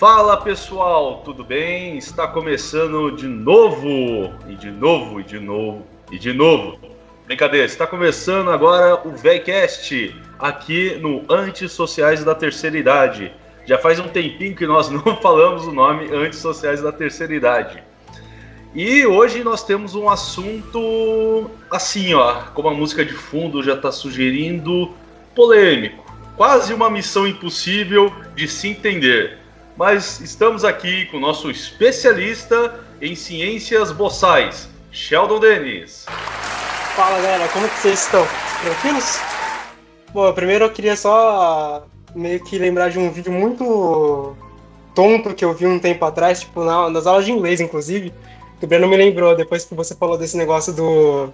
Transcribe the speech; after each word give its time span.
Fala 0.00 0.38
pessoal, 0.38 1.20
tudo 1.26 1.44
bem? 1.44 1.98
Está 1.98 2.26
começando 2.26 3.10
de 3.10 3.26
novo, 3.26 4.32
e 4.48 4.54
de 4.54 4.70
novo, 4.70 5.20
e 5.20 5.22
de 5.22 5.38
novo, 5.38 5.86
e 6.10 6.18
de 6.18 6.32
novo. 6.32 6.78
Brincadeira, 7.26 7.66
está 7.66 7.86
começando 7.86 8.50
agora 8.50 9.06
o 9.06 9.10
VECast, 9.10 10.16
aqui 10.38 10.96
no 11.02 11.22
Antissociais 11.30 12.24
da 12.24 12.34
Terceira 12.34 12.78
Idade. 12.78 13.30
Já 13.66 13.76
faz 13.76 14.00
um 14.00 14.08
tempinho 14.08 14.56
que 14.56 14.66
nós 14.66 14.88
não 14.88 15.18
falamos 15.20 15.66
o 15.66 15.70
nome 15.70 16.10
Antissociais 16.10 16.80
da 16.80 16.92
Terceira 16.92 17.34
Idade. 17.34 17.82
E 18.74 19.04
hoje 19.04 19.44
nós 19.44 19.62
temos 19.62 19.94
um 19.94 20.08
assunto 20.08 21.50
assim, 21.70 22.14
ó, 22.14 22.44
como 22.54 22.68
a 22.68 22.74
música 22.74 23.04
de 23.04 23.12
fundo 23.12 23.62
já 23.62 23.74
está 23.74 23.92
sugerindo, 23.92 24.94
polêmico. 25.34 26.10
Quase 26.38 26.72
uma 26.72 26.88
missão 26.88 27.26
impossível 27.26 28.10
de 28.34 28.48
se 28.48 28.66
entender. 28.66 29.39
Mas 29.80 30.20
estamos 30.20 30.62
aqui 30.62 31.06
com 31.06 31.16
o 31.16 31.20
nosso 31.20 31.50
especialista 31.50 32.80
em 33.00 33.14
ciências 33.14 33.90
boçais, 33.90 34.68
Sheldon 34.92 35.40
Dennis. 35.40 36.04
Fala 36.94 37.16
galera, 37.16 37.48
como 37.48 37.66
que 37.66 37.78
vocês 37.78 38.04
estão? 38.04 38.28
Tranquilos? 38.62 39.18
Bom, 40.12 40.30
primeiro 40.34 40.66
eu 40.66 40.70
queria 40.70 40.94
só 40.94 41.86
meio 42.14 42.44
que 42.44 42.58
lembrar 42.58 42.90
de 42.90 42.98
um 42.98 43.10
vídeo 43.10 43.32
muito 43.32 44.36
tonto 44.94 45.32
que 45.32 45.46
eu 45.46 45.54
vi 45.54 45.66
um 45.66 45.78
tempo 45.78 46.04
atrás, 46.04 46.40
tipo, 46.40 46.62
nas 46.62 47.06
aulas 47.06 47.24
de 47.24 47.32
inglês, 47.32 47.58
inclusive, 47.58 48.12
o 48.60 48.66
Breno 48.66 48.86
me 48.86 48.98
lembrou, 48.98 49.34
depois 49.34 49.64
que 49.64 49.74
você 49.74 49.94
falou 49.94 50.18
desse 50.18 50.36
negócio 50.36 50.74
do. 50.74 51.32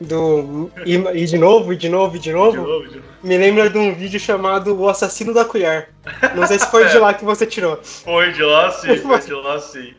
Do. 0.00 0.70
E, 0.84 1.24
de 1.24 1.38
novo, 1.38 1.72
e 1.72 1.76
de 1.76 1.88
novo, 1.88 2.16
e 2.16 2.18
de 2.18 2.32
novo, 2.32 2.56
de 2.56 2.62
novo, 2.64 2.88
de 2.88 2.96
novo. 2.96 3.08
Me 3.22 3.38
lembra 3.38 3.70
de 3.70 3.78
um 3.78 3.94
vídeo 3.94 4.20
chamado 4.20 4.78
O 4.78 4.88
Assassino 4.88 5.32
da 5.32 5.44
Colher. 5.44 5.88
Não 6.34 6.46
sei 6.46 6.58
se 6.58 6.70
foi 6.70 6.86
de 6.86 6.98
lá 6.98 7.14
que 7.14 7.24
você 7.24 7.46
tirou. 7.46 7.80
Foi 8.04 8.32
de 8.32 8.42
lá 8.42 8.70
sim, 8.70 8.96
foi 8.98 9.18
de 9.20 9.32
lá 9.32 9.58
sim. 9.58 9.94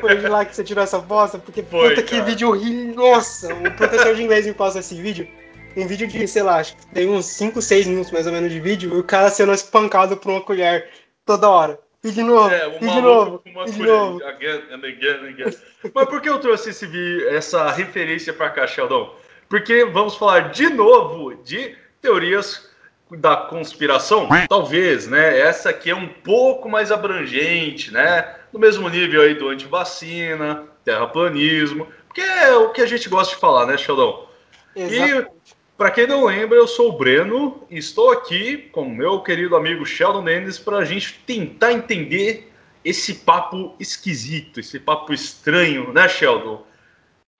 Foi 0.00 0.16
de 0.16 0.26
lá 0.26 0.44
que 0.44 0.54
você 0.54 0.64
tirou 0.64 0.82
essa 0.82 0.98
bosta? 0.98 1.38
Porque 1.38 1.62
foi, 1.62 1.90
puta 1.90 2.02
que 2.02 2.20
vídeo 2.22 2.48
horrível. 2.48 2.94
Nossa, 2.96 3.54
o 3.54 3.70
professor 3.72 4.14
de 4.14 4.22
inglês 4.22 4.46
me 4.46 4.52
passa 4.52 4.80
esse 4.80 5.00
vídeo. 5.00 5.28
Um 5.76 5.86
vídeo 5.86 6.08
de, 6.08 6.26
sei 6.26 6.42
lá, 6.42 6.56
acho 6.56 6.76
que 6.76 6.86
tem 6.88 7.08
uns 7.08 7.26
5, 7.26 7.62
6 7.62 7.86
minutos 7.86 8.10
mais 8.10 8.26
ou 8.26 8.32
menos 8.32 8.50
de 8.50 8.58
vídeo, 8.58 8.94
e 8.94 8.98
o 8.98 9.04
cara 9.04 9.30
sendo 9.30 9.52
espancado 9.52 10.16
por 10.16 10.30
uma 10.30 10.40
colher 10.40 10.88
toda 11.24 11.48
hora. 11.48 11.78
E 12.02 12.10
de 12.10 12.22
novo, 12.22 12.50
é, 12.50 12.76
e 12.80 12.86
de 12.86 13.00
novo, 13.00 13.42
e 13.44 13.70
de 13.70 13.82
novo. 13.82 14.24
Again 14.24 14.62
and 14.70 14.86
again 14.86 15.18
and 15.22 15.28
again. 15.28 15.56
Mas 15.94 16.08
por 16.08 16.20
que 16.20 16.28
eu 16.28 16.38
trouxe 16.38 16.70
esse, 16.70 17.28
essa 17.28 17.70
referência 17.70 18.32
para 18.32 18.50
cá, 18.50 18.66
Sheldon? 18.66 19.14
Porque 19.48 19.84
vamos 19.84 20.16
falar 20.16 20.50
de 20.50 20.68
novo 20.68 21.34
de 21.42 21.76
teorias 22.00 22.68
da 23.10 23.36
conspiração? 23.36 24.28
Talvez, 24.48 25.06
né? 25.06 25.38
Essa 25.38 25.70
aqui 25.70 25.90
é 25.90 25.94
um 25.94 26.08
pouco 26.08 26.68
mais 26.68 26.90
abrangente, 26.90 27.92
né? 27.92 28.34
No 28.52 28.58
mesmo 28.58 28.88
nível 28.88 29.22
aí 29.22 29.34
do 29.34 29.48
antivacina, 29.48 30.64
terraplanismo, 30.84 31.86
porque 32.06 32.20
é 32.20 32.54
o 32.54 32.70
que 32.70 32.80
a 32.80 32.86
gente 32.86 33.08
gosta 33.08 33.34
de 33.34 33.40
falar, 33.40 33.66
né, 33.66 33.76
Sheldon? 33.76 34.28
Exatamente. 34.74 35.30
E 35.32 35.56
para 35.76 35.90
quem 35.90 36.06
não 36.06 36.24
lembra, 36.24 36.56
eu 36.56 36.66
sou 36.66 36.88
o 36.88 36.96
Breno 36.96 37.62
e 37.70 37.76
estou 37.76 38.10
aqui 38.10 38.68
com 38.72 38.88
meu 38.88 39.20
querido 39.20 39.54
amigo 39.54 39.84
Sheldon 39.84 40.22
Mendes 40.22 40.58
para 40.58 40.78
a 40.78 40.84
gente 40.84 41.20
tentar 41.26 41.72
entender 41.72 42.50
esse 42.82 43.14
papo 43.14 43.74
esquisito, 43.78 44.60
esse 44.60 44.80
papo 44.80 45.12
estranho, 45.12 45.92
né, 45.92 46.08
Sheldon? 46.08 46.64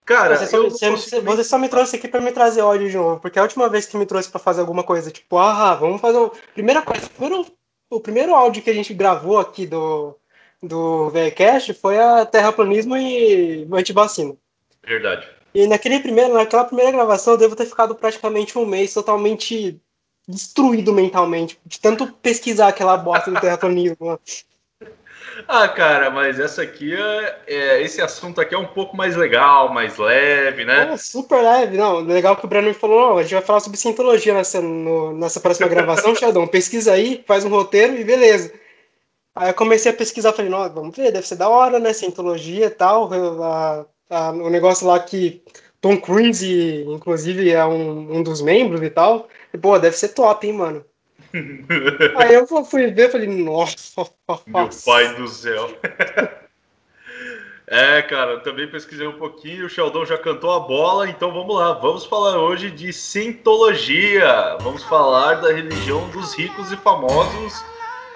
Cara, 0.07 0.37
você 0.37 0.47
só, 0.47 0.63
você, 0.63 1.19
você 1.19 1.43
só 1.43 1.57
me 1.57 1.67
trouxe 1.67 1.97
aqui 1.97 2.07
para 2.07 2.21
me 2.21 2.31
trazer 2.31 2.61
ódio 2.61 2.89
de 2.89 2.95
novo, 2.95 3.19
porque 3.19 3.37
a 3.37 3.41
última 3.41 3.67
vez 3.67 3.85
que 3.85 3.97
me 3.97 4.05
trouxe 4.05 4.29
para 4.29 4.39
fazer 4.39 4.61
alguma 4.61 4.81
coisa, 4.81 5.11
tipo, 5.11 5.37
ah, 5.37 5.75
vamos 5.75 5.99
fazer. 5.99 6.17
O... 6.17 6.31
Primeira 6.53 6.81
coisa, 6.81 7.09
primeiro, 7.09 7.45
o 7.89 7.99
primeiro 7.99 8.33
áudio 8.33 8.63
que 8.63 8.69
a 8.69 8.73
gente 8.73 8.93
gravou 8.93 9.37
aqui 9.37 9.67
do, 9.67 10.15
do 10.63 11.09
VCast 11.09 11.73
foi 11.73 11.99
a 11.99 12.25
terraplanismo 12.25 12.95
e 12.95 13.67
antivacina. 13.69 14.33
Verdade. 14.81 15.27
E 15.53 15.67
naquele 15.67 15.99
primeiro, 15.99 16.33
naquela 16.35 16.63
primeira 16.63 16.93
gravação 16.93 17.33
eu 17.33 17.37
devo 17.37 17.57
ter 17.57 17.65
ficado 17.65 17.93
praticamente 17.93 18.57
um 18.57 18.65
mês 18.65 18.93
totalmente 18.93 19.77
destruído 20.25 20.93
mentalmente, 20.93 21.59
de 21.65 21.81
tanto 21.81 22.13
pesquisar 22.13 22.69
aquela 22.69 22.95
bosta 22.95 23.29
do 23.29 23.39
terraplanismo. 23.41 24.17
Ah, 25.47 25.67
cara, 25.67 26.09
mas 26.09 26.39
essa 26.39 26.61
aqui 26.61 26.93
é, 26.95 27.39
é, 27.47 27.81
esse 27.81 28.01
assunto 28.01 28.41
aqui 28.41 28.55
é 28.55 28.57
um 28.57 28.67
pouco 28.67 28.95
mais 28.95 29.15
legal, 29.15 29.73
mais 29.73 29.97
leve, 29.97 30.65
né? 30.65 30.93
É, 30.93 30.97
super 30.97 31.41
leve, 31.41 31.77
não. 31.77 31.99
Legal 31.99 32.35
que 32.35 32.45
o 32.45 32.47
Breno 32.47 32.67
me 32.67 32.73
falou, 32.73 33.09
não, 33.09 33.17
a 33.17 33.23
gente 33.23 33.33
vai 33.33 33.43
falar 33.43 33.59
sobre 33.59 33.77
cientologia 33.77 34.33
nessa, 34.33 34.61
no, 34.61 35.13
nessa 35.13 35.39
próxima 35.39 35.67
gravação, 35.67 36.13
Sheldon. 36.15 36.47
Pesquisa 36.47 36.93
aí, 36.93 37.23
faz 37.27 37.45
um 37.45 37.49
roteiro 37.49 37.95
e 37.95 38.03
beleza. 38.03 38.53
Aí 39.35 39.49
eu 39.49 39.53
comecei 39.53 39.91
a 39.91 39.95
pesquisar, 39.95 40.33
falei, 40.33 40.49
não, 40.49 40.67
vamos 40.73 40.95
ver, 40.95 41.11
deve 41.11 41.27
ser 41.27 41.35
da 41.35 41.47
hora, 41.47 41.79
né? 41.79 41.93
Cientologia 41.93 42.65
e 42.65 42.71
tal. 42.71 43.09
A, 43.43 43.85
a, 44.09 44.31
o 44.31 44.49
negócio 44.49 44.87
lá 44.87 44.99
que 44.99 45.43
Tom 45.79 45.97
Cruise, 45.97 46.85
inclusive, 46.87 47.51
é 47.51 47.63
um, 47.65 48.17
um 48.17 48.23
dos 48.23 48.41
membros 48.41 48.81
e 48.81 48.89
tal. 48.89 49.27
E, 49.53 49.57
pô, 49.57 49.77
deve 49.77 49.95
ser 49.95 50.09
top, 50.09 50.47
hein, 50.47 50.53
mano. 50.53 50.85
Aí 52.17 52.33
eu 52.33 52.47
fui 52.65 52.87
ver 52.91 53.09
e 53.09 53.11
falei, 53.11 53.27
nossa. 53.27 54.09
Meu 54.45 54.69
pai 54.85 55.15
do 55.15 55.27
céu. 55.27 55.69
É, 57.69 58.01
cara, 58.01 58.39
também 58.39 58.65
pesquisei 58.65 59.05
um 59.05 59.17
pouquinho, 59.17 59.65
o 59.65 59.69
Sheldon 59.69 60.05
já 60.05 60.17
cantou 60.17 60.53
a 60.53 60.59
bola, 60.61 61.09
então 61.09 61.33
vamos 61.33 61.53
lá, 61.53 61.73
vamos 61.73 62.05
falar 62.05 62.37
hoje 62.37 62.71
de 62.71 62.93
Sintologia. 62.93 64.55
Vamos 64.61 64.83
falar 64.83 65.41
da 65.41 65.51
religião 65.51 66.09
dos 66.11 66.33
ricos 66.33 66.71
e 66.71 66.77
famosos 66.77 67.61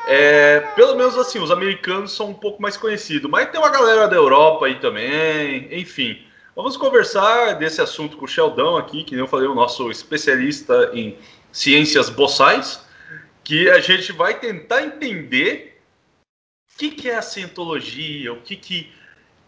é, 0.08 0.60
pelo 0.76 0.96
menos 0.96 1.18
assim, 1.18 1.40
os 1.40 1.52
americanos 1.52 2.14
são 2.14 2.30
um 2.30 2.34
pouco 2.34 2.62
mais 2.62 2.76
conhecidos, 2.76 3.30
mas 3.30 3.50
tem 3.50 3.60
uma 3.60 3.70
galera 3.70 4.08
da 4.08 4.16
Europa 4.16 4.66
aí 4.66 4.76
também, 4.76 5.68
enfim. 5.72 6.18
Vamos 6.56 6.76
conversar 6.76 7.54
desse 7.54 7.82
assunto 7.82 8.18
com 8.18 8.26
o 8.26 8.28
Sheldon 8.28 8.78
aqui, 8.78 9.04
que 9.04 9.12
nem 9.12 9.22
eu 9.22 9.28
falei, 9.28 9.48
o 9.48 9.56
nosso 9.56 9.90
especialista 9.90 10.92
em 10.94 11.18
ciências 11.52 12.10
boçais, 12.10 12.86
que 13.52 13.70
a 13.70 13.82
gente 13.82 14.14
vai 14.14 14.40
tentar 14.40 14.82
entender 14.82 15.82
o 16.74 16.78
que, 16.78 16.90
que 16.90 17.10
é 17.10 17.18
a 17.18 17.22
cientologia, 17.22 18.32
o 18.32 18.40
que, 18.40 18.56
que 18.56 18.94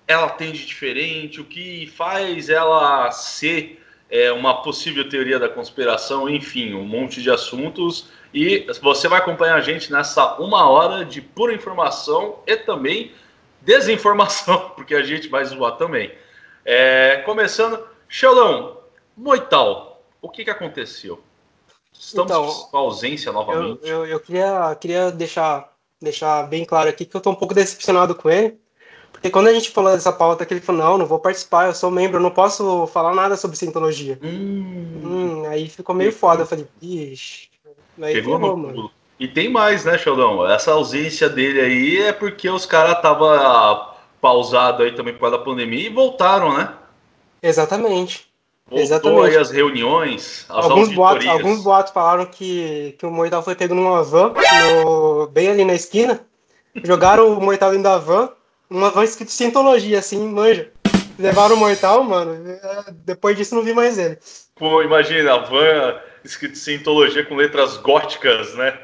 ela 0.05 0.27
tem 0.27 0.51
de 0.51 0.65
diferente, 0.65 1.39
o 1.39 1.45
que 1.45 1.87
faz 1.87 2.49
ela 2.49 3.09
ser 3.11 3.81
é, 4.09 4.29
uma 4.29 4.61
possível 4.61 5.07
teoria 5.07 5.39
da 5.39 5.47
conspiração, 5.47 6.29
enfim, 6.29 6.73
um 6.73 6.83
monte 6.83 7.21
de 7.21 7.31
assuntos 7.31 8.09
e 8.33 8.67
você 8.81 9.07
vai 9.07 9.19
acompanhar 9.19 9.55
a 9.55 9.61
gente 9.61 9.89
nessa 9.89 10.35
uma 10.35 10.69
hora 10.69 11.05
de 11.05 11.21
pura 11.21 11.53
informação 11.53 12.39
e 12.45 12.57
também 12.57 13.13
desinformação, 13.61 14.71
porque 14.75 14.95
a 14.95 15.03
gente 15.03 15.29
vai 15.29 15.45
zoar 15.45 15.77
também. 15.77 16.11
É, 16.65 17.23
começando, 17.25 17.81
Sheldon, 18.09 18.83
Moital, 19.15 20.05
o 20.21 20.27
que, 20.27 20.43
que 20.43 20.49
aconteceu? 20.49 21.23
Estamos 21.97 22.31
então, 22.31 22.47
com 22.69 22.77
ausência 22.77 23.31
novamente. 23.31 23.87
Eu, 23.87 23.99
eu, 23.99 24.05
eu, 24.05 24.19
queria, 24.19 24.75
queria 24.79 25.11
deixar, 25.11 25.73
deixar 26.01 26.43
bem 26.43 26.65
claro 26.65 26.89
aqui 26.89 27.05
que 27.05 27.15
eu 27.15 27.19
estou 27.19 27.33
um 27.33 27.35
pouco 27.35 27.53
decepcionado 27.53 28.15
com 28.15 28.29
ele. 28.29 28.57
Porque 29.11 29.29
quando 29.29 29.47
a 29.47 29.53
gente 29.53 29.71
falou 29.71 29.93
dessa 29.93 30.11
pauta, 30.11 30.45
que 30.45 30.53
ele 30.53 30.59
falou, 30.59 30.81
não, 30.81 30.97
não 30.97 31.05
vou 31.05 31.19
participar, 31.19 31.67
eu 31.67 31.73
sou 31.73 31.89
membro, 31.89 32.17
eu 32.17 32.21
não 32.21 32.31
posso 32.31 32.87
falar 32.87 33.15
nada 33.15 33.37
sobre 33.37 33.55
cientologia. 33.55 34.19
Hum, 34.21 35.01
hum, 35.03 35.45
aí 35.45 35.69
ficou 35.69 35.95
meio 35.95 36.11
foda. 36.11 36.41
Eu 36.41 36.47
falei, 36.47 36.67
ixi, 36.81 37.49
Aí 38.01 38.15
Pegou 38.15 38.39
ferrou, 38.39 38.57
no... 38.57 38.63
mano. 38.63 38.91
E 39.19 39.27
tem 39.27 39.49
mais, 39.49 39.85
né, 39.85 39.97
Sheldon? 39.97 40.45
Essa 40.47 40.71
ausência 40.71 41.29
dele 41.29 41.61
aí 41.61 41.97
é 42.01 42.11
porque 42.11 42.49
os 42.49 42.65
caras 42.65 42.97
estavam 42.97 43.93
pausados 44.19 44.85
aí 44.85 44.93
também 44.93 45.13
por 45.13 45.21
causa 45.21 45.37
da 45.37 45.43
pandemia 45.43 45.87
e 45.87 45.89
voltaram, 45.89 46.57
né? 46.57 46.73
Exatamente. 47.41 48.32
Voltou 48.65 48.83
Exatamente. 48.83 49.29
aí 49.29 49.37
as 49.37 49.51
reuniões, 49.51 50.45
as 50.49 50.65
alguns 50.65 50.93
boatos, 50.93 51.27
alguns 51.27 51.63
boatos 51.63 51.91
falaram 51.91 52.25
que, 52.25 52.95
que 52.97 53.05
o 53.05 53.11
Moital 53.11 53.43
foi 53.43 53.55
pego 53.55 53.75
numa 53.75 54.01
van, 54.03 54.33
no, 54.83 55.27
bem 55.27 55.49
ali 55.49 55.65
na 55.65 55.73
esquina. 55.73 56.19
Jogaram 56.83 57.37
o 57.37 57.41
Moital 57.41 57.71
dentro 57.71 57.83
da 57.83 57.97
van, 57.97 58.31
uma 58.69 58.89
van 58.89 59.03
escrito 59.03 59.31
Sintologia, 59.31 59.99
assim, 59.99 60.25
manja. 60.27 60.71
Levaram 61.19 61.55
o 61.55 61.59
Moital, 61.59 62.03
mano. 62.03 62.35
Depois 63.05 63.37
disso 63.37 63.53
não 63.53 63.63
vi 63.63 63.73
mais 63.73 63.97
ele. 63.97 64.17
Pô, 64.55 64.81
imagina, 64.81 65.35
a 65.35 65.37
van 65.39 65.99
escrito 66.23 66.57
Sintologia 66.57 67.25
com 67.25 67.35
letras 67.35 67.77
góticas, 67.77 68.55
né? 68.55 68.79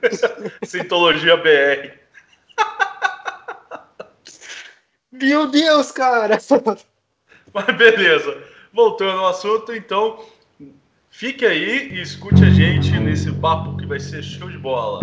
Sintologia 0.64 1.36
BR. 1.36 1.92
Meu 5.12 5.46
Deus, 5.46 5.92
cara! 5.92 6.38
Mas 7.52 7.76
beleza. 7.76 8.42
Voltando 8.72 9.18
ao 9.18 9.26
assunto, 9.26 9.72
então, 9.72 10.20
fique 11.10 11.44
aí 11.44 11.90
e 11.92 12.00
escute 12.00 12.44
a 12.44 12.50
gente 12.50 12.92
nesse 12.98 13.32
papo 13.32 13.76
que 13.76 13.84
vai 13.84 13.98
ser 13.98 14.22
show 14.22 14.48
de 14.48 14.58
bola. 14.58 15.00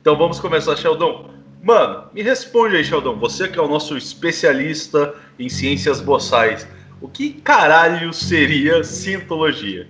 Então 0.00 0.16
vamos 0.16 0.38
começar, 0.38 0.76
Sheldon. 0.76 1.30
Mano, 1.62 2.04
me 2.12 2.22
responde 2.22 2.76
aí, 2.76 2.84
Sheldon. 2.84 3.18
Você 3.18 3.48
que 3.48 3.58
é 3.58 3.62
o 3.62 3.68
nosso 3.68 3.96
especialista 3.96 5.14
em 5.38 5.48
ciências 5.48 6.02
boçais. 6.02 6.68
O 7.00 7.08
que 7.08 7.32
caralho 7.32 8.12
seria 8.12 8.84
cientologia? 8.84 9.88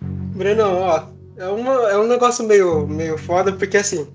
Breno, 0.00 0.64
ó, 0.64 1.19
é, 1.40 1.48
uma, 1.48 1.72
é 1.90 1.96
um 1.96 2.06
negócio 2.06 2.44
meio, 2.44 2.86
meio 2.86 3.16
foda, 3.16 3.50
porque 3.50 3.78
assim, 3.78 4.06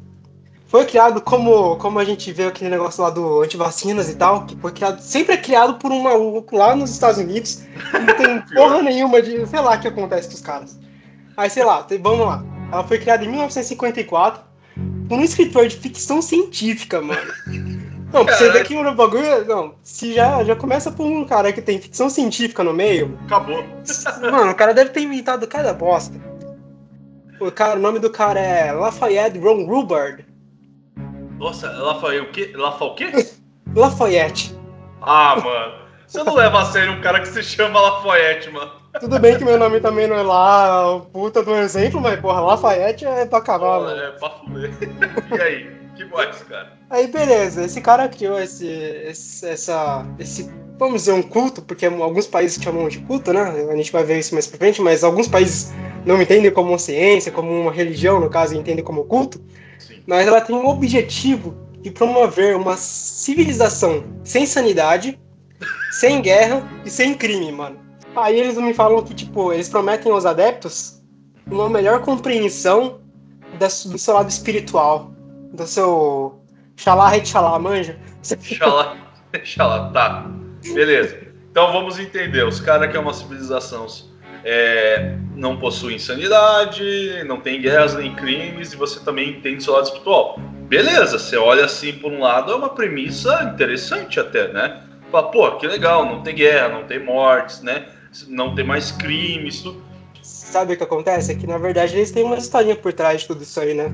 foi 0.68 0.86
criado 0.86 1.20
como, 1.22 1.76
como 1.78 1.98
a 1.98 2.06
gente 2.06 2.32
vê 2.32 2.46
aquele 2.46 2.70
negócio 2.70 3.04
lá 3.04 3.10
do 3.10 3.42
antivacinas 3.42 4.10
e 4.10 4.16
tal, 4.16 4.46
que 4.46 4.56
foi 4.56 4.72
criado, 4.72 5.02
sempre 5.02 5.34
é 5.34 5.38
criado 5.38 5.76
por 5.76 5.92
um 5.92 6.04
maluco 6.04 6.56
lá 6.56 6.76
nos 6.76 6.92
Estados 6.92 7.18
Unidos, 7.20 7.64
não 7.94 8.16
tem 8.16 8.42
porra 8.56 8.82
nenhuma 8.84 9.22
de, 9.22 9.46
sei 9.48 9.60
lá, 9.60 9.76
o 9.76 9.80
que 9.80 9.88
acontece 9.88 10.28
com 10.28 10.36
os 10.36 10.42
caras. 10.42 10.80
Aí, 11.36 11.50
sei 11.50 11.66
lá, 11.66 11.86
vamos 12.00 12.28
lá, 12.28 12.46
ela 12.72 12.84
foi 12.84 13.00
criada 13.00 13.26
em 13.26 13.30
1954 13.30 14.44
por 15.10 15.18
um 15.18 15.24
escritor 15.24 15.68
de 15.68 15.78
ficção 15.78 16.22
científica, 16.22 17.02
mano. 17.02 17.32
Não, 18.14 18.24
pra 18.24 18.38
você 18.38 18.50
ver 18.50 18.64
que 18.64 18.76
o 18.76 18.96
bagulho. 18.96 19.46
Não, 19.46 19.76
se 19.84 20.14
já, 20.14 20.42
já 20.44 20.56
começa 20.56 20.90
por 20.90 21.06
um 21.06 21.26
cara 21.26 21.52
que 21.52 21.62
tem 21.62 21.82
ficção 21.82 22.10
científica 22.10 22.64
no 22.64 22.74
meio. 22.74 23.18
Acabou. 23.26 23.62
Mano, 24.22 24.52
o 24.52 24.56
cara 24.56 24.74
deve 24.74 24.92
ter 24.92 25.02
inventado 25.02 25.46
cada 25.48 25.74
bosta. 25.74 26.18
O, 27.40 27.52
cara, 27.52 27.78
o 27.78 27.82
nome 27.82 28.00
do 28.00 28.10
cara 28.10 28.40
é 28.40 28.72
Lafayette 28.72 29.40
Ron 29.40 29.66
Hubbard. 29.66 30.26
Nossa, 31.38 31.70
Lafayette 31.70 32.28
o 32.28 32.32
quê? 32.32 32.54
Lafayette 32.56 33.06
o 33.06 33.12
quê? 33.12 33.30
Lafayette. 33.76 34.56
Ah, 35.02 35.36
mano. 35.44 35.86
Você 36.08 36.24
não 36.24 36.36
leva 36.36 36.62
a 36.62 36.66
sério 36.66 36.94
um 36.94 37.02
cara 37.02 37.20
que 37.20 37.28
se 37.28 37.44
chama 37.44 37.82
Lafayette, 37.82 38.50
mano. 38.52 38.72
Tudo 39.00 39.20
bem 39.20 39.38
que 39.38 39.44
meu 39.44 39.60
nome 39.60 39.82
também 39.82 40.08
não 40.08 40.16
é 40.16 40.22
lá 40.24 40.96
o 40.96 41.02
puta 41.02 41.44
do 41.44 41.54
exemplo, 41.56 42.00
mas 42.00 42.20
porra, 42.20 42.40
Lafayette 42.40 43.06
é 43.06 43.26
pra 43.26 43.42
cavalo. 43.42 43.90
É, 43.90 44.12
pra 44.12 44.30
fuder. 44.30 44.72
E 45.36 45.42
aí? 45.42 45.76
Que 45.96 46.06
mais, 46.06 46.42
cara? 46.44 46.74
Aí 46.90 47.08
beleza, 47.08 47.66
esse 47.66 47.82
cara 47.82 48.08
criou 48.08 48.40
esse, 48.40 48.68
esse, 48.68 49.48
essa, 49.48 50.06
esse, 50.20 50.50
vamos 50.78 51.02
dizer, 51.02 51.14
um 51.14 51.22
culto, 51.22 51.62
porque 51.62 51.86
alguns 51.86 52.28
países 52.28 52.62
chamam 52.62 52.88
de 52.88 53.00
culto, 53.00 53.32
né? 53.34 53.42
A 53.70 53.76
gente 53.76 53.92
vai 53.92 54.04
ver 54.04 54.20
isso 54.20 54.34
mais 54.34 54.48
pra 54.48 54.58
frente, 54.58 54.82
mas 54.82 55.04
alguns 55.04 55.28
países 55.28 55.74
não 56.06 56.22
entendem 56.22 56.52
como 56.52 56.78
ciência, 56.78 57.32
como 57.32 57.52
uma 57.52 57.72
religião, 57.72 58.20
no 58.20 58.30
caso, 58.30 58.56
entendem 58.56 58.84
como 58.84 59.06
culto. 59.06 59.42
Sim. 59.80 60.02
Mas 60.06 60.28
ela 60.28 60.42
tem 60.42 60.56
um 60.56 60.68
objetivo 60.68 61.56
de 61.82 61.92
promover 61.92 62.56
uma 62.56 62.78
civilização 62.78 64.04
sem 64.24 64.46
sanidade, 64.46 65.20
sem 65.92 66.22
guerra 66.22 66.68
e 66.84 66.90
sem 66.90 67.14
crime, 67.14 67.52
mano. 67.52 67.80
Aí 68.16 68.40
eles 68.40 68.58
me 68.58 68.74
falam 68.74 69.04
que, 69.04 69.14
tipo, 69.14 69.52
eles 69.52 69.70
prometem 69.70 70.12
aos 70.12 70.26
adeptos 70.26 71.02
uma 71.46 71.70
melhor 71.70 72.02
compreensão 72.02 73.00
do 73.60 73.98
seu 73.98 74.14
lado 74.14 74.30
espiritual, 74.30 75.12
do 75.54 75.66
seu 75.68 76.40
xalá, 76.76 77.12
xalá, 77.24 77.58
manja? 77.60 78.00
Xalá, 78.24 78.98
xalá, 79.44 79.92
tá. 79.92 80.45
Beleza. 80.74 81.18
Então 81.52 81.72
vamos 81.72 82.00
entender. 82.00 82.46
Os 82.46 82.60
caras 82.60 82.90
que 82.92 82.98
é 82.98 83.00
uma 83.00 83.14
civilização 83.14 83.88
é, 84.44 85.16
não 85.36 85.58
possuem 85.58 85.98
sanidade, 85.98 87.24
não 87.26 87.40
tem 87.40 87.62
guerras 87.62 87.96
nem 87.96 88.14
crimes, 88.16 88.74
e 88.74 88.76
você 88.76 89.00
também 89.00 89.32
entende 89.32 89.64
seu 89.64 89.74
lado 89.74 89.86
espiritual. 89.86 90.40
Beleza, 90.68 91.18
você 91.18 91.38
olha 91.38 91.66
assim 91.66 91.94
por 91.94 92.12
um 92.12 92.20
lado, 92.20 92.52
é 92.52 92.56
uma 92.56 92.70
premissa 92.70 93.44
interessante 93.44 94.20
até, 94.20 94.48
né? 94.52 94.84
Fala, 95.12 95.32
pô, 95.32 95.52
que 95.58 95.68
legal, 95.68 96.06
não 96.06 96.22
tem 96.22 96.36
guerra, 96.36 96.70
não 96.70 96.84
tem 96.84 97.04
mortes, 97.04 97.62
né? 97.62 97.86
Não 98.28 98.54
tem 98.54 98.66
mais 98.66 98.92
crimes, 98.92 99.62
tudo. 99.62 99.84
Sabe 100.22 100.74
o 100.74 100.78
que 100.78 100.84
acontece? 100.84 101.32
É 101.32 101.36
que 101.36 101.46
na 101.46 101.58
verdade 101.58 101.96
eles 101.96 102.12
têm 102.12 102.24
uma 102.24 102.38
historinha 102.38 102.76
por 102.76 102.94
trás 102.94 103.22
de 103.22 103.28
tudo 103.28 103.44
isso 103.44 103.60
aí, 103.60 103.74
né? 103.74 103.88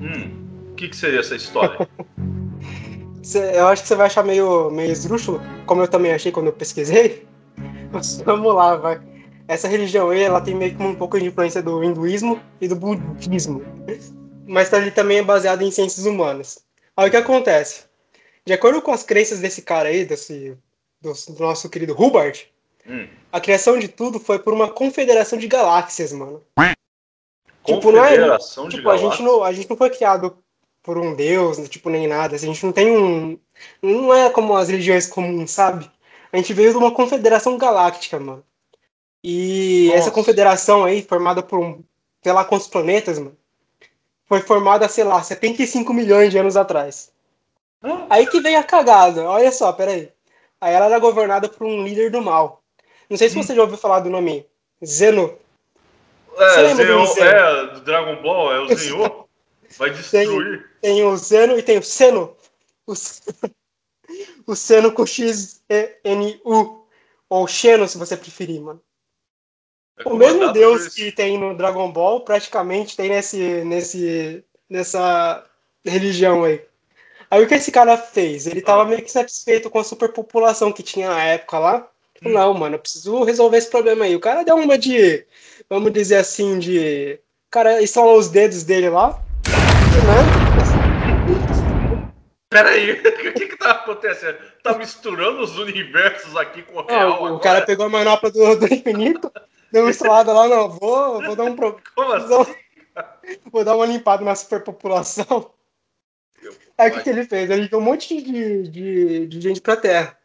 Hum. 0.00 0.46
O 0.72 0.74
que, 0.74 0.88
que 0.88 0.96
seria 0.96 1.20
essa 1.20 1.34
história? 1.34 1.88
eu 3.34 3.66
acho 3.68 3.82
que 3.82 3.88
você 3.88 3.94
vai 3.94 4.06
achar 4.06 4.24
meio, 4.24 4.70
meio 4.70 4.92
esdrúxulo, 4.92 5.40
como 5.66 5.82
eu 5.82 5.88
também 5.88 6.12
achei 6.12 6.30
quando 6.30 6.46
eu 6.46 6.52
pesquisei. 6.52 7.26
Mas 7.92 8.20
vamos 8.20 8.54
lá, 8.54 8.76
vai. 8.76 9.00
Essa 9.48 9.68
religião 9.68 10.10
aí, 10.10 10.22
ela 10.22 10.40
tem 10.40 10.54
meio 10.54 10.76
que 10.76 10.82
um 10.82 10.94
pouco 10.94 11.18
de 11.18 11.26
influência 11.26 11.62
do 11.62 11.82
hinduísmo 11.82 12.40
e 12.60 12.66
do 12.66 12.76
budismo. 12.76 13.62
Mas 14.46 14.72
ele 14.72 14.90
também 14.90 15.18
é 15.18 15.22
baseado 15.22 15.62
em 15.62 15.70
ciências 15.70 16.04
humanas. 16.04 16.64
Aí 16.96 17.08
o 17.08 17.10
que 17.10 17.16
acontece? 17.16 17.84
De 18.44 18.52
acordo 18.52 18.82
com 18.82 18.92
as 18.92 19.02
crenças 19.02 19.40
desse 19.40 19.62
cara 19.62 19.88
aí, 19.88 20.04
desse, 20.04 20.56
do, 21.00 21.12
do 21.12 21.40
nosso 21.40 21.68
querido 21.68 21.94
Hubbard, 21.94 22.48
hum. 22.88 23.06
a 23.30 23.40
criação 23.40 23.78
de 23.78 23.88
tudo 23.88 24.18
foi 24.18 24.38
por 24.38 24.52
uma 24.52 24.68
confederação 24.68 25.38
de 25.38 25.46
galáxias, 25.46 26.12
mano. 26.12 26.42
Tipo, 27.64 27.90
não 27.90 28.04
é, 28.04 28.38
tipo, 28.68 28.88
a 28.88 28.96
gente 28.96 29.22
não, 29.22 29.42
a 29.42 29.52
gente 29.52 29.68
não 29.68 29.76
foi 29.76 29.90
criado 29.90 30.38
por 30.86 30.96
um 30.96 31.14
deus, 31.14 31.58
tipo, 31.68 31.90
nem 31.90 32.06
nada. 32.06 32.36
Assim, 32.36 32.48
a 32.48 32.52
gente 32.52 32.64
não 32.64 32.72
tem 32.72 32.96
um. 32.96 33.36
Não 33.82 34.14
é 34.14 34.30
como 34.30 34.56
as 34.56 34.68
religiões 34.68 35.08
comuns, 35.08 35.50
sabe? 35.50 35.90
A 36.32 36.36
gente 36.36 36.54
veio 36.54 36.70
de 36.70 36.76
uma 36.76 36.92
confederação 36.92 37.58
galáctica, 37.58 38.20
mano. 38.20 38.44
E 39.22 39.86
Nossa. 39.88 39.98
essa 39.98 40.10
confederação 40.12 40.84
aí, 40.84 41.02
formada 41.02 41.42
por 41.42 41.58
um, 41.58 41.82
sei 42.22 42.32
lá 42.32 42.44
quantos 42.44 42.68
planetas, 42.68 43.18
mano, 43.18 43.36
foi 44.26 44.40
formada, 44.40 44.88
sei 44.88 45.02
lá, 45.02 45.20
75 45.20 45.92
milhões 45.92 46.30
de 46.30 46.38
anos 46.38 46.56
atrás. 46.56 47.10
Aí 48.08 48.26
que 48.26 48.40
veio 48.40 48.58
a 48.58 48.62
cagada. 48.62 49.28
Olha 49.28 49.50
só, 49.50 49.72
peraí. 49.72 50.08
Aí 50.60 50.72
ela 50.72 50.86
era 50.86 50.98
governada 51.00 51.48
por 51.48 51.66
um 51.66 51.84
líder 51.84 52.10
do 52.10 52.22
mal. 52.22 52.62
Não 53.10 53.16
sei 53.16 53.28
se 53.28 53.36
hum. 53.36 53.42
você 53.42 53.54
já 53.54 53.62
ouviu 53.62 53.76
falar 53.76 54.00
do 54.00 54.10
nome 54.10 54.46
Zeno. 54.84 55.36
É, 56.38 56.74
Zeno, 56.74 57.04
é, 57.18 57.66
do 57.74 57.80
Dragon 57.80 58.22
Ball, 58.22 58.52
é 58.52 58.60
o 58.60 58.76
Zenhou. 58.76 59.25
Vai 59.78 59.90
destruir. 59.90 60.68
Tem, 60.80 60.94
tem 60.94 61.04
o 61.04 61.16
Zeno 61.16 61.58
e 61.58 61.62
tem 61.62 61.78
o 61.78 61.82
Seno. 61.82 62.36
O, 62.86 62.92
o 64.46 64.56
Seno 64.56 64.92
com 64.92 65.06
X-N-U. 65.06 66.86
Ou 67.28 67.46
Xeno, 67.48 67.88
se 67.88 67.98
você 67.98 68.16
preferir, 68.16 68.60
mano. 68.60 68.80
É 69.98 70.08
o 70.08 70.14
mesmo 70.14 70.52
Deus 70.52 70.88
que 70.88 71.10
tem 71.10 71.38
no 71.38 71.56
Dragon 71.56 71.90
Ball, 71.90 72.20
praticamente 72.20 72.96
tem 72.96 73.08
nesse, 73.08 73.64
nesse, 73.64 74.44
nessa 74.68 75.44
religião 75.84 76.44
aí. 76.44 76.62
Aí 77.30 77.42
o 77.42 77.48
que 77.48 77.54
esse 77.54 77.72
cara 77.72 77.96
fez? 77.96 78.46
Ele 78.46 78.60
tava 78.60 78.82
ah. 78.82 78.84
meio 78.84 79.02
que 79.02 79.10
satisfeito 79.10 79.70
com 79.70 79.78
a 79.78 79.84
superpopulação 79.84 80.72
que 80.72 80.82
tinha 80.82 81.08
na 81.08 81.22
época 81.22 81.58
lá. 81.58 81.90
Hum. 82.24 82.30
Não, 82.30 82.54
mano, 82.54 82.76
eu 82.76 82.78
preciso 82.78 83.24
resolver 83.24 83.56
esse 83.56 83.70
problema 83.70 84.04
aí. 84.04 84.14
O 84.14 84.20
cara 84.20 84.44
deu 84.44 84.56
uma 84.56 84.78
de, 84.78 85.24
vamos 85.68 85.92
dizer 85.92 86.16
assim, 86.16 86.58
de. 86.58 87.18
O 87.48 87.50
cara 87.50 87.82
instalou 87.82 88.18
os 88.18 88.28
dedos 88.28 88.62
dele 88.62 88.90
lá, 88.90 89.20
né? 90.04 90.46
Peraí, 92.48 92.92
o 93.00 93.32
que 93.34 93.46
que 93.46 93.56
tá 93.56 93.72
acontecendo? 93.72 94.38
Tá 94.62 94.76
misturando 94.76 95.40
os 95.40 95.58
universos 95.58 96.36
aqui 96.36 96.62
com 96.62 96.78
o 96.78 96.86
real 96.86 97.34
O 97.34 97.40
cara 97.40 97.62
pegou 97.62 97.86
a 97.86 97.88
manopla 97.88 98.30
do, 98.30 98.56
do 98.56 98.66
infinito, 98.72 99.32
deu 99.72 99.82
uma 99.82 99.90
estrelada 99.90 100.32
lá, 100.32 100.48
não, 100.48 100.68
vou, 100.70 101.22
vou 101.22 101.36
dar 101.36 101.44
um... 101.44 101.56
Pro... 101.56 101.80
Como 101.94 102.12
assim? 102.12 102.54
Vou 103.50 103.64
dar 103.64 103.76
uma 103.76 103.86
limpada 103.86 104.24
na 104.24 104.34
superpopulação. 104.34 105.50
Aí 106.78 106.90
o 106.90 106.94
que, 106.94 107.02
que 107.02 107.10
ele 107.10 107.24
fez? 107.24 107.50
Ele 107.50 107.68
deu 107.68 107.78
um 107.78 107.82
monte 107.82 108.22
de, 108.22 108.68
de, 108.68 109.26
de 109.26 109.40
gente 109.40 109.60
pra 109.60 109.76
Terra. 109.76 110.16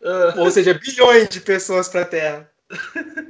Uh. 0.00 0.40
Ou 0.40 0.50
seja, 0.50 0.74
bilhões 0.74 1.28
de 1.28 1.40
pessoas 1.40 1.88
pra 1.88 2.04
Terra. 2.04 2.50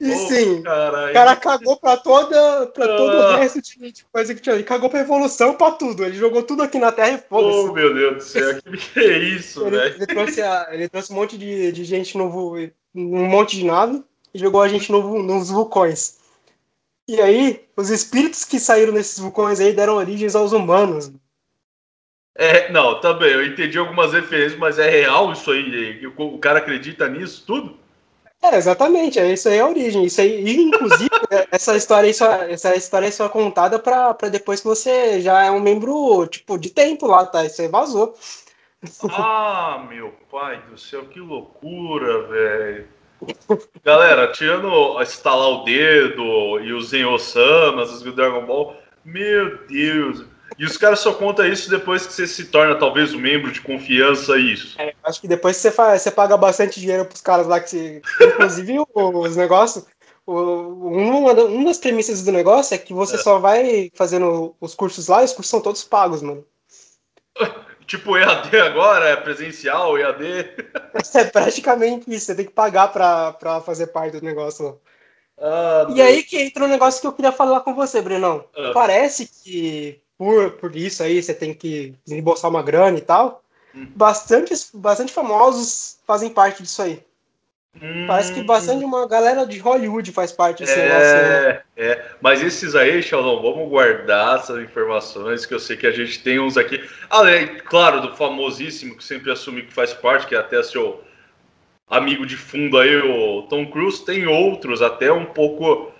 E 0.00 0.12
oh, 0.12 0.28
sim, 0.28 0.60
o 0.60 0.62
cara 0.62 1.34
cagou 1.34 1.76
pra, 1.76 1.96
toda, 1.96 2.68
pra 2.68 2.86
todo 2.96 3.14
o 3.14 3.20
ah. 3.20 3.36
resto 3.38 3.60
de 3.60 4.04
coisa 4.12 4.32
que 4.32 4.40
tinha. 4.40 4.54
Ele 4.54 4.62
cagou 4.62 4.88
pra 4.88 5.00
evolução, 5.00 5.54
pra 5.54 5.72
tudo. 5.72 6.04
Ele 6.04 6.16
jogou 6.16 6.44
tudo 6.44 6.62
aqui 6.62 6.78
na 6.78 6.92
Terra 6.92 7.14
e 7.14 7.18
foda-se. 7.18 7.68
Oh, 7.68 7.72
meu 7.72 7.92
Deus 7.92 8.14
do 8.14 8.22
céu, 8.22 8.62
que 8.62 9.00
é 9.00 9.18
isso, 9.18 9.68
velho? 9.68 9.96
Ele 9.96 10.06
trouxe, 10.06 10.40
a, 10.40 10.68
ele 10.70 10.88
trouxe 10.88 11.12
um 11.12 11.16
monte 11.16 11.36
de, 11.36 11.72
de 11.72 11.84
gente 11.84 12.16
novo, 12.16 12.56
um 12.94 13.26
monte 13.26 13.56
de 13.56 13.64
nave 13.64 14.04
e 14.32 14.38
jogou 14.38 14.62
a 14.62 14.68
gente 14.68 14.92
no, 14.92 15.20
nos 15.20 15.50
vulcões. 15.50 16.18
E 17.08 17.20
aí, 17.20 17.64
os 17.76 17.90
espíritos 17.90 18.44
que 18.44 18.60
saíram 18.60 18.92
desses 18.92 19.18
vulcões 19.18 19.58
aí 19.58 19.72
deram 19.72 19.96
origens 19.96 20.36
aos 20.36 20.52
humanos. 20.52 21.10
É, 22.36 22.70
não, 22.70 23.00
também, 23.00 23.32
eu 23.32 23.44
entendi 23.44 23.78
algumas 23.78 24.12
referências, 24.12 24.56
mas 24.56 24.78
é 24.78 24.88
real 24.88 25.32
isso 25.32 25.50
aí? 25.50 26.06
O 26.16 26.38
cara 26.38 26.60
acredita 26.60 27.08
nisso 27.08 27.42
tudo? 27.44 27.87
É, 28.42 28.56
exatamente, 28.56 29.18
é 29.18 29.32
isso 29.32 29.48
aí 29.48 29.56
é 29.56 29.60
a 29.60 29.66
origem. 29.66 30.04
Isso 30.04 30.20
aí, 30.20 30.56
inclusive, 30.56 31.10
essa 31.50 31.76
história 31.76 32.12
só, 32.14 32.32
essa 32.44 32.74
história 32.76 33.10
só 33.10 33.26
é 33.26 33.28
contada 33.28 33.78
pra, 33.78 34.14
pra 34.14 34.28
depois 34.28 34.60
que 34.60 34.66
você 34.66 35.20
já 35.20 35.44
é 35.44 35.50
um 35.50 35.60
membro, 35.60 36.26
tipo, 36.28 36.56
de 36.56 36.70
tempo 36.70 37.06
lá, 37.06 37.26
tá? 37.26 37.44
Isso 37.44 37.60
aí 37.60 37.68
vazou. 37.68 38.14
Ah, 39.10 39.84
meu 39.88 40.14
pai 40.30 40.62
do 40.70 40.78
céu, 40.78 41.06
que 41.06 41.18
loucura, 41.18 42.28
velho. 42.28 42.88
Galera, 43.84 44.30
tirando 44.30 45.02
estalar 45.02 45.48
o 45.48 45.64
dedo 45.64 46.60
e 46.60 46.72
os 46.72 46.90
Zen-Osamas, 46.90 47.90
os 47.90 48.14
Dragon 48.14 48.46
Ball, 48.46 48.76
meu 49.04 49.66
Deus. 49.66 50.24
E 50.56 50.64
os 50.64 50.76
caras 50.76 51.00
só 51.00 51.12
contam 51.12 51.46
isso 51.46 51.68
depois 51.68 52.06
que 52.06 52.12
você 52.12 52.26
se 52.26 52.46
torna 52.46 52.76
talvez 52.76 53.12
um 53.12 53.18
membro 53.18 53.50
de 53.52 53.60
confiança 53.60 54.38
isso. 54.38 54.80
É, 54.80 54.94
acho 55.02 55.20
que 55.20 55.28
depois 55.28 55.56
você, 55.56 55.70
faz, 55.70 56.02
você 56.02 56.10
paga 56.10 56.36
bastante 56.36 56.80
dinheiro 56.80 57.04
pros 57.04 57.20
caras 57.20 57.46
lá 57.46 57.60
que 57.60 57.70
se. 57.70 58.02
Inclusive 58.20 58.78
os 58.94 59.36
negócios. 59.36 59.84
Uma, 60.26 61.32
uma 61.32 61.64
das 61.64 61.78
premissas 61.78 62.22
do 62.22 62.32
negócio 62.32 62.74
é 62.74 62.78
que 62.78 62.92
você 62.92 63.16
é. 63.16 63.18
só 63.18 63.38
vai 63.38 63.90
fazendo 63.94 64.54
os 64.60 64.74
cursos 64.74 65.08
lá 65.08 65.22
e 65.22 65.24
os 65.24 65.32
cursos 65.32 65.50
são 65.50 65.60
todos 65.60 65.84
pagos, 65.84 66.22
mano. 66.22 66.44
tipo 67.86 68.16
EAD 68.16 68.54
agora, 68.60 69.08
é 69.08 69.16
presencial, 69.16 69.98
EAD. 69.98 70.22
É 71.14 71.24
praticamente 71.24 72.12
isso, 72.12 72.26
você 72.26 72.34
tem 72.34 72.44
que 72.44 72.52
pagar 72.52 72.88
pra, 72.88 73.32
pra 73.32 73.60
fazer 73.60 73.86
parte 73.88 74.18
do 74.18 74.24
negócio. 74.24 74.78
Ah, 75.40 75.86
e 75.94 76.02
aí 76.02 76.22
que 76.22 76.36
entra 76.40 76.64
um 76.64 76.68
negócio 76.68 77.00
que 77.00 77.06
eu 77.06 77.12
queria 77.12 77.32
falar 77.32 77.60
com 77.60 77.74
você, 77.74 78.02
Brenão. 78.02 78.44
Ah. 78.54 78.72
Parece 78.74 79.26
que 79.26 80.02
por, 80.18 80.50
por 80.52 80.74
isso 80.74 81.02
aí 81.02 81.22
você 81.22 81.32
tem 81.32 81.54
que 81.54 81.94
desembolsar 82.04 82.50
uma 82.50 82.62
grana 82.62 82.98
e 82.98 83.00
tal. 83.00 83.42
Hum. 83.74 83.86
Bastante, 83.94 84.52
bastante 84.74 85.12
famosos 85.12 85.98
fazem 86.04 86.28
parte 86.28 86.62
disso 86.62 86.82
aí. 86.82 87.00
Hum. 87.80 88.06
Parece 88.08 88.34
que 88.34 88.42
bastante 88.42 88.84
uma 88.84 89.06
galera 89.06 89.46
de 89.46 89.58
Hollywood 89.58 90.10
faz 90.10 90.32
parte 90.32 90.64
desse 90.64 90.78
é, 90.78 90.82
negócio 90.82 91.14
aí. 91.14 91.22
Né? 91.22 91.60
É, 91.76 92.04
mas 92.20 92.42
esses 92.42 92.74
aí, 92.74 93.00
Sheldon, 93.00 93.40
vamos 93.40 93.68
guardar 93.68 94.38
essas 94.38 94.60
informações, 94.60 95.46
que 95.46 95.54
eu 95.54 95.60
sei 95.60 95.76
que 95.76 95.86
a 95.86 95.92
gente 95.92 96.20
tem 96.20 96.40
uns 96.40 96.56
aqui. 96.56 96.82
Além, 97.08 97.58
claro, 97.58 98.00
do 98.00 98.16
famosíssimo, 98.16 98.96
que 98.96 99.04
sempre 99.04 99.30
assumi 99.30 99.62
que 99.62 99.72
faz 99.72 99.94
parte, 99.94 100.26
que 100.26 100.34
é 100.34 100.38
até 100.38 100.60
seu 100.62 101.04
amigo 101.88 102.26
de 102.26 102.36
fundo 102.36 102.78
aí, 102.78 102.96
o 102.96 103.42
Tom 103.42 103.70
Cruise, 103.70 104.04
tem 104.04 104.26
outros 104.26 104.82
até 104.82 105.12
um 105.12 105.26
pouco 105.26 105.92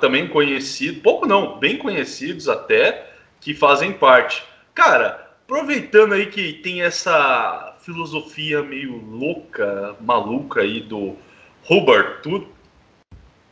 também 0.00 0.28
conhecidos, 0.28 1.02
pouco 1.02 1.26
não, 1.26 1.58
bem 1.58 1.78
conhecidos 1.78 2.48
até, 2.48 3.11
que 3.42 3.52
fazem 3.52 3.92
parte. 3.92 4.42
Cara, 4.74 5.30
aproveitando 5.44 6.14
aí 6.14 6.26
que 6.26 6.54
tem 6.54 6.80
essa 6.82 7.76
filosofia 7.80 8.62
meio 8.62 8.96
louca, 8.96 9.94
maluca 10.00 10.60
aí 10.60 10.80
do 10.80 11.16
Hubbard, 11.68 12.22
tudo, 12.22 12.48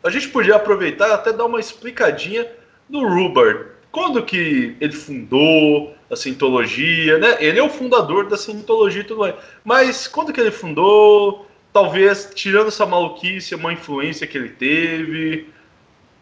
a 0.03 0.09
gente 0.09 0.29
podia 0.29 0.57
aproveitar 0.57 1.13
até 1.13 1.33
dar 1.33 1.45
uma 1.45 1.61
explicadinha 1.61 2.47
do 2.89 3.01
Hubbard. 3.01 3.67
Quando 3.93 4.23
que 4.23 4.77
ele 4.81 4.93
fundou 4.93 5.95
a 6.11 6.17
Scientologia, 6.17 7.19
né? 7.19 7.37
Ele 7.41 7.59
é 7.59 7.63
o 7.63 7.69
fundador 7.69 8.29
da 8.29 8.37
Scientologia 8.37 9.03
e 9.03 9.05
tudo 9.05 9.21
mais. 9.21 9.35
Mas 9.65 10.09
quando 10.09 10.33
que 10.33 10.41
ele 10.41 10.51
fundou? 10.51 11.47
Talvez, 11.73 12.33
tirando 12.35 12.69
essa 12.69 12.87
maluquice, 12.87 13.55
uma 13.55 13.73
influência 13.73 14.27
que 14.27 14.39
ele 14.39 14.49
teve. 14.51 15.49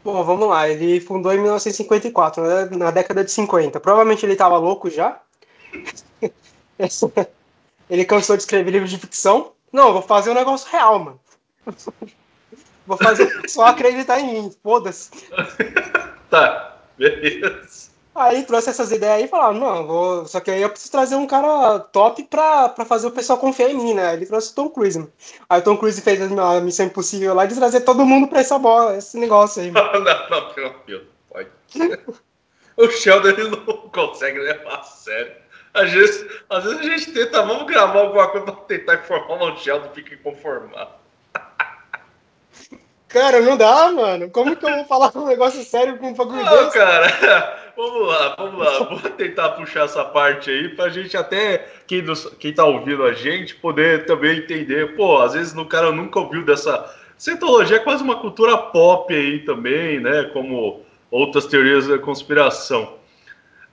Bom, 0.04 0.22
vamos 0.24 0.48
lá. 0.48 0.68
Ele 0.68 1.00
fundou 1.00 1.32
em 1.32 1.38
1954, 1.38 2.42
né? 2.42 2.68
na 2.76 2.90
década 2.90 3.24
de 3.24 3.30
50. 3.30 3.80
Provavelmente 3.80 4.24
ele 4.24 4.32
estava 4.32 4.56
louco 4.58 4.88
já. 4.88 5.20
ele 7.90 8.04
cansou 8.04 8.36
de 8.36 8.42
escrever 8.42 8.70
livros 8.70 8.90
de 8.90 8.98
ficção. 8.98 9.52
Não, 9.72 9.92
vou 9.92 10.02
fazer 10.02 10.30
um 10.30 10.34
negócio 10.34 10.70
real, 10.70 10.98
mano. 10.98 11.20
Vou 12.86 12.96
fazer 12.96 13.30
só 13.48 13.66
acreditar 13.66 14.18
em 14.20 14.32
mim, 14.32 14.50
foda-se. 14.62 15.10
tá, 16.30 16.78
beleza. 16.96 17.90
Aí 18.18 18.42
trouxe 18.44 18.70
essas 18.70 18.90
ideias 18.90 19.14
aí 19.14 19.24
e 19.24 19.28
falaram, 19.28 19.58
não, 19.58 19.86
vou... 19.86 20.26
só 20.26 20.40
que 20.40 20.50
aí 20.50 20.60
eu 20.60 20.70
preciso 20.70 20.90
trazer 20.90 21.14
um 21.14 21.26
cara 21.26 21.78
top 21.78 22.22
pra, 22.24 22.68
pra 22.68 22.84
fazer 22.84 23.06
o 23.06 23.12
pessoal 23.12 23.38
confiar 23.38 23.70
em 23.70 23.76
mim, 23.76 23.94
né? 23.94 24.14
Ele 24.14 24.26
trouxe 24.26 24.52
o 24.52 24.54
Tom 24.54 24.68
Cruise. 24.68 24.98
Mano. 24.98 25.12
Aí 25.48 25.60
o 25.60 25.64
Tom 25.64 25.76
Cruise 25.76 26.00
fez 26.00 26.20
a 26.20 26.60
missão 26.60 26.86
impossível 26.86 27.34
lá 27.34 27.46
de 27.46 27.54
trazer 27.54 27.80
todo 27.80 28.04
mundo 28.04 28.28
pra 28.28 28.40
essa 28.40 28.58
bola, 28.58 28.96
esse 28.96 29.18
negócio 29.18 29.62
aí. 29.62 29.70
Mano. 29.70 29.92
não, 30.00 30.30
não, 30.30 30.52
pelo 30.52 30.66
amor 30.68 31.06
pode. 31.28 31.48
o 32.76 32.90
Sheldon 32.90 33.28
ele 33.28 33.48
não 33.48 33.76
consegue 33.90 34.38
levar 34.38 34.80
a 34.80 34.82
sério. 34.82 35.32
Às 35.74 35.92
vezes, 35.92 36.26
às 36.48 36.64
vezes 36.64 36.80
a 36.80 36.82
gente 36.82 37.12
tenta, 37.12 37.42
vamos 37.42 37.66
gravar 37.66 38.00
alguma 38.00 38.28
coisa 38.28 38.46
pra 38.46 38.54
tentar 38.54 38.94
informar, 38.94 39.52
o 39.52 39.56
Sheldon 39.56 39.90
fica 39.94 40.14
inconformado. 40.14 40.98
Cara, 43.08 43.40
não 43.40 43.56
dá, 43.56 43.90
mano. 43.90 44.30
Como 44.30 44.54
que 44.54 44.64
eu 44.64 44.74
vou 44.74 44.84
falar 44.84 45.10
um 45.16 45.26
negócio 45.26 45.64
sério 45.64 45.96
com 45.98 46.08
um 46.08 46.14
bagulho 46.14 46.44
Não, 46.44 46.64
desse? 46.64 46.76
cara, 46.76 47.67
vamos 47.78 48.08
lá, 48.08 48.34
vamos 48.36 48.58
lá. 48.58 48.78
Vou 48.90 49.10
tentar 49.12 49.50
puxar 49.50 49.84
essa 49.84 50.04
parte 50.04 50.50
aí 50.50 50.68
pra 50.70 50.88
gente 50.88 51.16
até, 51.16 51.68
quem, 51.86 52.02
nos, 52.02 52.26
quem 52.40 52.52
tá 52.52 52.64
ouvindo 52.64 53.04
a 53.04 53.12
gente, 53.12 53.54
poder 53.54 54.04
também 54.04 54.38
entender. 54.38 54.96
Pô, 54.96 55.18
às 55.18 55.34
vezes 55.34 55.56
o 55.56 55.64
cara 55.64 55.92
nunca 55.92 56.18
ouviu 56.18 56.44
dessa... 56.44 56.92
Cientologia 57.16 57.76
é 57.76 57.80
quase 57.80 58.02
uma 58.02 58.16
cultura 58.16 58.56
pop 58.56 59.12
aí 59.14 59.40
também, 59.40 60.00
né? 60.00 60.24
Como 60.32 60.84
outras 61.10 61.46
teorias 61.46 61.86
da 61.86 61.98
conspiração. 61.98 62.98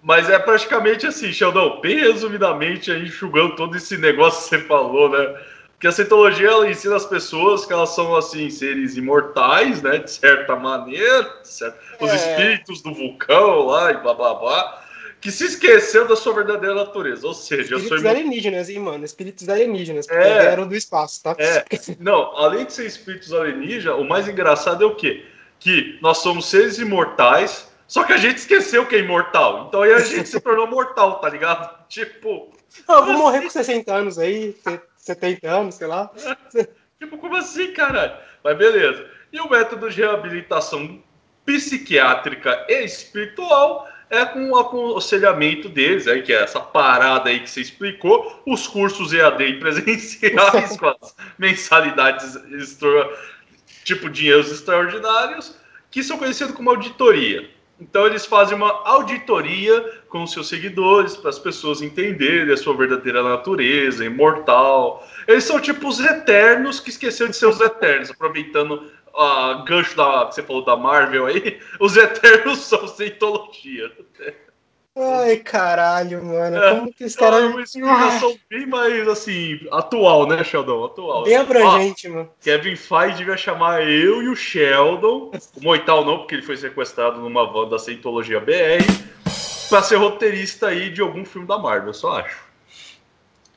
Mas 0.01 0.29
é 0.29 0.37
praticamente 0.37 1.07
assim, 1.07 1.31
Sheldon, 1.31 1.79
bem 1.81 1.99
resumidamente, 1.99 2.91
aí, 2.91 3.03
enxugando 3.03 3.55
todo 3.55 3.75
esse 3.75 3.97
negócio 3.97 4.43
que 4.43 4.49
você 4.49 4.67
falou, 4.67 5.09
né? 5.09 5.35
Porque 5.75 5.87
a 5.87 5.91
cientologia 5.91 6.47
ela 6.47 6.69
ensina 6.69 6.95
as 6.95 7.05
pessoas 7.05 7.65
que 7.65 7.73
elas 7.73 7.89
são 7.89 8.15
assim 8.15 8.49
seres 8.49 8.95
imortais, 8.95 9.81
né, 9.81 9.97
de 9.97 10.09
certa 10.09 10.55
maneira, 10.55 11.39
certo? 11.43 11.77
os 11.99 12.09
é. 12.09 12.15
espíritos 12.15 12.81
do 12.81 12.93
vulcão 12.93 13.65
lá 13.65 13.91
e 13.91 13.97
blá 13.97 14.13
blá 14.13 14.33
blá, 14.35 14.85
que 15.19 15.31
se 15.31 15.45
esqueceu 15.45 16.07
da 16.07 16.15
sua 16.15 16.33
verdadeira 16.33 16.75
natureza, 16.75 17.27
ou 17.27 17.33
seja, 17.33 17.75
espíritos 17.75 17.91
eu 17.91 17.99
sou 17.99 18.09
alienígenas, 18.09 18.69
hein, 18.69 18.79
mano, 18.79 19.03
espíritos 19.03 19.49
alienígenas, 19.49 20.07
porque 20.07 20.23
é, 20.23 20.39
vieram 20.41 20.67
do 20.67 20.75
espaço, 20.75 21.21
tá? 21.21 21.35
É. 21.37 21.65
Não, 21.99 22.37
além 22.37 22.65
de 22.65 22.73
ser 22.73 22.85
espíritos 22.85 23.33
alienígenas, 23.33 23.99
o 23.99 24.03
mais 24.03 24.27
engraçado 24.27 24.83
é 24.83 24.87
o 24.87 24.95
quê? 24.95 25.25
Que 25.59 25.99
nós 26.01 26.19
somos 26.19 26.45
seres 26.45 26.77
imortais, 26.79 27.67
só 27.87 28.03
que 28.03 28.13
a 28.13 28.17
gente 28.17 28.37
esqueceu 28.37 28.85
que 28.85 28.95
é 28.95 28.99
imortal. 28.99 29.65
Então 29.67 29.81
aí 29.81 29.93
a 29.93 29.99
gente 29.99 30.29
se 30.29 30.39
tornou 30.39 30.67
mortal, 30.67 31.19
tá 31.19 31.29
ligado? 31.29 31.75
Tipo. 31.87 32.51
Ah, 32.87 32.93
eu 32.93 33.05
vou 33.05 33.17
morrer 33.17 33.41
com 33.41 33.49
60 33.49 33.93
anos 33.93 34.17
aí. 34.17 34.55
70 35.05 35.47
anos, 35.47 35.75
sei 35.75 35.87
lá. 35.87 36.11
tipo, 36.99 37.17
como 37.17 37.35
assim, 37.35 37.71
caralho? 37.73 38.17
Mas 38.43 38.57
beleza. 38.57 39.05
E 39.31 39.39
o 39.39 39.49
método 39.49 39.89
de 39.89 40.01
reabilitação 40.01 41.01
psiquiátrica 41.45 42.65
e 42.67 42.83
espiritual 42.83 43.87
é 44.09 44.25
com 44.25 44.49
o 44.49 44.57
aconselhamento 44.57 45.69
deles, 45.69 46.07
aí, 46.07 46.21
que 46.23 46.33
é 46.33 46.43
essa 46.43 46.59
parada 46.59 47.29
aí 47.29 47.39
que 47.39 47.49
você 47.49 47.61
explicou, 47.61 48.41
os 48.45 48.67
cursos 48.67 49.13
EAD 49.13 49.57
presenciais 49.59 50.77
com 50.77 50.87
as 50.87 51.15
mensalidades, 51.37 52.37
tipo 53.83 54.09
dinheiros 54.09 54.51
extraordinários, 54.51 55.55
que 55.91 56.03
são 56.03 56.17
conhecidos 56.17 56.55
como 56.55 56.69
auditoria. 56.69 57.49
Então 57.79 58.05
eles 58.05 58.25
fazem 58.25 58.55
uma 58.55 58.71
auditoria 58.85 60.03
com 60.07 60.23
os 60.23 60.31
seus 60.31 60.47
seguidores 60.47 61.17
para 61.17 61.29
as 61.29 61.39
pessoas 61.39 61.81
entenderem 61.81 62.53
a 62.53 62.57
sua 62.57 62.75
verdadeira 62.75 63.21
natureza, 63.21 64.05
imortal. 64.05 65.05
Eles 65.27 65.43
são 65.43 65.59
tipo 65.59 65.87
os 65.87 65.99
eternos 65.99 66.79
que 66.79 66.89
esqueceram 66.89 67.31
de 67.31 67.37
ser 67.37 67.47
os 67.47 67.59
eternos, 67.59 68.09
aproveitando 68.09 68.89
a 69.13 69.61
uh, 69.61 69.65
gancho 69.65 69.95
da 69.95 70.25
que 70.25 70.35
você 70.35 70.43
falou 70.43 70.63
da 70.63 70.75
Marvel 70.75 71.25
aí. 71.25 71.59
Os 71.79 71.95
eternos 71.95 72.59
são 72.59 72.85
cientologia. 72.85 73.89
Ai, 74.97 75.35
caralho, 75.37 76.23
mano. 76.23 76.55
É, 76.57 76.75
Como 76.75 76.93
que 76.93 77.03
os 77.03 77.15
caras. 77.17 77.43
É 77.43 77.47
uma 77.47 77.61
explicação 77.61 78.33
bem 78.49 78.65
mais, 78.65 79.05
assim, 79.09 79.59
atual, 79.69 80.25
né, 80.25 80.41
Sheldon? 80.41 80.85
Atual. 80.85 81.23
Bem 81.23 81.35
abrangente, 81.35 82.07
Ó, 82.07 82.13
mano. 82.13 82.29
Kevin 82.41 82.77
Feige 82.77 83.17
devia 83.17 83.35
chamar 83.35 83.81
eu 83.83 84.23
e 84.23 84.29
o 84.29 84.35
Sheldon, 84.35 85.31
o 85.57 85.61
Moital 85.61 86.05
não, 86.05 86.19
porque 86.19 86.35
ele 86.35 86.43
foi 86.43 86.55
sequestrado 86.55 87.19
numa 87.19 87.45
van 87.45 87.67
da 87.67 87.77
Cientologia 87.77 88.39
BR, 88.39 88.85
pra 89.67 89.83
ser 89.83 89.97
roteirista 89.97 90.67
aí 90.67 90.89
de 90.89 91.01
algum 91.01 91.25
filme 91.25 91.45
da 91.45 91.57
Marvel, 91.57 91.87
eu 91.89 91.93
só 91.93 92.19
acho. 92.19 92.45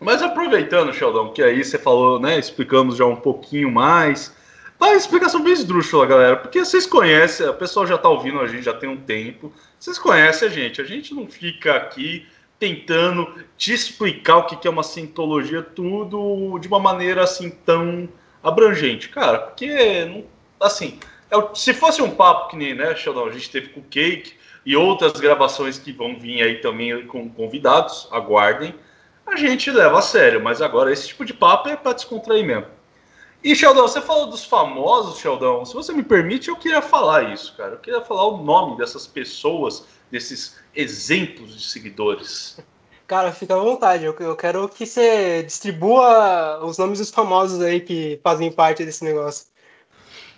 Mas 0.00 0.22
aproveitando, 0.22 0.92
Sheldon, 0.92 1.32
que 1.32 1.42
aí 1.42 1.62
você 1.64 1.78
falou, 1.78 2.18
né, 2.18 2.36
explicamos 2.36 2.96
já 2.96 3.04
um 3.04 3.16
pouquinho 3.16 3.70
mais. 3.70 4.36
Uma 4.80 4.94
explicação 4.94 5.42
bem 5.42 5.52
esdrúxula, 5.52 6.06
galera, 6.06 6.36
porque 6.36 6.64
vocês 6.64 6.86
conhecem, 6.86 7.48
o 7.48 7.54
pessoal 7.54 7.84
já 7.84 7.98
tá 7.98 8.08
ouvindo 8.08 8.38
a 8.38 8.46
gente 8.46 8.62
já 8.62 8.72
tem 8.72 8.88
um 8.88 8.96
tempo. 8.96 9.52
Vocês 9.76 9.98
conhecem 9.98 10.46
a 10.46 10.50
gente, 10.50 10.80
a 10.80 10.84
gente 10.84 11.12
não 11.12 11.26
fica 11.26 11.74
aqui 11.74 12.24
tentando 12.60 13.44
te 13.56 13.72
explicar 13.72 14.36
o 14.36 14.44
que 14.44 14.68
é 14.68 14.70
uma 14.70 14.84
sintologia, 14.84 15.62
tudo 15.62 16.58
de 16.60 16.68
uma 16.68 16.78
maneira 16.78 17.24
assim 17.24 17.50
tão 17.50 18.08
abrangente, 18.40 19.08
cara, 19.08 19.38
porque, 19.38 20.24
assim, 20.60 21.00
é 21.28 21.36
se 21.54 21.74
fosse 21.74 22.00
um 22.00 22.10
papo 22.10 22.50
que 22.50 22.56
nem, 22.56 22.72
né, 22.72 22.94
Sheldon, 22.94 23.26
a 23.26 23.32
gente 23.32 23.50
teve 23.50 23.68
com 23.70 23.80
o 23.80 23.84
Cake 23.84 24.34
e 24.64 24.76
outras 24.76 25.12
gravações 25.12 25.76
que 25.76 25.90
vão 25.92 26.16
vir 26.16 26.40
aí 26.40 26.60
também 26.60 27.04
com 27.06 27.28
convidados, 27.28 28.08
aguardem, 28.12 28.72
a 29.26 29.34
gente 29.34 29.72
leva 29.72 29.98
a 29.98 30.02
sério, 30.02 30.42
mas 30.42 30.62
agora 30.62 30.92
esse 30.92 31.08
tipo 31.08 31.24
de 31.24 31.34
papo 31.34 31.68
é 31.68 31.76
para 31.76 31.94
descontrair 31.94 32.44
mesmo. 32.44 32.77
E, 33.42 33.54
Sheldon, 33.54 33.82
você 33.82 34.00
falou 34.00 34.26
dos 34.26 34.44
famosos, 34.44 35.18
Sheldon. 35.18 35.64
Se 35.64 35.74
você 35.74 35.92
me 35.92 36.02
permite, 36.02 36.48
eu 36.48 36.56
queria 36.56 36.82
falar 36.82 37.32
isso, 37.32 37.54
cara. 37.56 37.74
Eu 37.74 37.78
queria 37.78 38.00
falar 38.00 38.26
o 38.26 38.42
nome 38.42 38.76
dessas 38.76 39.06
pessoas, 39.06 39.86
desses 40.10 40.58
exemplos 40.74 41.56
de 41.56 41.64
seguidores. 41.64 42.58
Cara, 43.06 43.32
fica 43.32 43.54
à 43.54 43.58
vontade. 43.58 44.04
Eu, 44.04 44.14
eu 44.18 44.36
quero 44.36 44.68
que 44.68 44.84
você 44.84 45.42
distribua 45.42 46.64
os 46.64 46.76
nomes 46.76 46.98
dos 46.98 47.10
famosos 47.10 47.62
aí 47.62 47.80
que 47.80 48.20
fazem 48.22 48.50
parte 48.50 48.84
desse 48.84 49.04
negócio. 49.04 49.46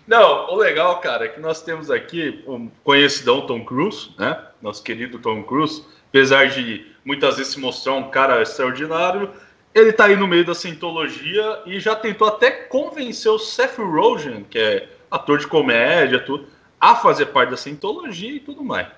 Não, 0.07 0.51
o 0.51 0.57
legal, 0.57 1.01
cara, 1.01 1.25
é 1.25 1.29
que 1.29 1.41
nós 1.41 1.63
temos 1.63 1.91
aqui 1.91 2.43
o 2.47 2.55
um 2.55 2.71
conhecidão 2.85 3.47
Tom 3.47 3.65
Cruise, 3.65 4.11
né? 4.19 4.41
Nosso 4.61 4.83
querido 4.83 5.19
Tom 5.19 5.43
Cruise. 5.43 5.85
Apesar 6.09 6.49
de 6.49 6.87
muitas 7.05 7.39
vezes 7.39 7.55
se 7.55 7.61
mostrar 7.61 7.95
um 7.95 8.11
cara 8.11 8.43
extraordinário, 8.43 9.31
ele 9.75 9.93
tá 9.93 10.07
aí 10.07 10.17
no 10.17 10.27
meio 10.27 10.45
da 10.45 10.55
Scientologia 10.55 11.63
e 11.67 11.79
já 11.79 11.95
tentou 11.95 12.29
até 12.29 12.51
convencer 12.51 13.31
o 13.31 13.39
Seth 13.39 13.79
Rogen, 13.79 14.45
que 14.49 14.59
é 14.59 14.89
ator 15.11 15.39
de 15.39 15.47
comédia, 15.47 16.21
tudo, 16.21 16.47
a 16.81 16.97
fazer 16.97 17.27
parte 17.27 17.51
da 17.51 17.57
Scientologia 17.57 18.33
e 18.33 18.41
tudo 18.41 18.65
mais. 18.65 18.89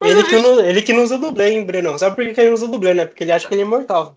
Ele, 0.00 0.20
gente... 0.20 0.28
que 0.28 0.36
não, 0.36 0.60
ele 0.60 0.82
que 0.82 0.92
não 0.92 1.02
usa 1.02 1.18
dublê, 1.18 1.50
hein, 1.50 1.64
Brenão? 1.64 1.98
Sabe 1.98 2.14
por 2.14 2.32
que 2.32 2.40
ele 2.40 2.48
não 2.48 2.54
usa 2.54 2.68
dublê, 2.68 2.94
né? 2.94 3.06
Porque 3.06 3.24
ele 3.24 3.32
acha 3.32 3.46
que 3.46 3.54
ele 3.54 3.62
é 3.62 3.64
imortal. 3.64 4.16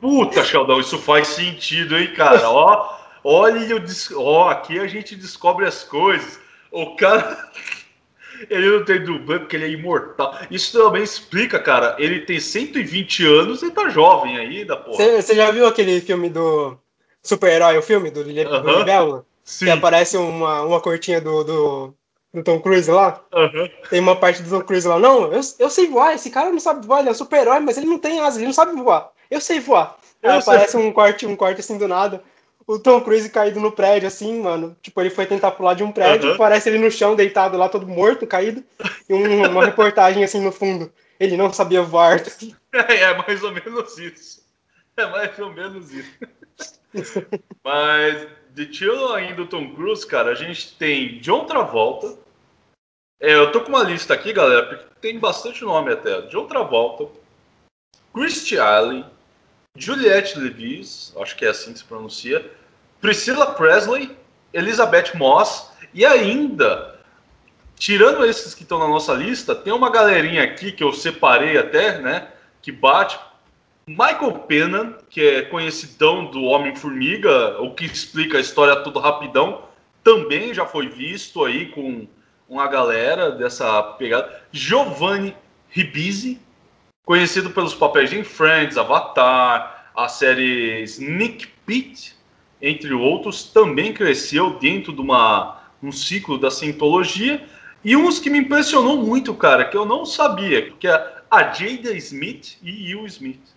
Puta, 0.00 0.44
Sheldon, 0.44 0.80
isso 0.80 0.98
faz 0.98 1.28
sentido, 1.28 1.96
hein, 1.96 2.12
cara? 2.14 2.48
Ó, 2.50 2.96
olha, 3.22 3.60
ó, 4.16 4.48
aqui 4.48 4.78
a 4.78 4.86
gente 4.86 5.14
descobre 5.14 5.66
as 5.66 5.82
coisas. 5.84 6.40
O 6.70 6.96
cara. 6.96 7.50
Ele 8.48 8.70
não 8.70 8.84
tem 8.84 9.02
dublê 9.02 9.38
porque 9.38 9.56
ele 9.56 9.64
é 9.64 9.70
imortal. 9.70 10.34
Isso 10.50 10.78
também 10.78 11.02
explica, 11.02 11.58
cara. 11.58 11.96
Ele 11.98 12.20
tem 12.20 12.40
120 12.40 13.26
anos 13.26 13.62
e 13.62 13.70
tá 13.70 13.88
jovem 13.88 14.36
ainda, 14.38 14.76
pô. 14.76 14.92
Você 14.92 15.34
já 15.34 15.50
viu 15.50 15.66
aquele 15.66 16.00
filme 16.00 16.28
do 16.28 16.76
super-herói, 17.22 17.76
o 17.78 17.82
filme 17.82 18.10
do, 18.10 18.22
Lili, 18.22 18.44
uh 18.44 18.50
-huh. 18.50 18.62
do 18.62 18.78
Libélula? 18.78 19.26
Que 19.58 19.70
aparece 19.70 20.16
uma, 20.16 20.62
uma 20.62 20.80
cortinha 20.80 21.20
do, 21.20 21.44
do, 21.44 21.94
do 22.34 22.42
Tom 22.42 22.60
Cruise 22.60 22.90
lá. 22.90 23.20
Uhum. 23.32 23.70
Tem 23.88 24.00
uma 24.00 24.16
parte 24.16 24.42
do 24.42 24.50
Tom 24.50 24.64
Cruise 24.64 24.86
lá. 24.86 24.98
Não, 24.98 25.32
eu, 25.32 25.40
eu 25.58 25.70
sei 25.70 25.86
voar. 25.86 26.14
Esse 26.14 26.30
cara 26.30 26.50
não 26.50 26.58
sabe 26.58 26.86
voar. 26.86 27.00
Ele 27.00 27.08
é 27.08 27.12
um 27.12 27.14
super-herói, 27.14 27.60
mas 27.60 27.76
ele 27.76 27.86
não 27.86 27.98
tem 27.98 28.20
asas. 28.20 28.36
Ele 28.36 28.46
não 28.46 28.52
sabe 28.52 28.72
voar. 28.72 29.10
Eu 29.30 29.40
sei 29.40 29.60
voar. 29.60 29.96
Eu 30.22 30.32
Aí 30.32 30.42
sei. 30.42 30.52
aparece 30.52 30.76
um 30.76 30.92
corte, 30.92 31.26
um 31.26 31.36
corte 31.36 31.60
assim 31.60 31.78
do 31.78 31.86
nada. 31.86 32.22
O 32.66 32.78
Tom 32.80 33.00
Cruise 33.00 33.30
caído 33.30 33.60
no 33.60 33.70
prédio, 33.70 34.08
assim, 34.08 34.40
mano. 34.40 34.76
Tipo, 34.82 35.00
ele 35.00 35.10
foi 35.10 35.24
tentar 35.24 35.52
pular 35.52 35.74
de 35.74 35.84
um 35.84 35.92
prédio. 35.92 36.30
Uhum. 36.30 36.34
Aparece 36.34 36.68
ele 36.68 36.78
no 36.78 36.90
chão, 36.90 37.14
deitado 37.14 37.56
lá, 37.56 37.68
todo 37.68 37.86
morto, 37.86 38.26
caído. 38.26 38.64
E 39.08 39.14
um, 39.14 39.48
uma 39.48 39.64
reportagem 39.64 40.24
assim 40.24 40.40
no 40.40 40.50
fundo. 40.50 40.92
Ele 41.20 41.36
não 41.36 41.52
sabia 41.52 41.82
voar. 41.82 42.20
É, 42.72 42.94
é 43.04 43.16
mais 43.16 43.42
ou 43.44 43.52
menos 43.52 43.98
isso. 43.98 44.44
É 44.96 45.06
mais 45.06 45.38
ou 45.38 45.52
menos 45.52 45.92
isso. 45.92 46.18
Mas 47.62 48.26
de 48.52 48.66
tio 48.66 49.12
ainda 49.12 49.34
do 49.36 49.46
Tom 49.46 49.74
Cruise, 49.74 50.06
cara, 50.06 50.30
a 50.30 50.34
gente 50.34 50.74
tem 50.76 51.18
John 51.20 51.44
Travolta. 51.44 52.18
É, 53.20 53.34
eu 53.34 53.52
tô 53.52 53.60
com 53.60 53.68
uma 53.68 53.82
lista 53.82 54.14
aqui, 54.14 54.32
galera, 54.32 54.66
porque 54.66 54.86
tem 55.00 55.18
bastante 55.18 55.62
nome 55.62 55.92
até. 55.92 56.22
John 56.22 56.46
Travolta, 56.46 57.06
Christy 58.12 58.58
Alley, 58.58 59.04
Juliette 59.76 60.38
Levis, 60.38 61.12
acho 61.20 61.36
que 61.36 61.44
é 61.44 61.48
assim 61.48 61.72
que 61.72 61.78
se 61.78 61.84
pronuncia, 61.84 62.50
Priscilla 63.00 63.52
Presley, 63.52 64.16
Elizabeth 64.52 65.12
Moss 65.14 65.70
e 65.92 66.04
ainda, 66.04 66.98
tirando 67.76 68.24
esses 68.24 68.54
que 68.54 68.62
estão 68.62 68.78
na 68.78 68.88
nossa 68.88 69.12
lista, 69.12 69.54
tem 69.54 69.72
uma 69.72 69.90
galerinha 69.90 70.42
aqui 70.42 70.72
que 70.72 70.82
eu 70.82 70.92
separei 70.92 71.58
até, 71.58 71.98
né, 71.98 72.28
que 72.62 72.72
bate 72.72 73.18
Michael 73.88 74.40
Pena, 74.48 74.98
que 75.08 75.20
é 75.20 75.42
conhecidão 75.42 76.24
do 76.24 76.42
Homem-Formiga, 76.42 77.62
o 77.62 77.72
que 77.72 77.84
explica 77.84 78.38
a 78.38 78.40
história 78.40 78.82
tudo 78.82 78.98
rapidão, 78.98 79.62
também 80.02 80.52
já 80.52 80.66
foi 80.66 80.88
visto 80.88 81.44
aí 81.44 81.66
com 81.66 82.08
uma 82.48 82.66
galera 82.66 83.30
dessa 83.30 83.82
pegada. 83.82 84.42
Giovanni 84.50 85.36
Ribisi, 85.68 86.40
conhecido 87.06 87.50
pelos 87.50 87.72
papéis 87.72 88.10
de 88.10 88.22
Friends, 88.24 88.76
Avatar, 88.76 89.90
a 89.96 90.08
série 90.08 90.82
Sneak 90.82 91.46
Pit, 91.64 92.16
entre 92.60 92.92
outros, 92.92 93.44
também 93.44 93.94
cresceu 93.94 94.58
dentro 94.58 94.92
de 94.92 95.00
uma, 95.00 95.62
um 95.80 95.92
ciclo 95.92 96.36
da 96.36 96.50
Scientologia. 96.50 97.46
E 97.84 97.96
uns 97.96 98.18
que 98.18 98.28
me 98.28 98.40
impressionou 98.40 98.96
muito, 98.98 99.32
cara, 99.34 99.64
que 99.64 99.76
eu 99.76 99.86
não 99.86 100.04
sabia, 100.04 100.72
que 100.72 100.88
é 100.88 101.22
a 101.30 101.44
Jada 101.44 101.92
Smith 101.96 102.58
e 102.60 102.92
Will 102.92 103.06
Smith. 103.06 103.55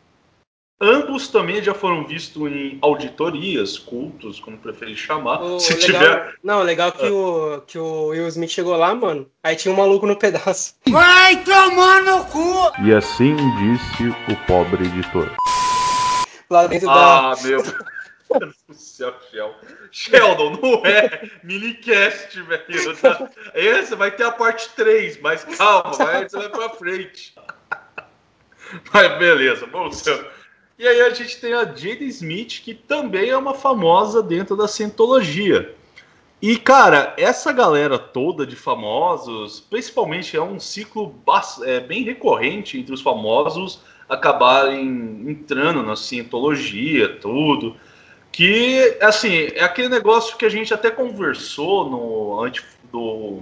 Ambos 0.82 1.28
também 1.28 1.62
já 1.62 1.74
foram 1.74 2.08
vistos 2.08 2.50
em 2.50 2.78
auditorias, 2.82 3.78
cultos, 3.78 4.40
como 4.40 4.58
preferir 4.58 4.96
chamar. 4.96 5.42
O 5.42 5.60
se 5.60 5.74
legal, 5.74 5.86
tiver. 5.86 6.36
Não, 6.42 6.64
legal 6.64 6.92
que, 6.94 7.06
ah. 7.06 7.12
o, 7.12 7.62
que 7.68 7.78
o 7.78 8.08
Will 8.08 8.28
Smith 8.30 8.52
chegou 8.52 8.78
lá, 8.78 8.96
mano. 8.96 9.30
Aí 9.44 9.58
tinha 9.58 9.74
um 9.74 9.78
maluco 9.78 10.08
no 10.08 10.16
pedaço. 10.16 10.76
Vai 10.90 11.44
tomar 11.44 12.02
no 12.04 12.24
cu! 12.26 12.72
E 12.86 12.94
assim 12.94 13.36
disse 13.36 14.08
o 14.32 14.46
pobre 14.48 14.86
editor. 14.86 15.30
Lá 16.50 16.66
dentro 16.66 16.90
ah, 16.90 17.36
da. 17.36 17.44
meu 17.44 17.62
Deus 17.62 17.76
do 18.68 18.74
céu, 18.74 19.13
Sheldon. 19.30 19.56
Sheldon, 19.92 20.60
não 20.62 20.86
é 20.86 21.30
minicast, 21.44 22.42
velho. 22.42 22.63
Esse 23.54 23.96
vai 23.96 24.12
ter 24.12 24.24
a 24.24 24.32
parte 24.32 24.70
3, 24.76 25.20
mas 25.22 25.44
calma, 25.44 25.92
vai, 25.92 26.30
você 26.30 26.38
vai 26.38 26.50
pra 26.50 26.70
frente. 26.70 27.34
Mas 28.94 29.18
beleza, 29.18 29.65
vamos. 29.65 30.04
E 30.80 30.88
aí 30.88 31.02
a 31.02 31.10
gente 31.10 31.42
tem 31.42 31.52
a 31.52 31.65
Jada 31.65 32.06
Smith, 32.06 32.62
que 32.63 32.74
também 32.74 33.30
é 33.30 33.38
uma 33.38 33.54
famosa 33.54 34.24
dentro 34.24 34.56
da 34.56 34.65
Scientologia. 34.65 35.76
E, 36.42 36.56
cara, 36.56 37.13
essa 37.18 37.52
galera 37.52 38.00
toda 38.00 38.48
de 38.48 38.56
famosos, 38.56 39.60
principalmente 39.60 40.38
é 40.38 40.42
um 40.42 40.58
ciclo 40.58 41.13
é, 41.65 41.82
bem 41.82 42.04
recorrente 42.04 42.80
entre 42.80 42.94
os 42.94 43.02
famosos 43.02 43.82
acabarem 44.08 45.26
entrando 45.28 45.84
na 45.84 45.98
Scientologia, 45.98 47.18
tudo. 47.20 47.76
Que, 48.32 48.98
assim, 49.02 49.50
é 49.54 49.63
aquele 49.65 49.89
negócio 49.89 50.38
que 50.38 50.46
a 50.46 50.50
gente 50.50 50.74
até 50.74 50.89
conversou 50.89 51.89
no 51.89 52.42
anti, 52.42 52.63
do 52.89 53.42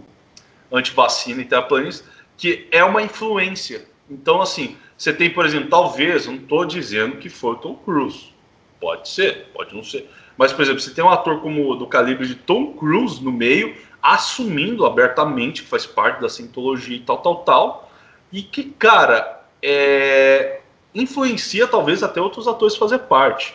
antivacina 0.71 1.43
e 1.43 1.45
terraplanista, 1.45 2.10
que 2.36 2.67
é 2.71 2.84
uma 2.84 3.04
influência. 3.04 3.86
Então, 4.10 4.41
assim, 4.41 4.76
você 4.97 5.13
tem, 5.13 5.29
por 5.29 5.45
exemplo, 5.45 5.69
talvez, 5.69 6.25
não 6.25 6.36
estou 6.36 6.65
dizendo 6.65 7.17
que 7.17 7.29
foi 7.29 7.51
o 7.51 7.57
Tom 7.57 7.75
Cruise. 7.75 8.33
Pode 8.79 9.07
ser, 9.07 9.47
pode 9.53 9.75
não 9.75 9.83
ser. 9.83 10.10
Mas, 10.36 10.51
por 10.51 10.63
exemplo, 10.63 10.79
você 10.79 10.91
tem 10.91 11.03
um 11.03 11.10
ator 11.10 11.39
como 11.41 11.75
do 11.75 11.86
calibre 11.88 12.27
de 12.27 12.36
Tom 12.36 12.73
Cruise 12.73 13.23
no 13.23 13.31
meio, 13.31 13.75
assumindo 14.01 14.86
abertamente 14.86 15.63
que 15.63 15.69
faz 15.69 15.86
parte 15.86 16.21
da 16.21 16.29
Scientologia 16.29 16.95
e 16.95 16.99
tal, 16.99 17.17
tal, 17.19 17.43
tal, 17.43 17.91
e 18.31 18.41
que, 18.41 18.65
cara, 18.65 19.43
é... 19.62 20.62
influencia 20.93 21.67
talvez 21.67 22.01
até 22.01 22.19
outros 22.19 22.47
atores 22.47 22.75
fazer 22.75 22.99
parte. 22.99 23.53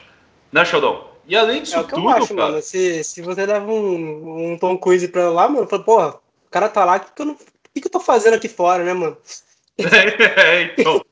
Né, 0.51 0.65
Sheldon? 0.65 1.11
E 1.27 1.37
além 1.37 1.63
disso 1.63 1.77
é 1.77 1.81
o 1.81 1.85
que 1.85 1.95
tudo, 1.95 2.09
eu 2.09 2.11
acho, 2.11 2.35
cara... 2.35 2.51
mano. 2.51 2.63
Se, 2.63 3.03
se 3.03 3.21
você 3.21 3.47
leva 3.47 3.71
um, 3.71 4.53
um 4.53 4.59
Tom 4.59 4.77
Cruise 4.79 5.07
pra 5.09 5.29
lá, 5.31 5.49
mano, 5.49 5.67
fala, 5.67 5.83
porra, 5.83 6.09
o 6.11 6.51
cara 6.51 6.69
tá 6.69 6.85
lá, 6.85 6.97
o 6.97 7.01
que, 7.01 7.13
que, 7.13 7.23
eu 7.23 7.27
não... 7.27 7.35
que, 7.35 7.81
que 7.81 7.87
eu 7.87 7.93
tô 7.93 8.01
fazendo 8.01 8.35
aqui 8.35 8.49
fora, 8.49 8.85
né, 8.85 8.93
mano? 8.93 9.17
é, 9.79 10.63
então. 10.63 11.05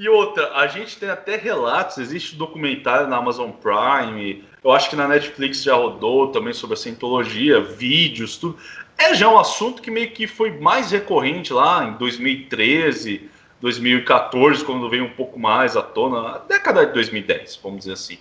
E 0.00 0.08
outra, 0.08 0.54
a 0.54 0.66
gente 0.66 0.96
tem 0.96 1.10
até 1.10 1.36
relatos, 1.36 1.98
existe 1.98 2.34
documentário 2.34 3.06
na 3.06 3.18
Amazon 3.18 3.50
Prime, 3.50 4.42
eu 4.64 4.72
acho 4.72 4.88
que 4.88 4.96
na 4.96 5.06
Netflix 5.06 5.62
já 5.62 5.74
rodou 5.74 6.28
também 6.28 6.54
sobre 6.54 6.72
a 6.72 6.76
Scientologia, 6.78 7.60
vídeos, 7.60 8.38
tudo. 8.38 8.56
É 8.96 9.14
já 9.14 9.28
um 9.28 9.38
assunto 9.38 9.82
que 9.82 9.90
meio 9.90 10.10
que 10.12 10.26
foi 10.26 10.58
mais 10.58 10.90
recorrente 10.90 11.52
lá 11.52 11.84
em 11.84 11.98
2013, 11.98 13.28
2014, 13.60 14.64
quando 14.64 14.88
veio 14.88 15.04
um 15.04 15.10
pouco 15.10 15.38
mais 15.38 15.76
à 15.76 15.82
tona, 15.82 16.38
década 16.48 16.86
de 16.86 16.94
2010, 16.94 17.60
vamos 17.62 17.80
dizer 17.80 17.92
assim. 17.92 18.16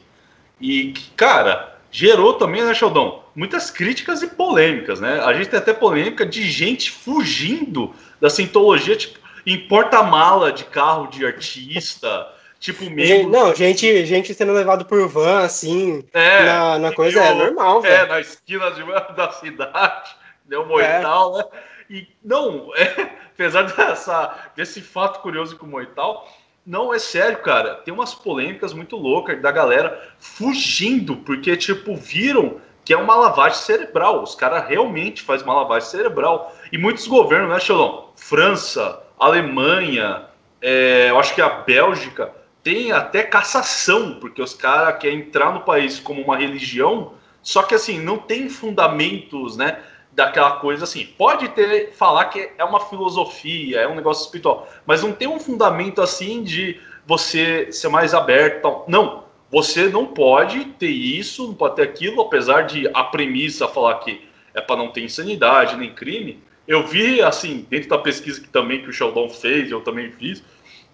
E, 0.59 0.93
cara, 1.15 1.79
gerou 1.89 2.33
também, 2.33 2.61
né, 2.61 2.73
Sheldon, 2.73 3.23
muitas 3.33 3.71
críticas 3.71 4.21
e 4.21 4.27
polêmicas, 4.27 4.99
né? 4.99 5.21
A 5.21 5.31
gente 5.31 5.47
tem 5.47 5.57
até 5.57 5.71
polêmica 5.71 6.25
de 6.25 6.43
gente 6.43 6.91
fugindo 6.91 7.93
da 8.19 8.29
Scientologia, 8.29 8.97
tipo, 8.97 9.28
em 9.45 9.67
porta-mala 9.67 10.51
de 10.51 10.65
carro 10.65 11.07
de 11.07 11.25
artista. 11.25 12.27
Tipo, 12.59 12.89
mesmo. 12.89 13.29
Não, 13.29 13.55
gente, 13.55 14.05
gente 14.05 14.33
sendo 14.33 14.51
levado 14.51 14.83
por 14.83 15.07
van, 15.07 15.43
assim, 15.43 16.03
é, 16.13 16.43
na, 16.43 16.79
na 16.79 16.93
coisa, 16.93 17.23
é 17.23 17.33
normal, 17.33 17.81
velho. 17.81 18.03
É, 18.03 18.05
na 18.05 18.19
esquina 18.19 18.69
de, 18.71 18.83
da 19.15 19.31
cidade, 19.31 20.15
deu 20.45 20.63
um 20.63 20.65
moital, 20.65 21.39
é. 21.39 21.43
né? 21.43 21.49
E, 21.89 22.07
não, 22.23 22.69
é, 22.75 23.11
apesar 23.33 23.63
dessa, 23.63 24.51
desse 24.57 24.81
fato 24.81 25.21
curioso 25.21 25.57
com 25.57 25.65
o 25.65 25.69
moital, 25.69 26.27
não, 26.65 26.93
é 26.93 26.99
sério, 26.99 27.37
cara, 27.39 27.75
tem 27.75 27.93
umas 27.93 28.13
polêmicas 28.13 28.73
muito 28.73 28.97
loucas 28.97 29.41
da 29.41 29.51
galera 29.51 30.09
fugindo, 30.19 31.15
porque, 31.15 31.55
tipo, 31.55 31.95
viram 31.95 32.59
que 32.89 32.93
é 32.93 32.97
uma 32.97 33.15
lavagem 33.15 33.59
cerebral. 33.59 34.23
Os 34.23 34.35
caras 34.35 34.67
realmente 34.67 35.21
fazem 35.21 35.45
uma 35.45 35.61
lavagem 35.61 35.89
cerebral. 35.89 36.55
E 36.71 36.77
muitos 36.77 37.07
governos, 37.07 37.49
né, 37.49 37.59
Xelão? 37.59 38.09
França, 38.15 39.01
Alemanha, 39.19 40.23
é, 40.61 41.09
eu 41.09 41.19
acho 41.19 41.35
que 41.35 41.41
a 41.41 41.49
Bélgica 41.49 42.31
tem 42.63 42.91
até 42.91 43.23
cassação, 43.23 44.17
porque 44.19 44.41
os 44.41 44.53
caras 44.53 44.99
querem 44.99 45.19
entrar 45.19 45.53
no 45.53 45.61
país 45.61 45.99
como 45.99 46.21
uma 46.21 46.37
religião, 46.37 47.13
só 47.41 47.63
que 47.63 47.75
assim, 47.75 47.99
não 47.99 48.17
tem 48.17 48.49
fundamentos, 48.49 49.57
né? 49.57 49.79
Daquela 50.11 50.53
coisa 50.53 50.83
assim, 50.83 51.05
pode 51.17 51.49
ter 51.49 51.93
falar 51.93 52.25
que 52.25 52.51
é 52.57 52.63
uma 52.63 52.79
filosofia, 52.79 53.79
é 53.79 53.87
um 53.87 53.95
negócio 53.95 54.25
espiritual, 54.25 54.67
mas 54.85 55.03
não 55.03 55.13
tem 55.13 55.27
um 55.27 55.39
fundamento 55.39 56.01
assim 56.01 56.43
de 56.43 56.79
você 57.05 57.71
ser 57.71 57.89
mais 57.89 58.13
aberto. 58.13 58.83
Não, 58.87 59.23
você 59.49 59.87
não 59.87 60.05
pode 60.05 60.65
ter 60.65 60.89
isso, 60.89 61.47
não 61.47 61.53
pode 61.53 61.75
ter 61.75 61.83
aquilo, 61.83 62.21
apesar 62.21 62.63
de 62.63 62.89
a 62.93 63.03
premissa 63.03 63.67
falar 63.67 63.95
que 63.99 64.27
é 64.53 64.61
para 64.61 64.75
não 64.75 64.89
ter 64.89 65.03
insanidade 65.03 65.77
nem 65.77 65.93
crime, 65.93 66.43
eu 66.69 66.85
vi, 66.85 67.19
assim, 67.19 67.65
dentro 67.67 67.89
da 67.89 67.97
pesquisa 67.97 68.39
que 68.39 68.47
também 68.47 68.83
que 68.83 68.89
o 68.89 68.93
Sheldon 68.93 69.27
fez, 69.27 69.71
eu 69.71 69.81
também 69.81 70.11
fiz, 70.11 70.43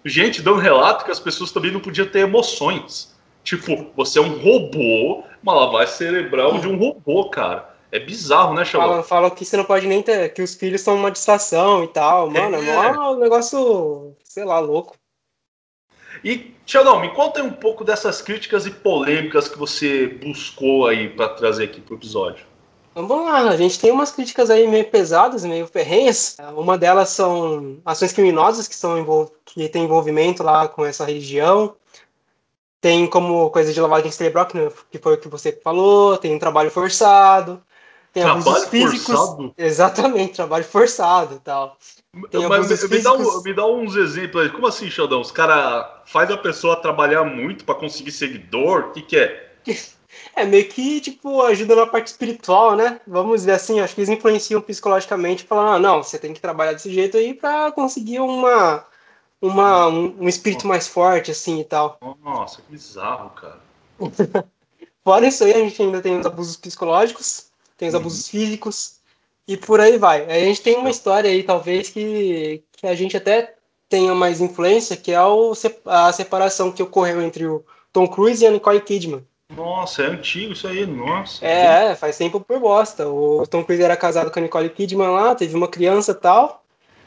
gente 0.02 0.40
dando 0.40 0.56
relato 0.56 1.04
que 1.04 1.10
as 1.10 1.20
pessoas 1.20 1.52
também 1.52 1.70
não 1.70 1.80
podiam 1.80 2.08
ter 2.08 2.20
emoções. 2.20 3.14
Tipo, 3.44 3.86
você 3.94 4.18
é 4.18 4.22
um 4.22 4.38
robô, 4.38 5.22
uma 5.42 5.52
lavagem 5.52 5.94
cerebral 5.94 6.58
de 6.58 6.66
um 6.66 6.78
robô, 6.78 7.28
cara. 7.28 7.76
É 7.92 7.98
bizarro, 8.00 8.54
né, 8.54 8.64
Sheldon? 8.64 8.86
Falam, 8.86 9.02
falam 9.02 9.30
que 9.30 9.44
você 9.44 9.54
não 9.58 9.64
pode 9.64 9.86
nem 9.86 10.02
ter. 10.02 10.32
que 10.32 10.40
os 10.40 10.54
filhos 10.54 10.80
são 10.80 10.96
uma 10.96 11.10
distração 11.10 11.84
e 11.84 11.88
tal. 11.88 12.30
Mano, 12.30 12.56
é, 12.56 12.68
é 12.70 12.98
um 12.98 13.18
negócio, 13.18 14.16
sei 14.24 14.44
lá, 14.44 14.58
louco. 14.58 14.96
E, 16.24 16.54
Sheldon, 16.64 17.00
me 17.00 17.10
conta 17.10 17.42
um 17.42 17.52
pouco 17.52 17.84
dessas 17.84 18.22
críticas 18.22 18.64
e 18.64 18.70
polêmicas 18.70 19.46
que 19.46 19.58
você 19.58 20.06
buscou 20.06 20.86
aí 20.86 21.10
para 21.10 21.28
trazer 21.28 21.64
aqui 21.64 21.82
pro 21.82 21.96
episódio. 21.96 22.46
Vamos 22.98 23.26
lá, 23.26 23.50
a 23.50 23.56
gente 23.58 23.78
tem 23.78 23.92
umas 23.92 24.10
críticas 24.10 24.48
aí 24.48 24.66
meio 24.66 24.88
pesadas, 24.90 25.44
meio 25.44 25.66
ferrenhas. 25.66 26.38
Uma 26.56 26.78
delas 26.78 27.10
são 27.10 27.76
ações 27.84 28.10
criminosas 28.10 28.66
que, 28.66 28.74
são 28.74 29.30
que 29.44 29.68
tem 29.68 29.84
envolvimento 29.84 30.42
lá 30.42 30.66
com 30.66 30.82
essa 30.82 31.04
religião. 31.04 31.76
Tem 32.80 33.06
como 33.06 33.50
coisa 33.50 33.70
de 33.70 33.80
lavagem 33.80 34.10
cerebral, 34.10 34.46
que 34.46 34.98
foi 34.98 35.14
o 35.14 35.18
que 35.18 35.28
você 35.28 35.52
falou, 35.52 36.16
tem 36.16 36.34
um 36.34 36.38
trabalho 36.38 36.70
forçado, 36.70 37.62
tem 38.14 38.22
trabalho 38.22 38.66
físicos. 38.68 39.14
Forçado? 39.14 39.54
Exatamente, 39.58 40.36
trabalho 40.36 40.64
forçado 40.64 41.34
e 41.34 41.40
tal. 41.40 41.76
Tem 42.30 42.48
Mas 42.48 42.82
me, 42.82 42.88
me, 42.88 43.02
dá 43.02 43.12
um, 43.12 43.42
me, 43.42 43.52
dá 43.52 43.66
uns 43.66 43.94
exemplos 43.94 44.42
aí. 44.42 44.48
Como 44.48 44.66
assim, 44.66 44.88
Xandão? 44.88 45.20
Os 45.20 45.30
caras 45.30 45.86
fazem 46.06 46.34
a 46.34 46.38
pessoa 46.38 46.80
trabalhar 46.80 47.24
muito 47.24 47.66
para 47.66 47.74
conseguir 47.74 48.12
seguidor? 48.12 48.86
O 48.86 48.92
que, 48.92 49.02
que 49.02 49.18
é? 49.18 49.52
É 50.34 50.44
meio 50.44 50.68
que, 50.68 51.00
tipo, 51.00 51.42
ajuda 51.42 51.74
na 51.74 51.86
parte 51.86 52.08
espiritual, 52.08 52.76
né? 52.76 53.00
Vamos 53.06 53.40
dizer 53.40 53.52
assim, 53.52 53.80
acho 53.80 53.94
que 53.94 54.00
eles 54.00 54.10
influenciam 54.10 54.60
psicologicamente, 54.60 55.44
falando, 55.44 55.74
ah, 55.74 55.78
não, 55.78 56.02
você 56.02 56.18
tem 56.18 56.34
que 56.34 56.40
trabalhar 56.40 56.72
desse 56.72 56.92
jeito 56.92 57.16
aí 57.16 57.34
pra 57.34 57.72
conseguir 57.72 58.20
uma, 58.20 58.84
uma, 59.40 59.88
um, 59.88 60.16
um 60.20 60.28
espírito 60.28 60.66
mais 60.66 60.86
forte, 60.86 61.30
assim, 61.30 61.60
e 61.60 61.64
tal. 61.64 61.98
Nossa, 62.22 62.60
que 62.62 62.72
bizarro, 62.72 63.30
cara. 63.30 63.60
Fora 65.04 65.26
isso 65.26 65.44
aí, 65.44 65.54
a 65.54 65.58
gente 65.58 65.80
ainda 65.80 66.00
tem 66.00 66.18
os 66.18 66.26
abusos 66.26 66.56
psicológicos, 66.56 67.46
tem 67.76 67.88
os 67.88 67.94
uhum. 67.94 68.00
abusos 68.00 68.28
físicos, 68.28 68.96
e 69.46 69.56
por 69.56 69.80
aí 69.80 69.98
vai. 69.98 70.24
A 70.24 70.40
gente 70.40 70.60
tem 70.60 70.76
uma 70.76 70.90
história 70.90 71.30
aí, 71.30 71.42
talvez, 71.42 71.90
que, 71.90 72.64
que 72.72 72.86
a 72.86 72.94
gente 72.94 73.16
até 73.16 73.54
tenha 73.88 74.14
mais 74.14 74.40
influência, 74.40 74.96
que 74.96 75.12
é 75.12 75.22
o, 75.22 75.52
a 75.84 76.12
separação 76.12 76.72
que 76.72 76.82
ocorreu 76.82 77.22
entre 77.22 77.46
o 77.46 77.64
Tom 77.92 78.08
Cruise 78.08 78.42
e 78.42 78.46
a 78.46 78.50
Nicole 78.50 78.80
Kidman. 78.80 79.24
Nossa, 79.54 80.02
é 80.02 80.06
antigo 80.06 80.52
isso 80.52 80.66
aí, 80.66 80.84
nossa. 80.86 81.44
É, 81.44 81.94
faz 81.94 82.18
tempo 82.18 82.40
por 82.40 82.58
bosta. 82.58 83.08
O 83.08 83.46
Tom 83.46 83.64
Cruise 83.64 83.82
era 83.82 83.96
casado 83.96 84.30
com 84.30 84.38
a 84.38 84.42
Nicole 84.42 84.68
Kidman 84.70 85.08
lá, 85.08 85.34
teve 85.34 85.54
uma 85.54 85.68
criança 85.68 86.12
e 86.12 86.14
tal. 86.14 86.64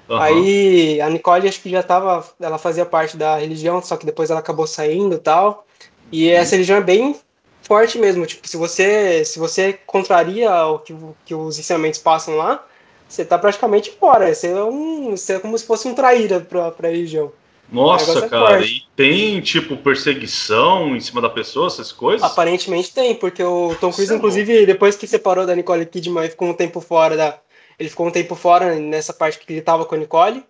Uhum. 0.07 0.17
Aí 0.17 1.01
a 1.01 1.09
Nicole 1.09 1.47
acho 1.47 1.61
que 1.61 1.69
já 1.69 1.83
tava. 1.83 2.25
Ela 2.39 2.57
fazia 2.57 2.85
parte 2.85 3.15
da 3.15 3.37
religião, 3.37 3.81
só 3.81 3.97
que 3.97 4.05
depois 4.05 4.29
ela 4.29 4.39
acabou 4.39 4.65
saindo 4.65 5.15
e 5.15 5.19
tal. 5.19 5.65
E 6.11 6.29
essa 6.29 6.51
religião 6.51 6.77
é 6.77 6.81
bem 6.81 7.15
forte 7.61 7.99
mesmo. 7.99 8.25
Tipo, 8.25 8.47
se 8.47 8.57
você, 8.57 9.23
se 9.23 9.37
você 9.37 9.73
contraria 9.85 10.51
o 10.65 10.79
que, 10.79 10.95
que 11.25 11.35
os 11.35 11.59
ensinamentos 11.59 11.99
passam 11.99 12.35
lá, 12.35 12.65
você 13.07 13.23
tá 13.23 13.37
praticamente 13.37 13.91
fora. 13.91 14.33
Você 14.33 14.47
é, 14.47 14.63
um, 14.63 15.11
você 15.11 15.33
é 15.33 15.39
como 15.39 15.57
se 15.57 15.65
fosse 15.65 15.87
um 15.87 15.93
traíra 15.93 16.39
pra, 16.39 16.71
pra 16.71 16.89
religião. 16.89 17.31
Nossa, 17.71 18.25
é 18.25 18.29
cara, 18.29 18.65
e 18.65 18.81
tem, 18.95 19.39
tipo, 19.41 19.77
perseguição 19.77 20.95
em 20.95 20.99
cima 20.99 21.21
da 21.21 21.29
pessoa, 21.29 21.67
essas 21.67 21.91
coisas? 21.91 22.23
Aparentemente 22.23 22.93
tem, 22.93 23.13
porque 23.13 23.43
o 23.43 23.75
Tom 23.79 23.91
Cruise, 23.91 24.11
é 24.11 24.15
inclusive, 24.15 24.65
depois 24.65 24.95
que 24.95 25.05
separou 25.05 25.45
da 25.45 25.55
Nicole 25.55 25.85
Kidman 25.85 26.25
e 26.25 26.29
ficou 26.29 26.49
um 26.49 26.53
tempo 26.53 26.81
fora 26.81 27.15
da. 27.15 27.37
Ele 27.77 27.89
ficou 27.89 28.07
um 28.07 28.11
tempo 28.11 28.35
fora 28.35 28.75
nessa 28.75 29.13
parte 29.13 29.39
que 29.39 29.53
ele 29.53 29.61
tava 29.61 29.85
com 29.85 29.95
a 29.95 29.97
Nicole. 29.97 30.43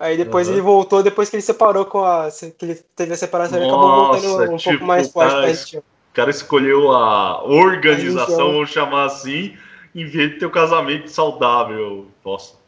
Aí 0.00 0.16
depois 0.16 0.46
uhum. 0.46 0.54
ele 0.54 0.62
voltou, 0.62 1.02
depois 1.02 1.30
que 1.30 1.36
ele 1.36 1.42
separou 1.42 1.84
com 1.84 2.04
a. 2.04 2.28
que 2.30 2.64
ele 2.64 2.80
teve 2.94 3.12
a 3.12 3.16
separação, 3.16 3.58
Nossa, 3.58 3.64
ele 3.64 3.72
acabou 3.72 4.06
voltando 4.06 4.52
um 4.52 4.56
tipo, 4.56 4.70
pouco 4.70 4.84
mais 4.84 5.08
forte 5.08 5.30
cara, 5.30 5.52
pra 5.52 5.78
O 5.78 6.14
cara 6.14 6.30
escolheu 6.30 6.92
a 6.92 7.44
organização, 7.44 8.52
vamos 8.52 8.70
chamar 8.70 9.06
assim, 9.06 9.56
em 9.94 10.06
vez 10.06 10.32
de 10.32 10.38
ter 10.40 10.46
um 10.46 10.50
casamento 10.50 11.08
saudável. 11.08 12.06
Nossa. 12.24 12.58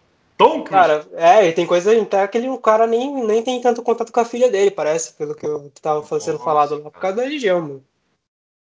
Tom 0.41 0.65
Cruise. 0.65 0.71
Cara, 0.71 1.07
é, 1.13 1.49
e 1.49 1.53
tem 1.53 1.67
coisa. 1.67 1.93
Até 2.01 2.23
aquele 2.23 2.49
o 2.49 2.57
cara 2.57 2.87
nem, 2.87 3.27
nem 3.27 3.43
tem 3.43 3.61
tanto 3.61 3.83
contato 3.83 4.11
com 4.11 4.21
a 4.21 4.25
filha 4.25 4.51
dele, 4.51 4.71
parece, 4.71 5.13
pelo 5.13 5.35
que 5.35 5.45
eu 5.45 5.71
tava 5.83 6.03
sendo 6.19 6.33
Nossa, 6.33 6.45
falado 6.45 6.83
lá, 6.83 6.91
por 6.91 6.99
causa 6.99 7.19
da 7.19 7.25
religião, 7.25 7.61
mano. 7.61 7.85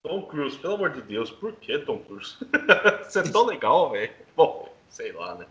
Tom 0.03 0.23
Cruise, 0.23 0.57
pelo 0.57 0.73
amor 0.73 0.89
de 0.89 1.01
Deus, 1.03 1.31
por 1.31 1.53
que 1.53 1.79
Tom 1.79 1.99
Cruise? 1.99 2.35
Você 3.07 3.19
é 3.19 3.23
tão 3.23 3.45
legal, 3.45 3.91
velho. 3.91 4.11
Bom, 4.35 4.67
sei 4.89 5.13
lá, 5.13 5.35
né? 5.35 5.45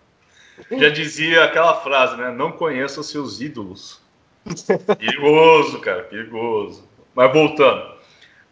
Já 0.73 0.91
dizia 0.91 1.45
aquela 1.45 1.81
frase, 1.81 2.15
né? 2.19 2.31
Não 2.31 2.53
conheça 2.53 3.01
os 3.01 3.09
seus 3.09 3.41
ídolos. 3.41 3.99
perigoso, 4.99 5.81
cara, 5.81 6.03
perigoso. 6.03 6.87
Mas 7.15 7.33
voltando. 7.33 7.91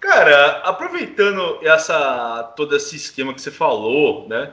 Cara, 0.01 0.63
aproveitando 0.63 1.59
essa 1.61 2.43
todo 2.57 2.75
esse 2.75 2.97
esquema 2.97 3.35
que 3.35 3.43
você 3.43 3.51
falou, 3.51 4.27
né? 4.27 4.51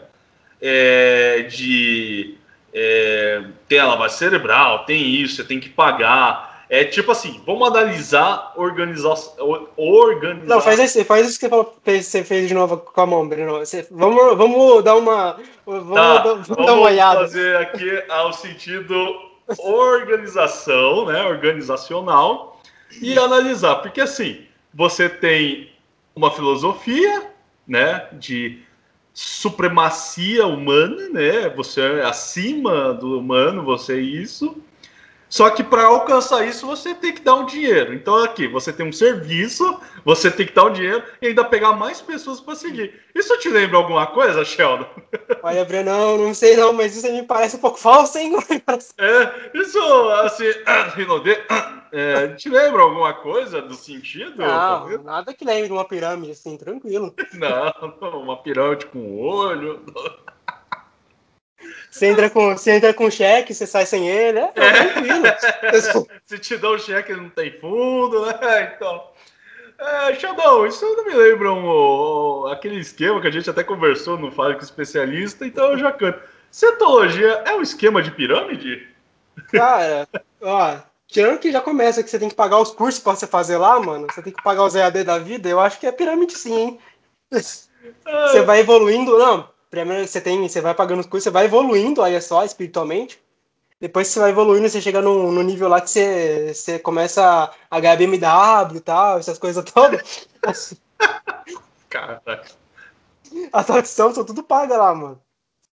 É, 0.59 1.43
de 1.43 2.36
é, 2.73 3.43
tem 3.67 3.79
a 3.79 3.87
lavagem 3.87 4.17
cerebral, 4.17 4.85
tem 4.85 5.03
isso, 5.03 5.35
você 5.35 5.43
tem 5.43 5.59
que 5.59 5.69
pagar. 5.69 6.65
É 6.69 6.83
tipo 6.83 7.11
assim, 7.11 7.41
vamos 7.45 7.67
analisar 7.67 8.53
organização. 8.57 9.67
Organizar... 9.77 10.47
Não, 10.47 10.61
faz 10.61 10.79
isso, 10.79 11.05
faz 11.05 11.27
isso 11.27 11.39
que 11.39 11.47
você 11.47 12.23
fez 12.23 12.49
de 12.49 12.53
novo 12.53 12.77
com 12.77 13.01
a 13.01 13.05
mão, 13.05 13.27
Bruno. 13.27 13.59
Você, 13.59 13.87
vamos, 13.89 14.37
vamos 14.37 14.83
dar 14.83 14.95
uma. 14.95 15.37
Vamos, 15.65 15.95
tá, 15.95 16.17
dar, 16.17 16.33
vamos 16.33 16.65
dar 16.65 16.73
uma 16.73 16.81
olhada. 16.81 17.21
fazer 17.21 17.55
aqui 17.57 18.03
ao 18.09 18.33
sentido 18.33 18.93
organização, 19.57 21.05
né? 21.05 21.23
Organizacional, 21.23 22.59
e 23.01 23.17
analisar. 23.17 23.77
Porque 23.77 24.01
assim, 24.01 24.45
você 24.73 25.07
tem 25.07 25.71
uma 26.13 26.31
filosofia, 26.31 27.31
né? 27.65 28.07
De 28.13 28.61
supremacia 29.17 30.45
humana, 30.45 31.09
né? 31.09 31.49
Você 31.55 31.81
é 31.81 32.05
acima 32.05 32.93
do 32.93 33.17
humano, 33.19 33.63
você 33.63 33.93
é 33.93 33.99
isso. 33.99 34.55
Só 35.29 35.49
que 35.49 35.63
para 35.63 35.83
alcançar 35.83 36.47
isso 36.47 36.65
você 36.65 36.95
tem 36.95 37.13
que 37.13 37.21
dar 37.21 37.35
um 37.35 37.45
dinheiro. 37.45 37.93
Então 37.93 38.15
aqui 38.23 38.47
você 38.47 38.71
tem 38.71 38.87
um 38.87 38.93
serviço, 38.93 39.79
você 40.05 40.31
tem 40.31 40.45
que 40.45 40.53
dar 40.53 40.65
um 40.65 40.73
dinheiro 40.73 41.03
e 41.21 41.27
ainda 41.27 41.43
pegar 41.43 41.73
mais 41.73 42.01
pessoas 42.01 42.39
para 42.39 42.55
seguir. 42.55 42.93
Isso 43.13 43.37
te 43.39 43.49
lembra 43.49 43.77
alguma 43.77 44.07
coisa, 44.07 44.45
Sheldon? 44.45 44.87
Olha, 45.43 45.65
Brenão, 45.65 46.17
não 46.17 46.33
sei 46.33 46.55
não, 46.55 46.71
mas 46.71 46.95
isso 46.95 47.11
me 47.11 47.23
parece 47.23 47.57
um 47.57 47.59
pouco 47.59 47.79
falso, 47.79 48.17
hein? 48.17 48.35
É, 48.97 49.57
isso 49.57 49.79
assim, 50.21 50.45
Rinode, 50.95 51.31
é, 51.91 52.27
te 52.29 52.49
lembra 52.49 52.81
alguma 52.81 53.13
coisa 53.13 53.61
do 53.61 53.75
sentido? 53.75 54.37
Não, 54.37 55.03
nada 55.03 55.33
que 55.33 55.45
lembre 55.45 55.67
de 55.67 55.73
uma 55.73 55.85
pirâmide, 55.85 56.31
assim, 56.31 56.57
tranquilo. 56.57 57.13
Não, 57.33 58.21
uma 58.21 58.37
pirâmide 58.37 58.85
com 58.87 59.19
olho. 59.19 59.83
Você 61.89 62.07
entra 62.07 62.29
com, 62.29 62.57
você 62.57 62.71
entra 62.71 62.93
com 62.93 63.09
cheque, 63.09 63.53
você 63.53 63.65
sai 63.65 63.85
sem 63.85 64.07
ele, 64.07 64.39
é, 64.39 64.51
é. 64.55 64.71
tranquilo. 64.71 65.23
Se 66.25 66.39
te 66.39 66.57
dá 66.57 66.71
o 66.71 66.75
um 66.75 66.79
cheque, 66.79 67.13
não 67.13 67.29
tem 67.29 67.51
fundo, 67.59 68.25
né? 68.25 68.73
Então. 68.75 69.03
É, 69.79 70.15
Xandão, 70.15 70.65
isso 70.65 70.83
não 70.83 71.05
me 71.05 71.13
lembra 71.13 71.53
um, 71.53 72.47
aquele 72.47 72.79
esquema 72.79 73.21
que 73.21 73.27
a 73.27 73.31
gente 73.31 73.49
até 73.49 73.63
conversou 73.63 74.17
no 74.17 74.31
Fale 74.31 74.55
com 74.55 74.61
Especialista, 74.61 75.45
então 75.45 75.71
eu 75.71 75.77
já 75.77 75.91
canto. 75.91 76.19
Cientologia 76.49 77.43
é 77.45 77.53
um 77.53 77.61
esquema 77.61 78.01
de 78.01 78.09
pirâmide? 78.09 78.87
Cara, 79.51 80.07
ó, 80.41 80.77
Tirando 81.07 81.39
que 81.39 81.51
já 81.51 81.61
começa 81.61 82.03
que 82.03 82.09
você 82.09 82.19
tem 82.19 82.27
que 82.27 82.35
pagar 82.35 82.59
os 82.59 82.71
cursos 82.71 83.01
para 83.01 83.15
você 83.15 83.25
fazer 83.25 83.57
lá, 83.57 83.79
mano. 83.79 84.07
Você 84.11 84.21
tem 84.21 84.33
que 84.33 84.43
pagar 84.43 84.65
os 84.65 84.75
EAD 84.75 85.05
da 85.05 85.17
vida. 85.17 85.47
Eu 85.47 85.59
acho 85.59 85.79
que 85.79 85.87
é 85.87 85.91
pirâmide 85.91 86.33
sim, 86.33 86.53
hein? 86.53 86.79
Você 87.31 88.41
vai 88.41 88.59
evoluindo. 88.59 89.17
Não, 89.17 89.49
primeiro 89.69 90.07
você 90.07 90.21
tem. 90.21 90.47
Você 90.47 90.61
vai 90.61 90.73
pagando 90.73 90.99
os 90.99 91.05
cursos, 91.05 91.25
você 91.25 91.29
vai 91.29 91.45
evoluindo, 91.45 92.01
olha 92.01 92.21
só, 92.21 92.43
espiritualmente. 92.43 93.19
Depois 93.79 94.07
você 94.07 94.19
vai 94.19 94.31
evoluindo, 94.31 94.67
você 94.67 94.81
chega 94.81 95.01
no, 95.01 95.31
no 95.31 95.43
nível 95.43 95.67
lá 95.67 95.79
que 95.79 95.89
você, 95.89 96.51
você 96.53 96.79
começa 96.79 97.51
a 97.69 97.79
ganhar 97.79 97.95
BMW 97.95 98.77
e 98.77 98.79
tal, 98.79 99.19
essas 99.19 99.37
coisas 99.37 99.63
todas. 99.63 100.27
Caraca. 101.87 102.43
A 103.53 103.59
atração, 103.59 104.13
são 104.13 104.25
tudo 104.25 104.41
paga 104.41 104.77
lá, 104.77 104.95
mano. 104.95 105.21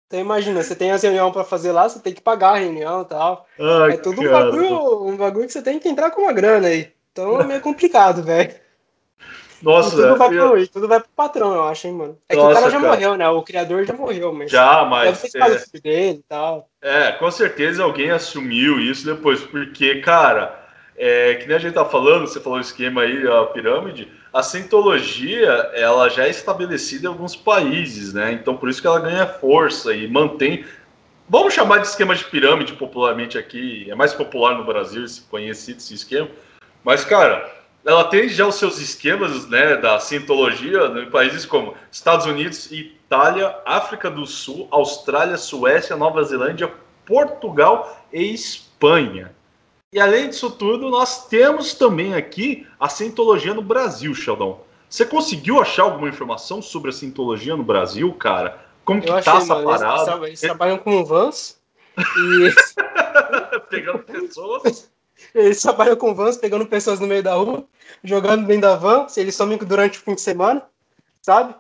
Então 0.07 0.19
imagina, 0.19 0.63
você 0.63 0.75
tem 0.75 0.91
as 0.91 1.03
reuniões 1.03 1.33
para 1.33 1.43
fazer 1.43 1.71
lá, 1.71 1.87
você 1.87 1.99
tem 1.99 2.13
que 2.13 2.21
pagar 2.21 2.55
a 2.55 2.57
reunião 2.57 3.01
e 3.01 3.05
tal. 3.05 3.45
Ai, 3.59 3.91
é 3.91 3.97
tudo 3.97 4.21
um 4.21 4.31
bagulho, 4.31 5.05
um 5.05 5.17
bagulho 5.17 5.45
que 5.45 5.53
você 5.53 5.61
tem 5.61 5.77
que 5.77 5.89
entrar 5.89 6.09
com 6.11 6.21
uma 6.21 6.33
grana 6.33 6.67
aí. 6.67 6.91
Então 7.11 7.39
é 7.39 7.43
meio 7.43 7.61
complicado, 7.61 8.23
velho. 8.23 8.55
Nossa, 9.61 9.91
tudo 9.91 10.15
vai, 10.15 10.29
pro, 10.29 10.57
eu... 10.57 10.67
tudo 10.67 10.87
vai 10.87 10.99
pro 10.99 11.09
patrão, 11.15 11.53
eu 11.53 11.63
acho, 11.63 11.87
hein, 11.87 11.93
mano. 11.93 12.17
É 12.29 12.35
Nossa, 12.35 12.47
que 12.47 12.51
o 12.51 12.55
cara 12.55 12.71
já 12.71 12.79
cara. 12.79 12.93
morreu, 12.93 13.17
né? 13.17 13.29
O 13.29 13.41
criador 13.43 13.85
já 13.85 13.93
morreu, 13.93 14.33
mas. 14.33 14.51
Já, 14.51 14.85
mas. 14.85 15.21
Deve 15.21 15.31
ter 15.31 15.39
é... 15.39 15.59
filho 15.59 15.83
dele 15.83 16.19
e 16.19 16.23
tal. 16.27 16.69
É, 16.81 17.11
com 17.13 17.29
certeza 17.29 17.83
alguém 17.83 18.11
assumiu 18.11 18.79
isso 18.79 19.05
depois, 19.05 19.41
porque, 19.41 19.95
cara, 20.01 20.57
é, 20.97 21.35
que 21.35 21.47
nem 21.47 21.57
a 21.57 21.59
gente 21.59 21.73
tá 21.73 21.85
falando, 21.85 22.27
você 22.27 22.39
falou 22.39 22.57
o 22.57 22.61
esquema 22.61 23.01
aí, 23.01 23.27
a 23.27 23.45
pirâmide 23.45 24.09
a 24.33 24.43
cientologia 24.43 25.49
ela 25.73 26.07
já 26.09 26.25
é 26.25 26.29
estabelecida 26.29 27.05
em 27.05 27.09
alguns 27.09 27.35
países, 27.35 28.13
né? 28.13 28.31
Então 28.31 28.55
por 28.55 28.69
isso 28.69 28.81
que 28.81 28.87
ela 28.87 28.99
ganha 28.99 29.25
força 29.25 29.93
e 29.93 30.07
mantém. 30.07 30.65
Vamos 31.27 31.53
chamar 31.53 31.79
de 31.79 31.87
esquema 31.87 32.15
de 32.15 32.25
pirâmide 32.25 32.73
popularmente 32.73 33.37
aqui, 33.37 33.89
é 33.89 33.95
mais 33.95 34.13
popular 34.13 34.57
no 34.57 34.65
Brasil, 34.65 35.03
esse 35.03 35.21
conhecido 35.21 35.77
esse 35.77 35.93
esquema. 35.93 36.29
Mas 36.83 37.03
cara, 37.03 37.58
ela 37.85 38.03
tem 38.05 38.27
já 38.29 38.45
os 38.47 38.55
seus 38.55 38.79
esquemas, 38.79 39.47
né, 39.47 39.75
da 39.77 39.99
cientologia 39.99 40.85
em 41.01 41.09
países 41.09 41.45
como 41.45 41.75
Estados 41.91 42.25
Unidos 42.25 42.71
Itália, 42.71 43.55
África 43.65 44.09
do 44.09 44.25
Sul, 44.25 44.67
Austrália, 44.71 45.37
Suécia, 45.37 45.95
Nova 45.95 46.21
Zelândia, 46.23 46.71
Portugal 47.05 48.05
e 48.13 48.33
Espanha. 48.33 49.33
E 49.91 49.99
além 49.99 50.29
disso 50.29 50.51
tudo, 50.51 50.89
nós 50.89 51.27
temos 51.27 51.73
também 51.73 52.13
aqui 52.13 52.67
a 52.79 52.87
Scientologia 52.87 53.53
no 53.55 53.61
Brasil, 53.63 54.13
Sheldon. 54.13 54.63
Você 54.87 55.05
conseguiu 55.05 55.59
achar 55.59 55.83
alguma 55.83 56.09
informação 56.09 56.61
sobre 56.61 56.89
a 56.89 56.93
Scientologia 56.93 57.55
no 57.55 57.63
Brasil, 57.63 58.13
cara? 58.13 58.59
Como 58.85 59.01
que 59.01 59.09
Eu 59.09 59.13
tá 59.13 59.33
achei, 59.33 59.33
essa 59.33 59.55
mano. 59.55 59.69
Eles, 59.69 59.81
parada? 59.81 60.05
tra- 60.05 60.27
eles 60.27 60.41
trabalham 60.41 60.77
com 60.77 61.03
vans 61.05 61.59
e 61.97 62.53
Pegando 63.69 63.99
pessoas. 63.99 64.91
Eles 65.33 65.61
trabalham 65.61 65.95
com 65.95 66.13
vans, 66.13 66.37
pegando 66.37 66.65
pessoas 66.65 66.99
no 66.99 67.07
meio 67.07 67.23
da 67.23 67.33
rua, 67.33 67.65
jogando 68.03 68.45
dentro 68.45 68.61
da 68.63 68.75
van, 68.75 69.07
se 69.07 69.19
eles 69.19 69.35
somem 69.35 69.57
durante 69.57 69.99
o 69.99 70.01
fim 70.01 70.15
de 70.15 70.21
semana, 70.21 70.63
sabe? 71.21 71.55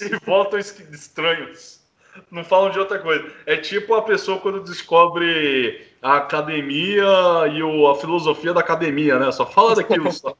e 0.00 0.26
voltam 0.26 0.58
es- 0.58 0.78
estranhos. 0.92 1.82
Não 2.30 2.44
falam 2.44 2.70
de 2.70 2.78
outra 2.78 2.98
coisa. 3.00 3.28
É 3.44 3.56
tipo 3.56 3.92
a 3.94 4.02
pessoa 4.02 4.38
quando 4.38 4.62
descobre 4.62 5.84
a 6.00 6.18
academia 6.18 7.04
e 7.52 7.62
o- 7.62 7.88
a 7.88 7.96
filosofia 7.96 8.54
da 8.54 8.60
academia, 8.60 9.18
né? 9.18 9.30
Só 9.32 9.44
fala 9.44 9.74
daquilo 9.74 10.12
só. 10.12 10.34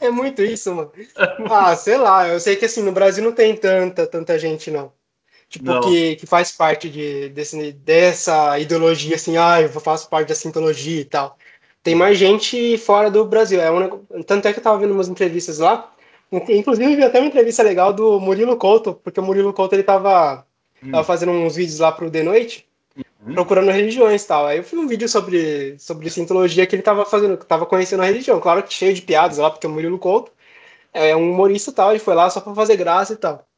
É 0.00 0.10
muito 0.10 0.42
isso, 0.42 0.74
mano. 0.74 0.92
Ah, 1.50 1.74
sei 1.76 1.96
lá, 1.96 2.28
eu 2.28 2.38
sei 2.40 2.56
que 2.56 2.64
assim, 2.64 2.82
no 2.82 2.92
Brasil 2.92 3.22
não 3.24 3.32
tem 3.32 3.56
tanta, 3.56 4.06
tanta 4.06 4.38
gente, 4.38 4.70
não. 4.70 4.92
Tipo, 5.50 5.80
que, 5.80 6.16
que 6.16 6.26
faz 6.26 6.52
parte 6.52 6.88
de, 6.88 7.28
desse, 7.30 7.72
dessa 7.72 8.58
ideologia, 8.58 9.16
assim, 9.16 9.36
ah, 9.36 9.60
eu 9.60 9.68
faço 9.68 10.08
parte 10.08 10.28
da 10.28 10.34
sintologia 10.34 11.00
e 11.00 11.04
tal. 11.04 11.36
Tem 11.82 11.94
mais 11.94 12.16
gente 12.18 12.78
fora 12.78 13.10
do 13.10 13.24
Brasil. 13.24 13.60
É 13.60 13.70
um, 13.70 14.22
tanto 14.24 14.46
é 14.46 14.52
que 14.52 14.60
eu 14.60 14.62
tava 14.62 14.78
vendo 14.78 14.92
umas 14.92 15.08
entrevistas 15.08 15.58
lá. 15.58 15.92
Inclusive, 16.32 16.94
vi 16.96 17.02
até 17.02 17.18
uma 17.18 17.26
entrevista 17.26 17.62
legal 17.64 17.92
do 17.92 18.20
Murilo 18.20 18.56
Couto, 18.56 18.94
porque 18.94 19.18
o 19.18 19.22
Murilo 19.24 19.52
Couto 19.52 19.74
ele 19.74 19.82
tava, 19.82 20.46
Hum. 20.82 20.92
tava 20.92 21.04
fazendo 21.04 21.32
uns 21.32 21.56
vídeos 21.56 21.80
lá 21.80 21.90
pro 21.92 22.10
The 22.10 22.22
Noite, 22.22 22.68
Uhum. 23.26 23.34
procurando 23.34 23.70
religiões 23.70 24.22
e 24.24 24.26
tal. 24.28 24.46
Aí 24.46 24.58
eu 24.58 24.62
vi 24.62 24.76
um 24.76 24.86
vídeo 24.86 25.08
sobre, 25.08 25.78
sobre 25.78 26.08
sintologia 26.10 26.66
que 26.66 26.74
ele 26.76 26.82
tava 26.82 27.04
fazendo, 27.04 27.36
tava 27.38 27.66
conhecendo 27.66 28.02
a 28.02 28.06
religião. 28.06 28.40
Claro 28.40 28.62
que 28.62 28.72
cheio 28.72 28.94
de 28.94 29.02
piadas 29.02 29.38
lá, 29.38 29.50
porque 29.50 29.66
o 29.66 29.70
Murilo 29.70 29.98
Couto 29.98 30.32
é 30.94 31.16
um 31.16 31.32
humorista 31.32 31.70
e 31.72 31.74
tal, 31.74 31.90
ele 31.90 32.00
foi 32.00 32.14
lá 32.14 32.30
só 32.30 32.40
pra 32.40 32.54
fazer 32.54 32.76
graça 32.76 33.14
e 33.14 33.16
tal. 33.16 33.49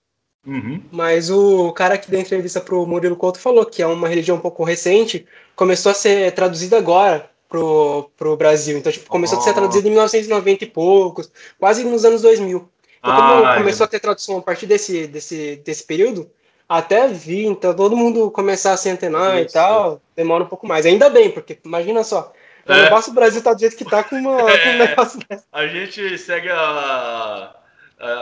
Uhum. 0.46 0.82
Mas 0.90 1.30
o 1.30 1.72
cara 1.72 1.96
que 1.96 2.10
deu 2.10 2.20
entrevista 2.20 2.60
pro 2.60 2.84
Murilo 2.86 3.16
Couto 3.16 3.38
falou 3.38 3.64
que 3.64 3.80
é 3.82 3.86
uma 3.86 4.08
religião 4.08 4.36
um 4.36 4.40
pouco 4.40 4.64
recente, 4.64 5.24
começou 5.54 5.92
a 5.92 5.94
ser 5.94 6.32
traduzida 6.32 6.76
agora 6.78 7.30
pro, 7.48 8.10
pro 8.16 8.36
Brasil. 8.36 8.76
Então, 8.78 8.90
tipo, 8.90 9.08
começou 9.08 9.38
a 9.38 9.42
ser 9.42 9.54
traduzida 9.54 9.86
em 9.86 9.90
1990 9.92 10.64
e 10.64 10.66
poucos, 10.66 11.30
quase 11.58 11.84
nos 11.84 12.04
anos 12.04 12.22
2000. 12.22 12.68
Então, 12.98 13.44
Ah, 13.46 13.56
começou 13.58 13.84
a 13.84 13.88
ter 13.88 14.00
tradução 14.00 14.38
a 14.38 14.42
partir 14.42 14.66
desse, 14.66 15.06
desse, 15.06 15.56
desse 15.64 15.84
período, 15.84 16.28
até 16.68 17.06
vir, 17.08 17.44
então 17.46 17.74
todo 17.74 17.96
mundo 17.96 18.30
começar 18.30 18.72
a 18.72 18.76
se 18.76 18.88
antenar 18.88 19.38
e 19.38 19.44
Isso. 19.44 19.54
tal, 19.54 20.00
demora 20.16 20.44
um 20.44 20.46
pouco 20.48 20.66
mais. 20.66 20.86
Ainda 20.86 21.10
bem, 21.10 21.30
porque 21.30 21.58
imagina 21.64 22.02
só, 22.04 22.32
É. 22.66 22.82
não 22.84 22.90
basta 22.90 23.10
o 23.10 23.14
Brasil 23.14 23.38
estar 23.38 23.54
do 23.54 23.60
jeito 23.60 23.76
que 23.76 23.84
tá 23.84 24.02
com, 24.04 24.16
uma, 24.16 24.36
com 24.38 24.44
um 24.44 24.48
É. 24.48 24.78
negócio 24.88 25.20
desse. 25.28 25.44
A 25.52 25.66
gente 25.66 26.16
segue 26.18 26.48
a- 26.48 27.54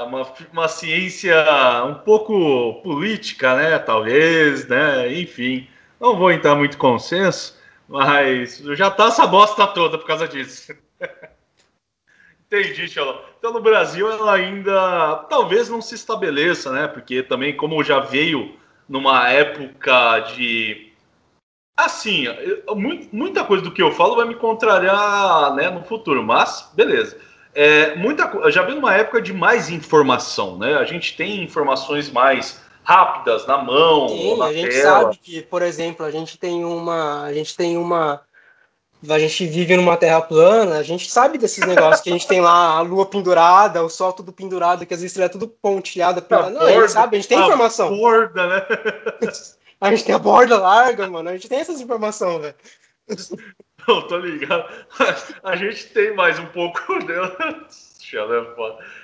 uma, 0.06 0.32
uma 0.52 0.68
ciência 0.68 1.34
um 1.86 1.94
pouco 1.94 2.82
política, 2.82 3.54
né? 3.56 3.78
Talvez, 3.78 4.68
né? 4.68 5.12
Enfim, 5.12 5.68
não 5.98 6.16
vou 6.16 6.30
entrar 6.30 6.54
muito 6.54 6.76
consenso, 6.76 7.58
mas 7.88 8.58
já 8.58 8.90
tá 8.90 9.06
essa 9.06 9.26
bosta 9.26 9.66
toda 9.66 9.96
por 9.98 10.06
causa 10.06 10.28
disso. 10.28 10.74
Entendi, 12.46 12.88
Xaló. 12.88 13.22
Então 13.38 13.52
no 13.52 13.62
Brasil 13.62 14.10
ela 14.10 14.34
ainda 14.34 15.24
talvez 15.30 15.68
não 15.68 15.80
se 15.80 15.94
estabeleça, 15.94 16.72
né? 16.72 16.88
Porque 16.88 17.22
também, 17.22 17.56
como 17.56 17.82
já 17.84 18.00
veio 18.00 18.56
numa 18.88 19.30
época 19.30 20.20
de. 20.34 20.90
Assim, 21.76 22.26
muita 23.10 23.44
coisa 23.44 23.62
do 23.62 23.70
que 23.70 23.80
eu 23.80 23.92
falo 23.92 24.16
vai 24.16 24.26
me 24.26 24.34
contrariar 24.34 25.54
né, 25.54 25.70
no 25.70 25.82
futuro, 25.82 26.22
mas 26.22 26.70
beleza. 26.74 27.18
É, 27.54 27.94
muita, 27.96 28.28
co- 28.28 28.50
já 28.50 28.62
veio 28.62 28.76
numa 28.76 28.94
época 28.94 29.20
de 29.20 29.32
mais 29.32 29.68
informação, 29.70 30.56
né? 30.58 30.74
A 30.76 30.84
gente 30.84 31.16
tem 31.16 31.42
informações 31.42 32.10
mais 32.10 32.60
rápidas 32.82 33.46
na 33.46 33.58
mão, 33.58 34.08
Sim, 34.08 34.36
na 34.38 34.46
a 34.46 34.52
gente 34.52 34.70
tela. 34.70 35.00
sabe 35.02 35.16
que, 35.18 35.42
por 35.42 35.60
exemplo, 35.62 36.04
a 36.06 36.10
gente 36.10 36.38
tem 36.38 36.64
uma. 36.64 37.24
A 37.24 37.32
gente 37.32 37.56
tem 37.56 37.76
uma. 37.76 38.20
A 39.08 39.18
gente 39.18 39.46
vive 39.46 39.76
numa 39.78 39.96
terra 39.96 40.20
plana, 40.20 40.76
a 40.76 40.82
gente 40.82 41.10
sabe 41.10 41.38
desses 41.38 41.66
negócios 41.66 42.02
que 42.02 42.10
a 42.10 42.12
gente 42.12 42.26
tem 42.28 42.40
lá 42.42 42.76
a 42.76 42.80
lua 42.82 43.06
pendurada, 43.06 43.82
o 43.82 43.88
sol 43.88 44.12
tudo 44.12 44.30
pendurado, 44.30 44.84
que 44.84 44.92
as 44.92 45.00
estrelas 45.00 45.32
tudo 45.32 45.48
pontilhada. 45.48 46.24
A 46.28 46.50
Não, 46.50 46.60
a 46.60 46.66
gente 46.66 46.74
borda- 46.74 46.88
sabe, 46.88 47.16
a 47.16 47.20
gente 47.20 47.28
tem 47.28 47.38
a 47.38 47.46
informação. 47.46 47.96
Borda, 47.96 48.46
né? 48.46 48.66
A 49.82 49.88
gente 49.88 50.04
tem 50.04 50.14
a 50.14 50.18
borda 50.18 50.58
larga, 50.58 51.08
mano. 51.08 51.30
A 51.30 51.32
gente 51.32 51.48
tem 51.48 51.58
essas 51.58 51.80
informações, 51.80 52.42
velho. 52.42 52.54
Não, 53.90 54.02
tô 54.02 54.18
ligado. 54.18 54.72
A 55.42 55.56
gente 55.56 55.86
tem 55.86 56.14
mais 56.14 56.38
um 56.38 56.46
pouco 56.46 56.80
dela. 57.04 57.36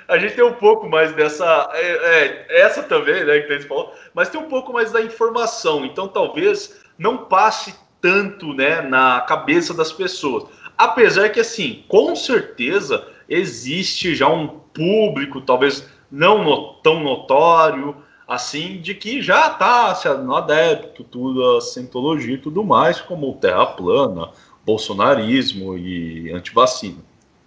A 0.06 0.16
gente 0.18 0.34
tem 0.36 0.44
um 0.44 0.52
pouco 0.52 0.88
mais 0.88 1.12
dessa. 1.12 1.68
É, 1.72 2.46
é, 2.50 2.60
essa 2.60 2.84
também, 2.84 3.24
né? 3.24 3.40
Que 3.40 3.58
falou, 3.60 3.92
mas 4.14 4.28
tem 4.28 4.40
um 4.40 4.48
pouco 4.48 4.72
mais 4.72 4.92
da 4.92 5.02
informação. 5.02 5.84
Então 5.84 6.06
talvez 6.06 6.84
não 6.96 7.16
passe 7.18 7.74
tanto 8.00 8.52
né, 8.52 8.80
na 8.80 9.20
cabeça 9.22 9.74
das 9.74 9.92
pessoas. 9.92 10.44
Apesar 10.78 11.30
que, 11.30 11.40
assim, 11.40 11.84
com 11.88 12.14
certeza 12.14 13.08
existe 13.28 14.14
já 14.14 14.28
um 14.28 14.46
público, 14.46 15.40
talvez 15.40 15.88
não 16.10 16.44
no- 16.44 16.74
tão 16.74 17.02
notório, 17.02 17.96
assim, 18.26 18.80
de 18.80 18.94
que 18.94 19.22
já 19.22 19.48
está 19.48 19.94
se 19.94 20.08
adepto 20.08 21.04
tudo 21.04 21.56
a 21.56 21.60
cientologia 21.60 22.34
e 22.34 22.38
tudo 22.38 22.64
mais, 22.64 23.00
como 23.00 23.34
terra 23.36 23.66
plana, 23.66 24.30
bolsonarismo 24.66 25.78
e 25.78 26.32
antivacina. 26.32 26.98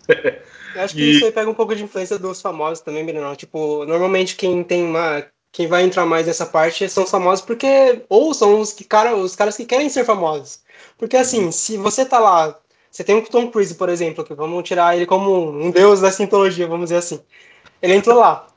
Eu 0.73 0.81
acho 0.81 0.95
que 0.95 1.05
E- 1.05 1.11
isso 1.11 1.25
aí 1.25 1.31
pega 1.31 1.49
um 1.49 1.53
pouco 1.55 1.75
de 1.75 1.83
influência 1.83 2.17
dos 2.19 2.41
famosos 2.41 2.83
também, 2.83 3.05
Brenão. 3.05 3.35
Tipo, 3.35 3.85
normalmente 3.85 4.35
quem 4.35 4.63
tem 4.63 4.83
uma. 4.83 5.25
Quem 5.51 5.65
vai 5.67 5.81
entrar 5.83 6.05
mais 6.05 6.27
nessa 6.27 6.45
parte 6.45 6.87
são 6.89 7.03
os 7.03 7.09
famosos 7.11 7.43
porque. 7.43 8.05
Ou 8.09 8.33
são 8.33 8.59
os, 8.61 8.71
que, 8.73 8.83
cara, 8.83 9.15
os 9.15 9.35
caras 9.35 9.57
que 9.57 9.65
querem 9.65 9.89
ser 9.89 10.05
famosos. 10.05 10.61
Porque 10.97 11.17
assim, 11.17 11.51
se 11.51 11.77
você 11.77 12.05
tá 12.05 12.19
lá. 12.19 12.59
Você 12.91 13.03
tem 13.03 13.15
o 13.17 13.23
Tom 13.29 13.51
Cruise, 13.51 13.75
por 13.75 13.87
exemplo, 13.89 14.23
que 14.25 14.33
vamos 14.33 14.63
tirar 14.67 14.95
ele 14.95 15.05
como 15.05 15.31
um, 15.51 15.67
um 15.67 15.71
deus 15.71 16.01
da 16.01 16.11
sintologia, 16.11 16.67
vamos 16.67 16.85
dizer 16.85 16.97
assim. 16.97 17.23
Ele 17.81 17.95
entrou 17.95 18.17
lá. 18.19 18.47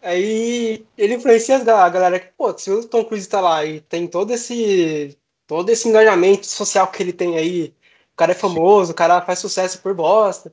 Aí 0.00 0.86
ele 0.96 1.14
influencia 1.14 1.56
a 1.56 1.60
ga- 1.64 1.84
a 1.84 1.88
galera 1.88 2.18
que, 2.20 2.28
pô, 2.36 2.56
se 2.58 2.70
o 2.70 2.86
Tom 2.88 3.04
Cruise 3.04 3.28
tá 3.28 3.40
lá 3.40 3.64
e 3.64 3.80
tem 3.80 4.06
todo 4.08 4.32
esse. 4.32 5.18
todo 5.46 5.70
esse 5.70 5.88
engajamento 5.88 6.46
social 6.46 6.90
que 6.90 7.02
ele 7.02 7.12
tem 7.12 7.36
aí, 7.38 7.74
cara 8.22 8.32
é 8.32 8.34
famoso, 8.34 8.92
o 8.92 8.94
cara 8.94 9.20
faz 9.20 9.38
sucesso 9.38 9.80
por 9.80 9.94
bosta 9.94 10.52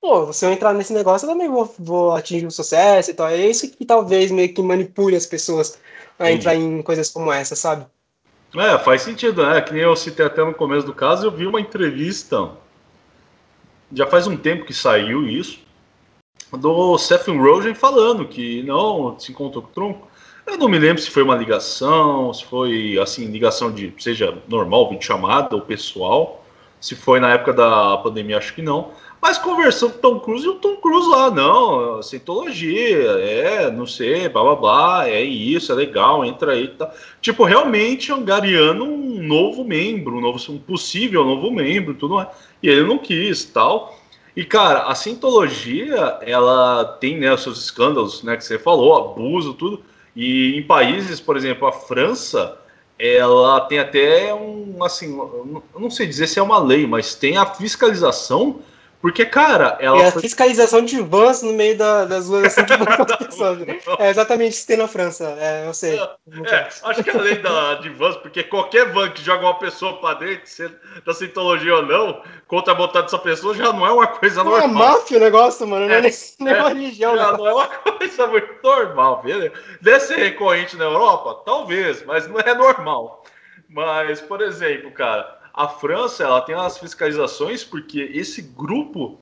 pô, 0.00 0.32
se 0.32 0.44
eu 0.44 0.52
entrar 0.52 0.72
nesse 0.72 0.92
negócio, 0.92 1.26
eu 1.26 1.30
também 1.30 1.48
vou, 1.48 1.74
vou 1.78 2.12
atingir 2.14 2.46
o 2.46 2.50
sucesso 2.50 3.10
e 3.10 3.14
tal. 3.14 3.28
É 3.28 3.46
isso 3.46 3.70
que 3.70 3.84
talvez 3.84 4.30
meio 4.30 4.52
que 4.52 4.62
manipule 4.62 5.16
as 5.16 5.26
pessoas 5.26 5.78
a 6.18 6.24
Entendi. 6.24 6.38
entrar 6.38 6.54
em 6.54 6.82
coisas 6.82 7.10
como 7.10 7.32
essa, 7.32 7.54
sabe? 7.54 7.86
É, 8.56 8.78
faz 8.78 9.02
sentido, 9.02 9.46
né? 9.46 9.60
Que 9.60 9.74
nem 9.74 9.82
eu 9.82 9.94
citei 9.94 10.24
até 10.24 10.44
no 10.44 10.54
começo 10.54 10.86
do 10.86 10.94
caso, 10.94 11.26
eu 11.26 11.30
vi 11.30 11.46
uma 11.46 11.60
entrevista, 11.60 12.50
já 13.92 14.06
faz 14.06 14.26
um 14.26 14.36
tempo 14.36 14.64
que 14.64 14.72
saiu 14.72 15.28
isso, 15.28 15.60
do 16.50 16.96
Seth 16.96 17.28
Rogen 17.28 17.74
falando 17.74 18.26
que 18.26 18.62
não 18.62 19.18
se 19.18 19.30
encontrou 19.32 19.62
com 19.62 19.68
o 19.68 19.72
Trump. 19.72 19.96
Eu 20.46 20.56
não 20.56 20.66
me 20.66 20.78
lembro 20.78 21.02
se 21.02 21.10
foi 21.10 21.22
uma 21.22 21.36
ligação, 21.36 22.32
se 22.32 22.42
foi 22.42 22.98
assim, 22.98 23.26
ligação 23.26 23.70
de 23.70 23.92
seja 23.98 24.34
normal, 24.48 24.88
vídeo 24.88 25.04
chamada 25.04 25.54
ou 25.54 25.60
pessoal. 25.60 26.37
Se 26.80 26.94
foi 26.94 27.18
na 27.20 27.32
época 27.32 27.52
da 27.52 27.96
pandemia, 27.98 28.38
acho 28.38 28.54
que 28.54 28.62
não. 28.62 28.92
Mas 29.20 29.36
conversou 29.36 29.90
com 29.90 29.96
o 29.96 30.00
Tom 30.00 30.20
Cruise 30.20 30.46
e 30.46 30.48
o 30.48 30.54
Tom 30.54 30.76
Cruise 30.76 31.08
lá, 31.08 31.28
não, 31.28 32.00
cientologia, 32.02 33.10
é, 33.18 33.70
não 33.70 33.84
sei, 33.84 34.28
blá 34.28 34.42
blá 34.42 34.54
blá, 34.54 35.08
é 35.08 35.22
isso, 35.22 35.72
é 35.72 35.74
legal, 35.74 36.24
entra 36.24 36.52
aí 36.52 36.68
tal. 36.68 36.92
Tipo, 37.20 37.42
realmente 37.42 38.12
angariando 38.12 38.84
um 38.84 39.20
novo 39.20 39.64
membro, 39.64 40.16
um, 40.16 40.20
novo, 40.20 40.40
um 40.52 40.58
possível 40.58 41.24
novo 41.24 41.50
membro, 41.50 41.94
tudo 41.94 42.14
mais. 42.14 42.28
E 42.62 42.68
ele 42.68 42.84
não 42.84 42.98
quis 42.98 43.44
tal. 43.44 43.98
E, 44.36 44.44
cara, 44.44 44.84
a 44.84 44.94
cientologia, 44.94 46.18
ela 46.22 46.84
tem 47.00 47.18
né, 47.18 47.34
os 47.34 47.42
seus 47.42 47.58
escândalos, 47.58 48.22
né, 48.22 48.36
que 48.36 48.44
você 48.44 48.56
falou, 48.56 48.96
abuso, 48.96 49.52
tudo. 49.52 49.82
E 50.14 50.56
em 50.56 50.62
países, 50.62 51.18
por 51.18 51.36
exemplo, 51.36 51.66
a 51.66 51.72
França, 51.72 52.56
ela 52.98 53.60
tem 53.60 53.78
até 53.78 54.34
um, 54.34 54.82
assim, 54.82 55.16
eu 55.16 55.80
não 55.80 55.90
sei 55.90 56.06
dizer 56.06 56.26
se 56.26 56.38
é 56.38 56.42
uma 56.42 56.58
lei, 56.58 56.86
mas 56.86 57.14
tem 57.14 57.36
a 57.36 57.46
fiscalização 57.46 58.60
Porque, 59.00 59.24
cara, 59.24 59.78
ela. 59.80 60.08
A 60.08 60.10
foi- 60.12 60.22
fiscalização 60.22 60.84
de 60.84 61.00
vans 61.00 61.40
no 61.40 61.52
meio 61.52 61.78
da- 61.78 62.04
das 62.04 62.28
ruas 62.28 62.46
assim. 62.58 62.62
É 64.00 64.10
exatamente 64.10 64.52
isso 64.54 64.62
que 64.62 64.66
tem 64.68 64.76
na 64.76 64.88
França. 64.88 65.36
É, 65.38 65.68
eu 65.68 65.72
sei. 65.72 65.96
É, 65.98 66.68
acho 66.82 67.04
que 67.04 67.10
além 67.10 67.40
da, 67.40 67.74
de 67.74 67.88
vans, 67.90 68.16
porque 68.16 68.42
qualquer 68.42 68.92
van 68.92 69.08
que 69.10 69.22
joga 69.22 69.44
uma 69.44 69.58
pessoa 69.58 69.98
pra 70.00 70.14
dentro, 70.14 70.48
se 70.48 70.68
da 71.06 71.14
Scientologia 71.14 71.76
ou 71.76 71.82
não, 71.86 72.22
contra 72.48 72.72
a 72.72 72.76
vontade 72.76 73.06
dessa 73.06 73.18
pessoa, 73.18 73.54
já 73.54 73.72
não 73.72 73.86
é 73.86 73.92
uma 73.92 74.06
coisa 74.08 74.42
Não 74.42 74.56
é 74.56 74.66
normal. 74.66 74.88
máfia 74.98 75.16
o 75.16 75.20
negócio, 75.20 75.66
mano. 75.66 75.86
Não 75.86 75.94
é, 75.94 75.98
É, 75.98 76.00
nem 76.00 76.10
é, 76.54 76.62
religião, 76.68 77.16
Já 77.16 77.30
né? 77.32 77.38
não 77.38 77.46
é 77.46 77.54
uma 77.54 77.66
coisa 77.68 78.26
muito 78.26 78.48
normal, 78.64 79.22
beleza? 79.22 79.52
Deve 79.80 80.00
ser 80.00 80.16
recorrente 80.16 80.76
na 80.76 80.86
Europa? 80.86 81.40
Talvez, 81.46 82.04
mas 82.04 82.26
não 82.26 82.40
é 82.40 82.52
normal. 82.52 83.22
Mas, 83.68 84.20
por 84.20 84.40
exemplo, 84.40 84.90
cara, 84.90 85.37
a 85.58 85.68
França 85.68 86.22
ela 86.22 86.40
tem 86.40 86.54
as 86.54 86.78
fiscalizações 86.78 87.64
porque 87.64 88.00
esse 88.14 88.40
grupo 88.42 89.18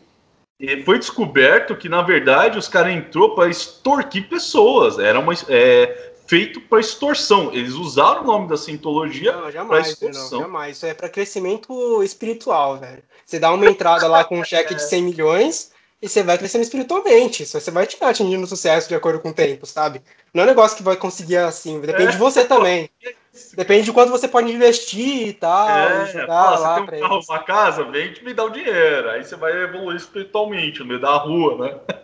eh, 0.60 0.82
foi 0.84 0.98
descoberto 0.98 1.74
que, 1.74 1.88
na 1.88 2.02
verdade, 2.02 2.58
os 2.58 2.68
caras 2.68 2.92
entrou 2.94 3.34
para 3.34 3.48
extorquir 3.48 4.28
pessoas. 4.28 4.98
Era 4.98 5.18
uma, 5.18 5.32
é, 5.48 6.12
feito 6.26 6.60
para 6.60 6.80
extorsão. 6.80 7.52
Eles 7.52 7.72
usaram 7.74 8.22
o 8.22 8.26
nome 8.26 8.48
da 8.48 8.56
Scientologia 8.56 9.32
Não, 9.32 9.40
para 9.42 9.50
jamais, 9.50 9.86
não, 9.86 9.92
extorsão. 10.10 10.40
jamais. 10.40 10.76
Isso 10.76 10.86
é 10.86 10.92
pra 10.94 11.08
crescimento 11.08 12.02
espiritual, 12.02 12.76
velho. 12.78 13.02
Você 13.24 13.38
dá 13.38 13.52
uma 13.52 13.66
entrada 13.66 14.06
lá 14.06 14.24
com 14.24 14.38
um 14.38 14.44
cheque 14.44 14.74
É. 14.74 14.76
de 14.76 14.82
100 14.82 15.02
milhões 15.02 15.72
e 16.02 16.08
você 16.08 16.22
vai 16.22 16.36
crescendo 16.36 16.62
espiritualmente. 16.62 17.44
Isso 17.44 17.58
você 17.58 17.70
vai 17.70 17.86
te 17.86 17.96
atingindo 18.02 18.46
sucesso 18.46 18.88
de 18.88 18.94
acordo 18.94 19.20
com 19.20 19.30
o 19.30 19.34
tempo, 19.34 19.64
sabe? 19.66 20.02
Não 20.34 20.42
é 20.42 20.44
um 20.46 20.48
negócio 20.48 20.76
que 20.76 20.82
vai 20.82 20.96
conseguir 20.96 21.38
assim. 21.38 21.80
Depende 21.80 22.08
É. 22.08 22.12
de 22.12 22.18
você 22.18 22.44
também. 22.44 22.90
Depende 23.54 23.84
de 23.84 23.92
quanto 23.92 24.10
você 24.10 24.28
pode 24.28 24.52
investir 24.52 25.28
e 25.28 25.32
tal. 25.32 25.68
É, 25.68 26.06
jogar 26.06 26.58
lá 26.58 26.80
você 26.80 26.86
tem 26.86 26.98
um 26.98 27.02
carro, 27.02 27.14
eles. 27.14 27.28
uma 27.28 27.38
casa, 27.38 27.84
vem 27.84 28.14
me 28.22 28.34
dá 28.34 28.44
o 28.44 28.50
dinheiro. 28.50 29.10
Aí 29.10 29.24
você 29.24 29.36
vai 29.36 29.52
evoluir 29.52 29.96
espiritualmente 29.96 30.80
no 30.80 30.86
meio 30.86 31.00
da 31.00 31.14
rua, 31.16 31.58
né? 31.58 31.96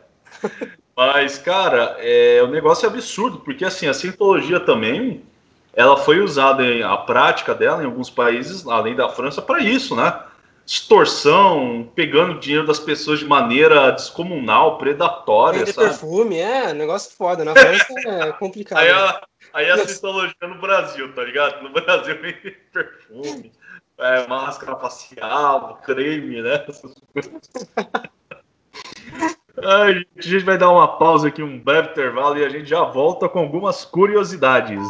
Mas, 0.96 1.38
cara, 1.38 1.96
é, 1.98 2.42
o 2.42 2.48
negócio 2.48 2.86
é 2.86 2.88
absurdo, 2.88 3.38
porque 3.38 3.64
assim, 3.64 3.88
a 3.88 3.94
cientologia 3.94 4.60
também, 4.60 5.22
ela 5.74 5.96
foi 5.96 6.20
usada, 6.20 6.62
em, 6.64 6.82
a 6.82 6.96
prática 6.96 7.54
dela 7.54 7.82
em 7.82 7.86
alguns 7.86 8.10
países, 8.10 8.66
além 8.66 8.94
da 8.94 9.08
França, 9.08 9.40
para 9.40 9.60
isso, 9.60 9.96
né? 9.96 10.20
Extorsão, 10.66 11.90
pegando 11.94 12.38
dinheiro 12.38 12.66
das 12.66 12.78
pessoas 12.78 13.18
de 13.18 13.24
maneira 13.24 13.90
descomunal, 13.90 14.78
predatória, 14.78 15.60
Vender 15.60 15.72
sabe? 15.72 15.88
perfume, 15.88 16.38
é, 16.38 16.72
negócio 16.72 17.16
foda. 17.16 17.44
Na 17.44 17.52
França 17.52 17.86
é 18.06 18.32
complicado. 18.38 18.78
Aí 18.78 18.90
aí 19.52 19.70
a 19.70 19.76
Mas- 19.76 19.90
cientologia 19.90 20.34
no 20.42 20.60
Brasil, 20.60 21.12
tá 21.14 21.22
ligado? 21.24 21.62
No 21.62 21.70
Brasil 21.70 22.20
vem 22.20 22.34
perfume, 22.72 23.52
é, 23.98 24.26
máscara 24.26 24.76
facial, 24.76 25.80
creme, 25.84 26.42
né? 26.42 26.64
Ai, 29.64 29.94
gente, 29.94 30.08
a 30.18 30.22
gente 30.22 30.44
vai 30.44 30.56
dar 30.58 30.70
uma 30.70 30.96
pausa 30.98 31.28
aqui, 31.28 31.42
um 31.42 31.58
breve 31.58 31.90
intervalo, 31.90 32.38
e 32.38 32.44
a 32.44 32.48
gente 32.48 32.68
já 32.68 32.82
volta 32.82 33.28
com 33.28 33.38
algumas 33.38 33.84
curiosidades. 33.84 34.82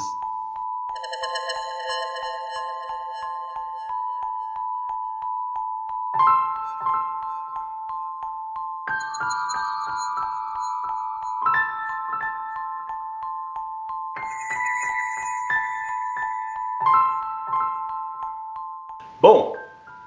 Bom, 19.22 19.54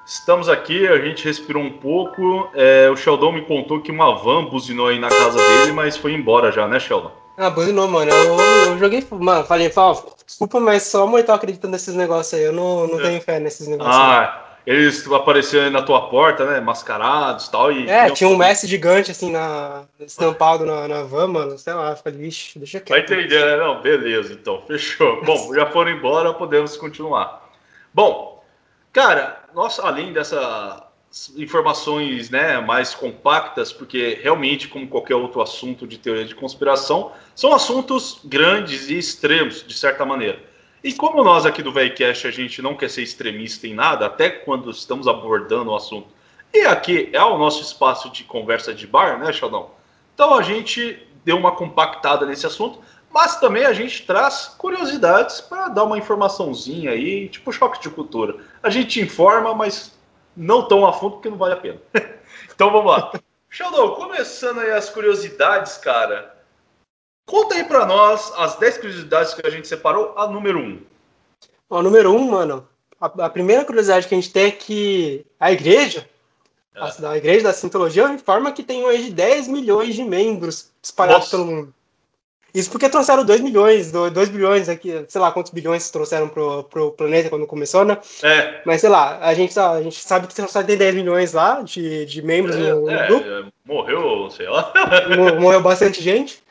estamos 0.05 0.49
aqui, 0.49 0.85
a 0.85 0.99
gente 0.99 1.23
respirou 1.23 1.63
um 1.63 1.71
pouco. 1.71 2.49
é, 2.53 2.89
o 2.89 2.97
Sheldon 2.97 3.31
me 3.31 3.43
contou 3.43 3.79
que 3.79 3.89
uma 3.89 4.13
van 4.13 4.43
buzinou 4.43 4.87
aí 4.89 4.99
na 4.99 5.07
casa 5.07 5.37
dele, 5.37 5.71
mas 5.71 5.95
foi 5.95 6.11
embora 6.11 6.51
já, 6.51 6.67
né, 6.67 6.81
Sheldon? 6.81 7.11
Ah, 7.37 7.49
não, 7.49 7.87
mano. 7.87 8.11
Eu, 8.11 8.37
eu 8.71 8.77
joguei. 8.77 9.07
Mano, 9.11 9.45
falei, 9.45 9.69
fala, 9.69 10.03
desculpa, 10.25 10.59
mas 10.59 10.83
só 10.83 11.03
a 11.03 11.07
mãe 11.07 11.23
tá 11.23 11.33
acreditando 11.33 11.71
nesses 11.71 11.95
negócios 11.95 12.33
aí. 12.37 12.45
Eu 12.45 12.51
não, 12.51 12.87
não 12.87 12.97
tenho 13.01 13.21
fé 13.21 13.39
nesses 13.39 13.69
negócios. 13.69 13.95
aí. 13.95 14.01
Ah, 14.03 14.41
eles 14.67 15.09
apareceram 15.09 15.65
aí 15.67 15.71
na 15.71 15.81
tua 15.81 16.09
porta, 16.09 16.45
né? 16.45 16.59
Mascarados 16.59 17.45
e 17.45 17.51
tal. 17.51 17.71
E 17.71 17.89
É, 17.89 18.09
tinha 18.09 18.29
um 18.29 18.35
Messi 18.35 18.67
gigante 18.67 19.11
assim 19.11 19.31
na, 19.31 19.83
estampado 20.01 20.65
na, 20.65 20.89
na 20.89 21.03
van, 21.03 21.27
mano. 21.27 21.57
Sei 21.57 21.73
lá, 21.73 21.95
falei, 21.95 22.19
vixe, 22.19 22.59
deixa 22.59 22.79
Vai 22.79 23.01
quieto. 23.01 23.13
entender, 23.13 23.45
né? 23.45 23.55
Não, 23.63 23.81
beleza, 23.81 24.33
então, 24.33 24.61
fechou. 24.67 25.23
Bom, 25.23 25.53
já 25.55 25.67
foram 25.67 25.91
embora, 25.91 26.33
podemos 26.33 26.75
continuar. 26.75 27.49
Bom, 27.93 28.34
cara, 28.95 29.43
nós, 29.53 29.77
além 29.77 30.13
dessas 30.13 30.81
informações 31.35 32.29
né, 32.29 32.61
mais 32.61 32.95
compactas, 32.95 33.73
porque 33.73 34.17
realmente, 34.23 34.69
como 34.69 34.87
qualquer 34.87 35.15
outro 35.15 35.41
assunto 35.41 35.85
de 35.85 35.97
teoria 35.97 36.23
de 36.23 36.33
conspiração, 36.33 37.11
são 37.35 37.53
assuntos 37.53 38.21
grandes 38.23 38.89
e 38.89 38.97
extremos, 38.97 39.67
de 39.67 39.73
certa 39.73 40.05
maneira. 40.05 40.41
E 40.81 40.93
como 40.93 41.25
nós 41.25 41.45
aqui 41.45 41.61
do 41.61 41.73
VEICast 41.73 42.25
a 42.25 42.31
gente 42.31 42.61
não 42.61 42.73
quer 42.73 42.89
ser 42.89 43.01
extremista 43.01 43.67
em 43.67 43.73
nada, 43.73 44.05
até 44.05 44.29
quando 44.29 44.71
estamos 44.71 45.09
abordando 45.09 45.71
o 45.71 45.75
assunto, 45.75 46.07
e 46.53 46.61
aqui 46.61 47.09
é 47.11 47.21
o 47.21 47.37
nosso 47.37 47.61
espaço 47.61 48.09
de 48.09 48.23
conversa 48.23 48.73
de 48.73 48.87
bar, 48.87 49.19
né, 49.19 49.33
Sheldon? 49.33 49.75
Então 50.13 50.33
a 50.33 50.41
gente 50.41 51.05
deu 51.25 51.35
uma 51.35 51.51
compactada 51.51 52.25
nesse 52.25 52.45
assunto, 52.45 52.79
mas 53.15 53.39
também 53.39 53.65
a 53.65 53.71
gente 53.71 54.05
traz 54.05 54.53
curiosidades 54.57 55.39
para 55.39 55.69
dar 55.69 55.85
uma 55.85 55.97
informaçãozinha 55.97 56.91
aí, 56.91 57.29
tipo 57.29 57.49
choque 57.49 57.81
de 57.81 57.89
cultura. 57.89 58.43
A 58.61 58.69
gente 58.69 58.99
informa, 58.99 59.55
mas 59.55 59.93
não 60.35 60.67
tão 60.67 60.85
a 60.85 60.91
fundo 60.91 61.13
porque 61.13 61.29
não 61.29 61.37
vale 61.37 61.53
a 61.53 61.57
pena. 61.57 61.79
então 62.53 62.69
vamos 62.69 62.91
lá. 62.91 63.13
Sheldon, 63.49 63.91
começando 63.91 64.59
aí 64.59 64.71
as 64.71 64.89
curiosidades, 64.89 65.77
cara. 65.77 66.35
Conta 67.25 67.55
aí 67.55 67.63
para 67.63 67.85
nós 67.85 68.33
as 68.35 68.57
10 68.57 68.79
curiosidades 68.79 69.33
que 69.33 69.47
a 69.47 69.49
gente 69.49 69.65
separou, 69.65 70.13
a 70.17 70.27
número 70.27 70.59
1. 70.59 70.81
Ó, 71.69 71.81
número 71.81 72.13
um, 72.13 72.31
mano. 72.31 72.67
A, 72.99 73.05
a 73.05 73.29
primeira 73.29 73.63
curiosidade 73.63 74.09
que 74.09 74.13
a 74.13 74.19
gente 74.19 74.33
tem 74.33 74.47
é 74.47 74.51
que 74.51 75.25
a 75.39 75.53
igreja, 75.53 76.05
É. 76.75 76.81
a, 76.81 77.11
a 77.11 77.17
igreja 77.17 77.45
da 77.45 77.53
Sintologia, 77.53 78.09
informa 78.09 78.51
que 78.51 78.61
tem 78.61 78.83
hoje 78.83 79.09
10 79.09 79.47
milhões 79.47 79.95
de 79.95 80.03
membros 80.03 80.69
espalhados 80.83 81.31
Nossa. 81.31 81.37
pelo 81.37 81.45
mundo. 81.45 81.75
Isso 82.55 82.71
porque 82.71 82.87
trouxeram 82.87 83.25
2 83.25 83.41
milhões, 83.41 83.91
2 83.91 84.29
bilhões 84.29 84.69
aqui, 84.69 85.03
sei 85.09 85.19
lá 85.19 85.29
quantos 85.31 85.51
bilhões 85.51 85.89
trouxeram 85.91 86.29
pro, 86.29 86.63
pro 86.63 86.91
planeta 86.93 87.29
quando 87.29 87.45
começou, 87.45 87.83
né? 87.83 87.97
É, 88.23 88.61
Mas 88.65 88.79
sei 88.79 88.89
lá, 88.89 89.19
a 89.19 89.33
gente, 89.33 89.59
a 89.59 89.81
gente 89.83 89.99
sabe 89.99 90.25
que 90.27 90.33
só 90.47 90.63
tem 90.63 90.77
10 90.77 90.95
milhões 90.95 91.33
lá 91.33 91.61
de, 91.61 92.05
de 92.05 92.21
membros 92.21 92.55
no, 92.55 92.81
no 92.83 92.89
é, 92.89 93.07
grupo. 93.07 93.25
é, 93.27 93.43
morreu, 93.65 94.29
sei 94.31 94.47
lá. 94.47 94.71
Mo- 95.17 95.41
morreu 95.41 95.61
bastante 95.61 96.01
gente, 96.01 96.41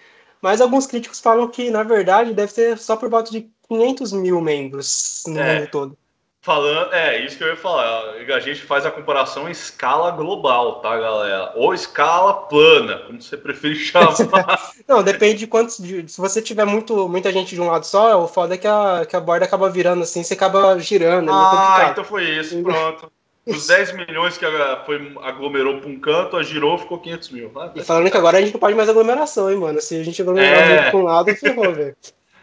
mas 0.43 0.61
alguns 0.61 0.87
críticos 0.87 1.21
falam 1.21 1.49
que, 1.49 1.71
na 1.71 1.83
verdade, 1.83 2.35
deve 2.35 2.53
ser 2.53 2.77
só 2.77 2.97
por 2.97 3.09
volta 3.09 3.31
de 3.31 3.49
500 3.67 4.13
mil 4.13 4.43
membros 4.43 5.23
no 5.27 5.41
É. 5.41 5.61
mundo 5.61 5.69
todo. 5.71 5.97
Falando, 6.45 6.93
é 6.93 7.25
isso 7.25 7.39
que 7.39 7.43
eu 7.43 7.49
ia 7.49 7.57
falar. 7.57 8.03
A 8.35 8.39
gente 8.41 8.61
faz 8.61 8.85
a 8.85 8.91
comparação 8.91 9.49
em 9.49 9.53
escala 9.53 10.11
global, 10.11 10.75
tá, 10.81 10.95
galera? 10.99 11.53
Ou 11.57 11.73
escala 11.73 12.35
plana, 12.35 12.99
como 13.07 13.21
você 13.23 13.35
preferir 13.35 13.77
chamar. 13.81 14.73
Não, 14.87 15.03
depende 15.03 15.39
de 15.39 15.47
quantos. 15.47 15.79
de- 15.79 16.07
se 16.07 16.21
você 16.21 16.43
tiver 16.43 16.67
muito, 16.67 17.09
muita 17.09 17.33
gente 17.33 17.55
de 17.55 17.61
um 17.63 17.69
lado 17.71 17.87
só, 17.87 18.23
o 18.23 18.29
foda 18.29 18.57
é 18.57 18.59
que 18.59 18.67
a, 18.67 19.07
que 19.09 19.17
a 19.17 19.21
borda 19.21 19.47
acaba 19.47 19.71
virando 19.71 20.03
assim, 20.03 20.23
você 20.23 20.35
acaba 20.35 20.79
girando, 20.79 21.31
é 21.31 21.35
ah, 21.35 21.89
então 21.91 22.05
foi 22.05 22.25
isso, 22.25 22.63
pronto. 22.63 23.11
Os 23.47 23.67
10 23.67 23.93
milhões 23.93 24.37
que 24.37 24.45
foi, 24.85 25.15
aglomerou 25.23 25.79
para 25.81 25.89
um 25.89 25.99
canto, 25.99 26.37
a 26.37 26.43
girou 26.43 26.77
ficou 26.77 26.99
500 26.99 27.31
mil. 27.31 27.51
Ah, 27.57 27.71
E 27.75 27.83
falando 27.83 28.11
que 28.11 28.17
agora 28.19 28.37
a 28.37 28.41
gente 28.43 28.53
não 28.53 28.61
pode 28.61 28.75
mais 28.77 28.89
aglomeração, 28.91 29.51
hein, 29.51 29.57
mano. 29.57 29.81
Se 29.81 29.99
a 29.99 30.05
gente 30.05 30.21
aglomerar 30.21 30.63
É. 30.63 30.75
muito 30.79 30.91
pra 30.91 30.99
um 31.01 31.03
lado, 31.05 31.35
ferrou, 31.37 31.73
velho. 31.73 31.97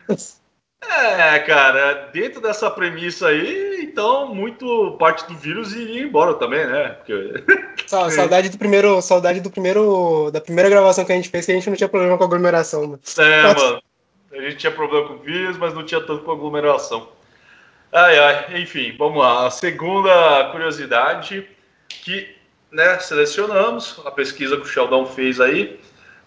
É, 0.84 1.40
cara, 1.40 2.10
dentro 2.12 2.42
dessa 2.42 2.70
premissa 2.70 3.28
aí, 3.28 3.82
então, 3.84 4.34
muito 4.34 4.98
parte 4.98 5.28
do 5.28 5.36
vírus 5.36 5.74
iria 5.74 6.02
embora 6.02 6.34
também, 6.34 6.66
né? 6.66 6.90
Porque. 6.90 7.44
Saudade 7.88 8.50
do 8.50 8.58
primeiro. 8.58 9.02
Saudade 9.02 9.40
do 9.40 9.52
primeiro. 9.52 10.32
Da 10.32 10.42
primeira 10.42 10.70
gravação 10.70 11.06
que 11.06 11.12
a 11.12 11.16
gente 11.16 11.30
fez, 11.30 11.46
que 11.46 11.52
a 11.52 11.56
gente 11.56 11.70
não 11.70 11.78
tinha 11.78 11.90
problema 11.90 12.18
com 12.18 12.24
aglomeração, 12.24 12.82
mano. 12.82 13.00
É, 13.18 13.42
mano. 13.42 13.82
A 14.32 14.42
gente 14.42 14.58
tinha 14.58 14.72
problema 14.72 15.08
com 15.08 15.18
vírus, 15.18 15.58
mas 15.58 15.74
não 15.74 15.86
tinha 15.86 16.02
tanto 16.02 16.24
com 16.24 16.32
aglomeração. 16.32 17.10
Ai, 17.92 18.18
ai, 18.18 18.62
enfim, 18.62 18.96
vamos 18.98 19.20
lá. 19.20 19.48
A 19.48 19.52
segunda 19.52 20.50
curiosidade 20.52 21.46
que 21.90 22.34
né, 22.72 22.98
selecionamos, 23.00 24.02
a 24.06 24.12
pesquisa 24.12 24.56
que 24.56 24.64
o 24.64 24.66
Sheldon 24.66 25.06
fez 25.06 25.42
aí. 25.42 25.80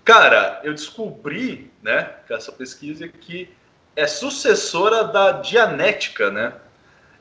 Cara, 0.05 0.61
eu 0.63 0.75
descobri, 0.75 1.71
né, 1.83 2.11
com 2.29 2.35
essa 2.35 2.53
pesquisa 2.53 3.09
que 3.09 3.49
é 3.97 4.07
sucessora 4.07 5.05
da 5.05 5.33
Dianética, 5.33 6.31
né? 6.31 6.55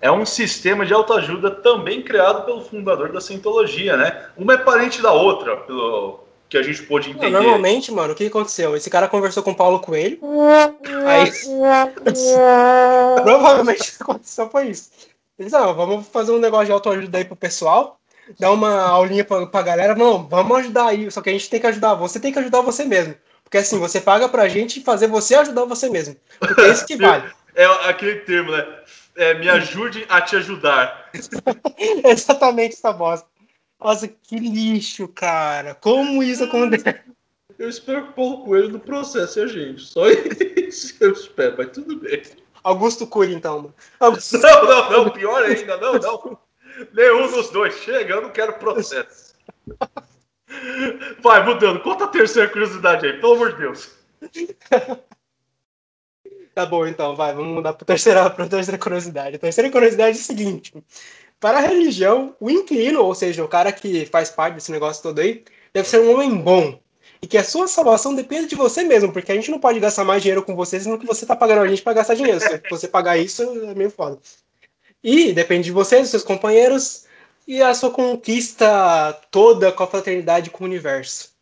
É 0.02 0.12
um 0.12 0.26
sistema 0.26 0.86
de 0.86 0.94
autoajuda 0.94 1.50
também 1.50 2.02
criado 2.02 2.46
pelo 2.46 2.62
fundador 2.62 3.12
da 3.12 3.22
Scientologia, 3.22 3.96
né? 3.96 4.26
Uma 4.36 4.54
é 4.54 4.58
parente 4.58 5.02
da 5.02 5.14
outra, 5.14 5.56
pelo 5.58 6.24
que 6.50 6.58
a 6.58 6.62
gente 6.62 6.84
pôde 6.84 7.10
Não, 7.10 7.16
entender. 7.16 7.32
normalmente, 7.32 7.92
mano, 7.92 8.14
o 8.14 8.16
que 8.16 8.28
aconteceu? 8.28 8.76
Esse 8.76 8.90
cara 8.90 9.08
conversou 9.08 9.42
com 9.42 9.52
o 9.52 9.56
Paulo 9.56 9.80
Coelho. 9.80 10.20
Aí. 11.08 11.32
Provavelmente 13.24 13.82
o 13.82 13.98
que 13.98 14.04
aconteceu 14.04 14.50
foi 14.50 14.68
isso. 14.68 14.92
Eles, 15.40 15.54
ah, 15.54 15.72
vamos 15.72 16.08
fazer 16.10 16.32
um 16.32 16.38
negócio 16.38 16.68
de 16.68 16.72
autoajuda 16.72 17.18
aí 17.18 17.26
pro 17.26 17.36
pessoal. 17.36 17.98
dar 18.40 18.52
uma 18.52 18.82
aulinha 18.84 19.26
pra, 19.26 19.48
pra 19.48 19.62
galera. 19.62 19.96
Não, 19.96 20.28
vamos 20.28 20.58
ajudar 20.58 20.88
aí. 20.88 21.10
Só 21.10 21.22
que 21.22 21.30
a 21.30 21.34
gente 21.34 21.50
tem 21.50 21.60
que 21.60 21.68
ajudar. 21.68 21.96
Você 21.96 22.20
tem 22.20 22.32
que 22.32 22.40
ajudar 22.40 22.62
você 22.62 22.86
mesmo. 22.86 23.16
Porque 23.54 23.60
assim, 23.60 23.78
você 23.78 24.02
paga 24.02 24.28
pra 24.28 24.48
gente 24.48 24.82
fazer 24.82 25.06
você 25.06 25.36
ajudar 25.36 25.66
você 25.66 25.88
mesmo. 25.88 26.16
Porque 26.40 26.60
é 26.60 26.70
isso 26.72 26.88
que 26.88 26.98
vale. 26.98 27.32
É 27.54 27.66
aquele 27.88 28.22
termo, 28.22 28.52
né? 28.52 28.66
É, 29.16 29.36
me 29.36 29.48
ajude 29.48 30.08
a 30.10 30.20
te 30.22 30.36
ajudar. 30.38 31.12
Exatamente 32.04 32.74
essa 32.74 32.92
bosta. 32.92 33.28
Nossa, 33.80 34.08
que 34.08 34.40
lixo, 34.40 35.08
cara. 35.08 35.76
Como 35.76 36.24
isso 36.24 36.46
acontece? 36.46 37.00
Eu 37.60 37.70
espero 37.70 38.06
que 38.06 38.10
o 38.10 38.14
Paulo 38.14 38.44
Coelho 38.44 38.70
não 38.70 38.80
processe 38.80 39.40
a 39.40 39.46
gente. 39.46 39.84
Só 39.84 40.10
isso 40.58 40.98
que 40.98 41.04
eu 41.04 41.14
espero, 41.14 41.54
mas 41.56 41.70
tudo 41.70 41.98
bem. 41.98 42.24
Augusto 42.64 43.06
Cury, 43.06 43.36
então. 43.36 43.72
Augusto... 44.00 44.40
Não, 44.40 44.66
não, 44.66 44.92
não, 44.92 45.10
pior 45.12 45.44
ainda, 45.44 45.78
não, 45.78 45.94
não. 45.94 46.40
Nenhum 46.92 47.30
dos 47.30 47.52
dois. 47.52 47.76
Chega, 47.76 48.16
eu 48.16 48.22
não 48.24 48.32
quero 48.32 48.54
processo. 48.54 49.36
Vai, 51.22 51.46
mudando. 51.46 51.82
Conta 51.82 52.06
a 52.06 52.08
terceira 52.08 52.50
curiosidade 52.50 53.06
aí, 53.06 53.20
pelo 53.20 53.34
amor 53.34 53.54
de 53.54 53.60
Deus. 53.60 53.90
Tá 56.54 56.68
bom, 56.68 56.86
então, 56.86 57.16
vai, 57.16 57.34
vamos 57.34 57.52
mudar 57.52 57.74
para 57.74 57.84
terceira, 57.84 58.30
pra 58.30 58.48
terceira 58.48 58.78
curiosidade. 58.78 59.38
A 59.38 59.40
terceira 59.40 59.72
curiosidade 59.72 60.18
é 60.18 60.22
a 60.22 60.24
seguinte: 60.24 60.72
para 61.40 61.58
a 61.58 61.62
religião, 61.62 62.36
o 62.40 62.50
inquilino, 62.50 63.02
ou 63.02 63.16
seja, 63.16 63.44
o 63.44 63.48
cara 63.48 63.72
que 63.72 64.06
faz 64.06 64.30
parte 64.30 64.54
desse 64.56 64.72
negócio 64.72 65.02
todo 65.02 65.20
aí, 65.20 65.44
deve 65.74 65.88
ser 65.88 66.00
um 66.00 66.14
homem 66.14 66.38
bom. 66.38 66.80
E 67.22 67.28
que 67.28 67.38
a 67.38 67.44
sua 67.44 67.68
salvação 67.68 68.14
depende 68.14 68.48
de 68.48 68.56
você 68.56 68.84
mesmo, 68.84 69.12
porque 69.12 69.32
a 69.32 69.36
gente 69.36 69.50
não 69.50 69.60
pode 69.60 69.80
gastar 69.80 70.04
mais 70.04 70.22
dinheiro 70.22 70.44
com 70.44 70.56
você, 70.56 70.80
senão 70.80 71.00
que 71.00 71.08
você 71.08 71.26
tá 71.26 71.36
pagando 71.36 71.62
a 71.62 71.68
gente 71.68 71.82
para 71.82 71.94
gastar 71.94 72.16
dinheiro. 72.16 72.40
Se 72.40 72.62
você 72.70 72.88
pagar 72.88 73.18
isso, 73.18 73.42
é 73.42 73.74
meio 73.74 73.90
foda. 73.90 74.20
E 75.04 75.34
depende 75.34 75.64
de 75.64 75.72
você, 75.72 76.00
dos 76.02 76.10
seus 76.10 76.24
companheiros, 76.24 77.06
e 77.48 77.62
a 77.62 77.74
sua 77.74 77.92
conquista 77.92 79.14
toda 79.30 79.72
com 79.72 79.84
a 79.84 79.88
fraternidade 79.88 80.50
com 80.50 80.64
o 80.64 80.68
universo. 80.68 81.34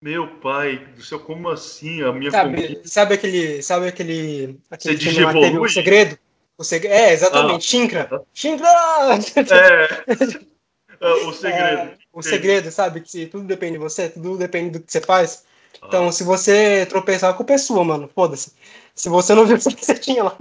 Meu 0.00 0.28
pai 0.38 0.76
do 0.94 1.02
céu, 1.02 1.18
como 1.18 1.48
assim? 1.48 2.02
A 2.02 2.12
minha 2.12 2.30
Sabe, 2.30 2.62
conquista. 2.62 2.88
sabe 2.88 3.14
aquele. 3.14 3.62
Sabe 3.62 3.88
aquele. 3.88 4.60
aquele 4.70 4.96
Você 4.96 5.04
digivolui? 5.04 5.58
o 5.58 5.68
segredo? 5.68 6.18
O 6.56 6.64
seg... 6.64 6.86
É, 6.86 7.12
exatamente. 7.12 7.64
Shinkra. 7.64 8.22
Shinkra! 8.32 8.68
É. 8.68 10.48
Ah, 11.00 11.14
o 11.28 11.32
segredo. 11.32 11.80
É, 11.80 11.98
o 12.12 12.22
segredo, 12.22 12.70
sabe? 12.72 13.00
Que 13.00 13.26
tudo 13.26 13.44
depende 13.44 13.74
de 13.74 13.78
você, 13.78 14.08
tudo 14.08 14.36
depende 14.36 14.70
do 14.70 14.80
que 14.80 14.90
você 14.90 15.00
faz. 15.00 15.44
Então, 15.80 16.10
se 16.10 16.24
você 16.24 16.84
tropeçar, 16.86 17.30
a 17.30 17.34
culpa 17.34 17.52
é 17.52 17.58
sua, 17.58 17.84
mano. 17.84 18.10
Foda-se. 18.12 18.52
Se 18.96 19.08
você 19.08 19.32
não 19.32 19.46
viu 19.46 19.56
o 19.56 19.60
que 19.60 19.86
você 19.86 19.94
tinha 19.94 20.24
lá. 20.24 20.36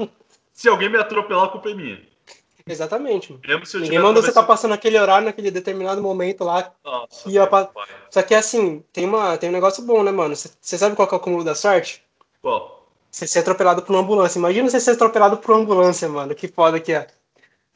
Se 0.52 0.68
alguém 0.68 0.90
me 0.90 0.98
atropelar, 0.98 1.46
a 1.46 1.50
culpa 1.50 1.70
é 1.70 1.76
minha. 1.76 2.02
Exatamente. 2.68 3.40
Mesmo 3.48 3.66
se 3.66 3.78
Ninguém 3.78 4.00
mandou 4.00 4.22
você 4.22 4.30
estar 4.30 4.42
atravessando- 4.42 4.48
passando 4.48 4.74
aquele 4.74 5.00
horário 5.00 5.26
naquele 5.26 5.50
determinado 5.52 6.02
momento 6.02 6.44
lá. 6.44 6.72
Nossa, 6.84 7.44
a 7.44 7.48
pa- 7.48 7.60
meu 7.62 7.68
pai. 7.68 7.86
Só 8.10 8.22
que 8.22 8.36
assim, 8.36 8.84
tem, 8.92 9.06
uma, 9.06 9.38
tem 9.38 9.50
um 9.50 9.54
negócio 9.54 9.84
bom, 9.84 10.04
né, 10.04 10.12
mano? 10.12 10.36
Você 10.36 10.78
sabe 10.78 10.96
qual 10.96 11.08
que 11.08 11.14
é 11.14 11.18
o 11.18 11.20
cúmulo 11.22 11.44
da 11.44 11.56
sorte? 11.56 12.04
Qual? 12.42 12.88
Você 13.10 13.26
ser 13.26 13.40
atropelado 13.40 13.82
por 13.82 13.94
uma 13.94 14.02
ambulância. 14.02 14.38
Imagina 14.38 14.70
você 14.70 14.80
ser 14.80 14.92
atropelado 14.92 15.38
por 15.38 15.52
uma 15.52 15.62
ambulância, 15.62 16.08
mano. 16.10 16.36
Que 16.36 16.48
foda 16.48 16.80
que 16.80 16.92
é. 16.94 17.08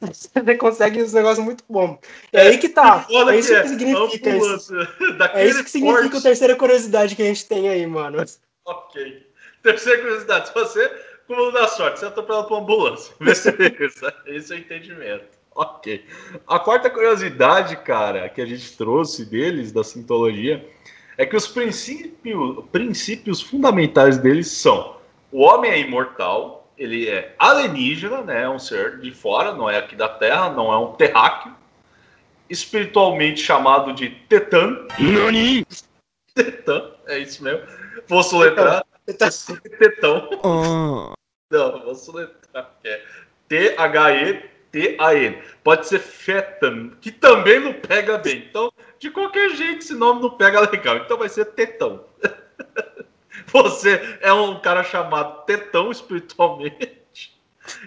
Você 0.02 0.56
consegue 0.56 1.00
uns 1.00 1.12
negócios 1.12 1.44
muito 1.44 1.62
bons. 1.68 1.96
É, 2.32 2.42
aí 2.48 2.58
que 2.58 2.68
tá. 2.68 3.04
Que 3.08 3.16
É 3.16 3.36
isso 3.38 3.48
que 3.48 3.54
é. 3.54 3.66
significa 3.68 4.30
isso. 4.30 4.44
Ambulância. 4.74 4.76
Daquele 5.18 5.42
É 5.42 5.46
isso 5.48 5.64
que 5.64 5.70
significa 5.70 6.18
a 6.18 6.20
terceira 6.20 6.56
curiosidade 6.56 7.14
que 7.16 7.22
a 7.22 7.26
gente 7.26 7.46
tem 7.46 7.68
aí, 7.68 7.86
mano. 7.86 8.24
Ok. 8.64 9.26
Terceira 9.62 10.00
curiosidade. 10.02 10.48
Se 10.48 10.54
você, 10.54 10.90
como 11.34 11.50
da 11.52 11.66
sorte, 11.68 11.98
você 11.98 12.04
é 12.04 12.08
atropelado 12.08 12.46
por 12.48 12.54
uma 12.54 12.62
ambulância. 12.62 13.14
Esse 14.26 14.52
é 14.52 14.56
o 14.56 14.58
entendimento. 14.58 15.24
Ok. 15.54 16.04
A 16.46 16.58
quarta 16.58 16.88
curiosidade, 16.88 17.76
cara, 17.76 18.28
que 18.28 18.40
a 18.40 18.46
gente 18.46 18.76
trouxe 18.76 19.24
deles, 19.24 19.72
da 19.72 19.84
sintologia, 19.84 20.66
é 21.18 21.26
que 21.26 21.36
os 21.36 21.46
princípios, 21.46 22.64
princípios 22.70 23.40
fundamentais 23.42 24.18
deles 24.18 24.48
são: 24.50 24.96
o 25.30 25.42
homem 25.42 25.70
é 25.70 25.80
imortal, 25.80 26.70
ele 26.76 27.08
é 27.08 27.34
alienígena, 27.38 28.22
né? 28.22 28.42
É 28.42 28.48
um 28.48 28.58
ser 28.58 28.98
de 29.00 29.10
fora, 29.12 29.54
não 29.54 29.68
é 29.68 29.78
aqui 29.78 29.94
da 29.94 30.08
Terra, 30.08 30.50
não 30.50 30.72
é 30.72 30.78
um 30.78 30.92
terráqueo. 30.92 31.54
Espiritualmente 32.48 33.40
chamado 33.40 33.92
de 33.94 34.10
Tetã. 34.10 34.86
Tetã, 36.34 36.90
é 37.06 37.18
isso 37.18 37.42
mesmo. 37.42 37.62
Vou 38.06 38.22
soletrar. 38.22 38.84
Tá- 39.18 39.28
Tetão. 39.78 40.28
Não, 41.52 41.84
vou 41.84 41.94
soletrar. 41.94 42.74
É 42.82 43.02
T-H-E-T-A-N. 43.46 45.42
Pode 45.62 45.86
ser 45.86 45.98
Fetan, 45.98 46.92
que 46.98 47.12
também 47.12 47.60
não 47.60 47.74
pega 47.74 48.16
bem. 48.16 48.46
Então, 48.48 48.72
de 48.98 49.10
qualquer 49.10 49.50
jeito, 49.50 49.80
esse 49.80 49.94
nome 49.94 50.22
não 50.22 50.30
pega 50.30 50.60
legal. 50.60 50.96
Então 50.96 51.18
vai 51.18 51.28
ser 51.28 51.44
Tetão. 51.44 52.04
Você 53.48 54.18
é 54.22 54.32
um 54.32 54.58
cara 54.60 54.82
chamado 54.82 55.44
Tetão 55.44 55.90
espiritualmente. 55.90 57.02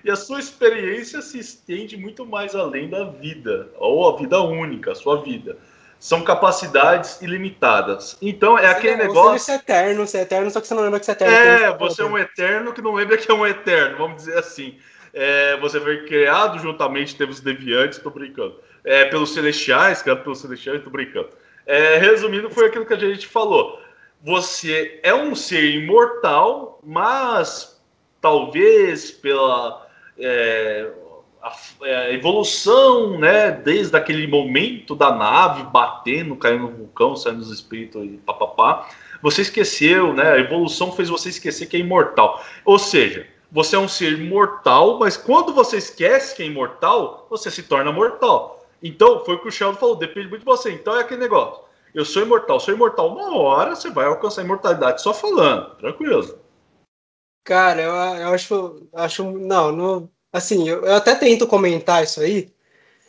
E 0.03 0.11
a 0.11 0.15
sua 0.15 0.39
experiência 0.39 1.19
se 1.23 1.39
estende 1.39 1.97
muito 1.97 2.23
mais 2.23 2.55
além 2.55 2.87
da 2.87 3.05
vida, 3.05 3.71
ou 3.77 4.07
a 4.07 4.17
vida 4.17 4.39
única, 4.39 4.91
a 4.91 4.95
sua 4.95 5.21
vida. 5.23 5.57
São 5.99 6.23
capacidades 6.23 7.21
ilimitadas. 7.21 8.17
Então 8.21 8.59
é 8.59 8.67
aquele 8.67 8.93
Ou 8.93 8.99
seja, 8.99 9.07
negócio. 9.07 9.39
Você 9.39 9.51
é 9.51 9.55
eterno, 9.55 10.07
você 10.07 10.17
é 10.17 10.21
eterno, 10.21 10.51
só 10.51 10.61
que 10.61 10.67
você 10.67 10.73
não 10.73 10.83
lembra 10.83 10.99
que 10.99 11.05
você 11.05 11.11
é 11.11 11.15
eterno. 11.15 11.65
É, 11.65 11.77
você 11.77 12.01
é 12.01 12.05
um 12.05 12.17
eterno 12.17 12.73
que 12.73 12.81
não 12.81 12.93
lembra 12.93 13.17
que 13.17 13.29
é 13.29 13.33
um 13.33 13.45
eterno, 13.47 13.97
vamos 13.97 14.17
dizer 14.17 14.37
assim. 14.37 14.77
É, 15.13 15.57
você 15.57 15.79
foi 15.79 16.05
criado 16.05 16.59
juntamente, 16.59 17.15
teve 17.15 17.31
os 17.31 17.39
deviantes, 17.39 17.99
tô 17.99 18.09
brincando. 18.09 18.59
É, 18.83 19.05
pelos 19.05 19.33
celestiais, 19.33 20.01
criado 20.01 20.23
pelos 20.23 20.39
celestiais, 20.39 20.83
tô 20.83 20.89
brincando. 20.89 21.29
É, 21.65 21.97
resumindo, 21.97 22.49
foi 22.49 22.67
aquilo 22.67 22.85
que 22.85 22.93
a 22.93 22.97
gente 22.97 23.25
falou. 23.25 23.81
Você 24.21 24.99
é 25.01 25.13
um 25.13 25.33
ser 25.33 25.63
imortal, 25.73 26.79
mas 26.83 27.81
talvez 28.21 29.09
pela 29.11 29.87
é, 30.17 30.91
a, 31.45 31.55
é, 31.85 31.95
a 31.95 32.11
evolução, 32.11 33.19
né, 33.19 33.51
desde 33.51 33.95
aquele 33.95 34.25
momento 34.25 34.95
da 34.95 35.13
nave 35.13 35.63
batendo, 35.63 36.35
caindo 36.35 36.63
no 36.63 36.71
vulcão, 36.71 37.15
saindo 37.15 37.39
dos 37.39 37.51
espíritos 37.51 38.03
e 38.03 38.17
papapá, 38.17 38.89
você 39.21 39.43
esqueceu, 39.43 40.13
né? 40.13 40.33
A 40.33 40.39
evolução 40.39 40.91
fez 40.91 41.09
você 41.09 41.29
esquecer 41.29 41.67
que 41.67 41.77
é 41.77 41.79
imortal. 41.79 42.43
Ou 42.63 42.77
seja, 42.77 43.27
você 43.51 43.75
é 43.75 43.79
um 43.79 43.87
ser 43.87 44.17
mortal, 44.17 44.99
mas 44.99 45.15
quando 45.15 45.53
você 45.53 45.77
esquece 45.77 46.35
que 46.35 46.43
é 46.43 46.47
imortal, 46.47 47.27
você 47.29 47.49
se 47.49 47.63
torna 47.63 47.91
mortal. 47.91 48.65
Então, 48.83 49.23
foi 49.23 49.35
o 49.35 49.39
que 49.39 49.47
o 49.47 49.51
Sheldon 49.51 49.77
falou, 49.77 49.95
depende 49.95 50.27
muito 50.27 50.41
de 50.41 50.45
você. 50.45 50.71
Então 50.71 50.97
é 50.97 51.01
aquele 51.01 51.21
negócio. 51.21 51.63
Eu 51.93 52.03
sou 52.03 52.23
imortal, 52.23 52.59
sou 52.59 52.73
imortal. 52.73 53.13
Uma 53.13 53.35
hora 53.37 53.75
você 53.75 53.89
vai 53.89 54.05
alcançar 54.05 54.41
a 54.41 54.45
imortalidade 54.45 55.01
só 55.01 55.13
falando, 55.13 55.75
tranquilo. 55.75 56.39
Cara, 57.43 57.81
eu, 57.81 57.91
eu 57.91 58.33
acho, 58.33 58.87
acho. 58.93 59.23
Não, 59.23 59.71
não. 59.71 60.14
Assim, 60.35 60.67
eu, 60.67 60.83
eu 60.83 60.95
até 60.95 61.15
tento 61.15 61.47
comentar 61.47 62.03
isso 62.03 62.19
aí, 62.19 62.51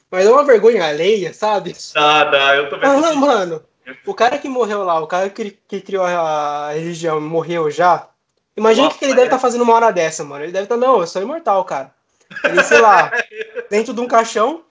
mas 0.08 0.24
é 0.24 0.30
uma 0.30 0.44
vergonha 0.44 0.86
alheia, 0.86 1.34
sabe? 1.34 1.74
Tá, 1.92 2.30
tá, 2.30 2.54
eu 2.54 2.70
também. 2.70 2.88
Ah, 2.88 3.00
não, 3.00 3.16
mano. 3.16 3.64
O 4.06 4.14
cara 4.14 4.38
que 4.38 4.48
morreu 4.48 4.84
lá, 4.84 5.00
o 5.00 5.08
cara 5.08 5.28
que, 5.28 5.50
que 5.66 5.80
criou 5.80 6.04
a 6.04 6.70
religião 6.70 7.20
morreu 7.20 7.68
já. 7.68 8.08
Imagina 8.56 8.86
o 8.86 8.90
que, 8.92 8.98
que 8.98 9.04
ele 9.06 9.14
deve 9.14 9.26
estar 9.26 9.40
fazendo 9.40 9.62
uma 9.62 9.74
hora 9.74 9.92
dessa, 9.92 10.22
mano. 10.22 10.44
Ele 10.44 10.52
deve 10.52 10.66
estar, 10.66 10.76
não, 10.76 11.00
eu 11.00 11.06
sou 11.08 11.20
imortal, 11.20 11.64
cara. 11.64 11.92
Ele, 12.44 12.62
sei 12.62 12.80
lá, 12.80 13.10
dentro 13.68 13.92
de 13.92 14.00
um 14.00 14.06
caixão, 14.06 14.62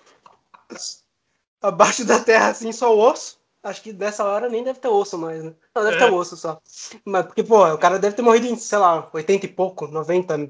abaixo 1.62 2.06
da 2.06 2.20
terra, 2.20 2.48
assim, 2.48 2.72
só 2.72 2.96
o 2.96 3.00
osso. 3.00 3.38
Acho 3.62 3.82
que 3.82 3.92
dessa 3.92 4.24
hora 4.24 4.48
nem 4.48 4.64
deve 4.64 4.80
ter 4.80 4.88
osso 4.88 5.18
mais, 5.18 5.44
né? 5.44 5.54
Não, 5.76 5.84
deve 5.84 5.98
ter 5.98 6.10
osso 6.10 6.38
só. 6.38 6.62
Mas, 7.04 7.26
porque, 7.26 7.44
pô, 7.44 7.68
o 7.68 7.78
cara 7.78 8.00
deve 8.00 8.16
ter 8.16 8.22
morrido 8.22 8.48
em, 8.48 8.56
sei 8.56 8.78
lá, 8.78 9.10
80 9.12 9.46
e 9.46 9.50
pouco, 9.50 9.88
90, 9.88 10.50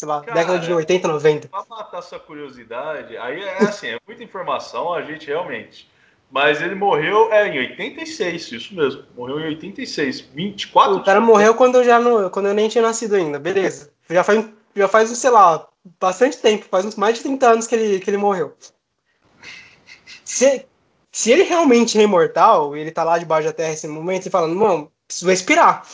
sei 0.00 0.08
lá, 0.08 0.22
Cara, 0.22 0.32
década 0.34 0.58
de 0.60 0.72
80, 0.72 1.08
90. 1.08 1.48
Pra 1.48 1.64
matar 1.68 2.00
sua 2.00 2.18
curiosidade, 2.18 3.18
aí 3.18 3.42
é 3.42 3.64
assim, 3.64 3.88
é 3.88 3.98
muita 4.06 4.24
informação, 4.24 4.94
a 4.94 5.02
gente 5.02 5.26
realmente. 5.26 5.90
Mas 6.30 6.62
ele 6.62 6.74
morreu 6.74 7.30
é, 7.30 7.48
em 7.48 7.58
86, 7.58 8.52
isso 8.52 8.74
mesmo. 8.74 9.04
Morreu 9.14 9.40
em 9.40 9.48
86. 9.48 10.20
24 10.20 10.96
O 10.96 11.04
cara 11.04 11.20
morreu 11.20 11.54
quando 11.54 11.74
eu 11.76 11.84
já 11.84 12.00
não, 12.00 12.30
quando 12.30 12.46
eu 12.46 12.54
nem 12.54 12.68
tinha 12.68 12.80
nascido 12.80 13.14
ainda, 13.14 13.38
beleza. 13.38 13.92
Já 14.08 14.24
faz, 14.24 14.48
já 14.74 14.88
faz, 14.88 15.10
sei 15.10 15.30
lá, 15.30 15.68
bastante 16.00 16.38
tempo, 16.38 16.64
faz 16.70 16.86
uns 16.86 16.96
mais 16.96 17.16
de 17.16 17.22
30 17.22 17.46
anos 17.46 17.66
que 17.66 17.74
ele, 17.74 18.00
que 18.00 18.08
ele 18.08 18.16
morreu. 18.16 18.56
Se, 20.24 20.64
se 21.12 21.30
ele 21.30 21.42
realmente 21.42 21.98
é 21.98 22.02
imortal, 22.02 22.74
ele 22.74 22.90
tá 22.90 23.04
lá 23.04 23.18
debaixo 23.18 23.48
da 23.48 23.52
terra 23.52 23.70
nesse 23.70 23.86
momento, 23.86 24.26
e 24.26 24.30
falando, 24.30 24.56
mano, 24.56 24.90
preciso 25.06 25.28
respirar, 25.28 25.84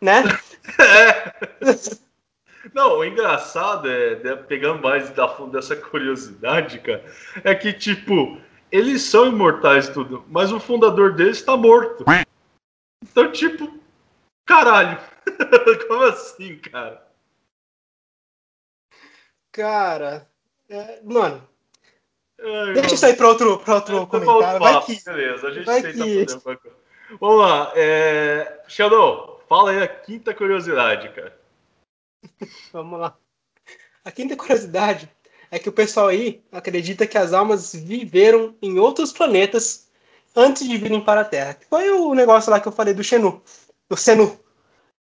né? 0.00 0.22
Não, 2.74 2.98
o 2.98 3.04
engraçado 3.04 3.88
é, 3.88 4.16
né, 4.16 4.36
pegando 4.36 4.82
mais 4.82 5.10
da 5.10 5.28
fundo 5.28 5.52
dessa 5.52 5.76
curiosidade, 5.76 6.80
cara, 6.80 7.04
é 7.44 7.54
que, 7.54 7.72
tipo, 7.72 8.40
eles 8.70 9.02
são 9.02 9.26
imortais 9.26 9.88
tudo, 9.88 10.24
mas 10.28 10.52
o 10.52 10.60
fundador 10.60 11.14
deles 11.14 11.42
tá 11.42 11.56
morto. 11.56 12.04
Então, 13.02 13.30
tipo, 13.32 13.78
caralho. 14.46 14.98
Como 15.88 16.04
assim, 16.04 16.58
cara? 16.58 17.06
Cara, 19.52 20.28
é, 20.68 21.00
mano, 21.02 21.48
Ai, 22.40 22.74
Deixa 22.74 22.94
isso 22.94 23.06
aí 23.06 23.16
pra 23.16 23.28
outro, 23.28 23.58
pra 23.58 23.74
outro 23.76 23.98
bom, 24.00 24.06
comentário. 24.06 24.60
Vai 24.60 24.82
que. 24.84 25.04
Beleza, 25.04 25.48
a 25.48 25.50
gente 25.50 25.66
vai 25.66 25.82
tenta 25.82 26.04
que- 26.04 26.24
fazer 26.26 26.48
uma 26.48 26.56
coisa. 26.56 26.76
Vamos 27.20 27.40
lá. 27.40 27.72
É... 27.74 28.62
Sheldon, 28.68 29.40
fala 29.48 29.70
aí 29.70 29.82
a 29.82 29.88
quinta 29.88 30.32
curiosidade, 30.32 31.08
cara. 31.10 31.37
Vamos 32.72 33.00
lá. 33.00 33.16
A 34.04 34.10
quinta 34.10 34.36
curiosidade 34.36 35.10
é 35.50 35.58
que 35.58 35.68
o 35.68 35.72
pessoal 35.72 36.08
aí 36.08 36.42
acredita 36.52 37.06
que 37.06 37.18
as 37.18 37.32
almas 37.32 37.74
viveram 37.74 38.54
em 38.60 38.78
outros 38.78 39.12
planetas 39.12 39.88
antes 40.34 40.66
de 40.66 40.76
virem 40.76 41.00
para 41.00 41.22
a 41.22 41.24
Terra. 41.24 41.58
Foi 41.68 41.90
o 41.90 42.14
negócio 42.14 42.50
lá 42.50 42.60
que 42.60 42.68
eu 42.68 42.72
falei 42.72 42.94
do 42.94 43.04
Xenu. 43.04 43.42
Do 43.88 43.96
Senu. 43.96 44.38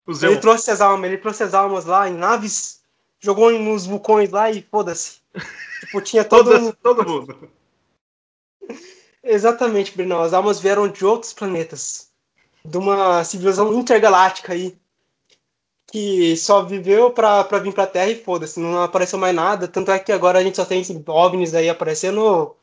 Ele 0.07 0.39
trouxe 0.39 0.71
as 0.71 0.81
almas, 0.81 1.11
ele 1.11 1.19
trouxe 1.19 1.43
as 1.43 1.53
almas 1.53 1.85
lá 1.85 2.09
em 2.09 2.15
naves, 2.15 2.83
jogou 3.19 3.51
nos 3.59 3.87
vulcões 3.87 4.31
lá 4.31 4.51
e 4.51 4.63
foda-se. 4.63 5.21
Tipo, 5.81 6.01
tinha 6.01 6.25
todo. 6.25 6.51
todo, 6.51 6.73
todo 6.83 7.07
mundo. 7.07 7.51
Exatamente, 9.23 9.95
Brinão. 9.95 10.23
As 10.23 10.33
almas 10.33 10.59
vieram 10.59 10.89
de 10.89 11.05
outros 11.05 11.35
planetas. 11.35 12.11
De 12.65 12.79
uma 12.79 13.23
civilização 13.25 13.75
intergaláctica 13.75 14.55
aí. 14.55 14.79
Que 15.91 16.37
só 16.37 16.63
viveu 16.63 17.11
pra, 17.11 17.45
pra 17.45 17.59
vir 17.59 17.73
pra 17.73 17.87
Terra 17.87 18.11
e 18.11 18.17
foda-se. 18.17 18.59
Não 18.59 18.83
apareceu 18.83 19.19
mais 19.19 19.35
nada. 19.35 19.69
Tanto 19.69 19.91
é 19.91 19.99
que 19.99 20.13
agora 20.13 20.39
a 20.39 20.43
gente 20.43 20.57
só 20.57 20.65
tem 20.65 20.83
OVNIs 21.07 21.55
aí 21.55 21.69
aparecendo. 21.69 22.55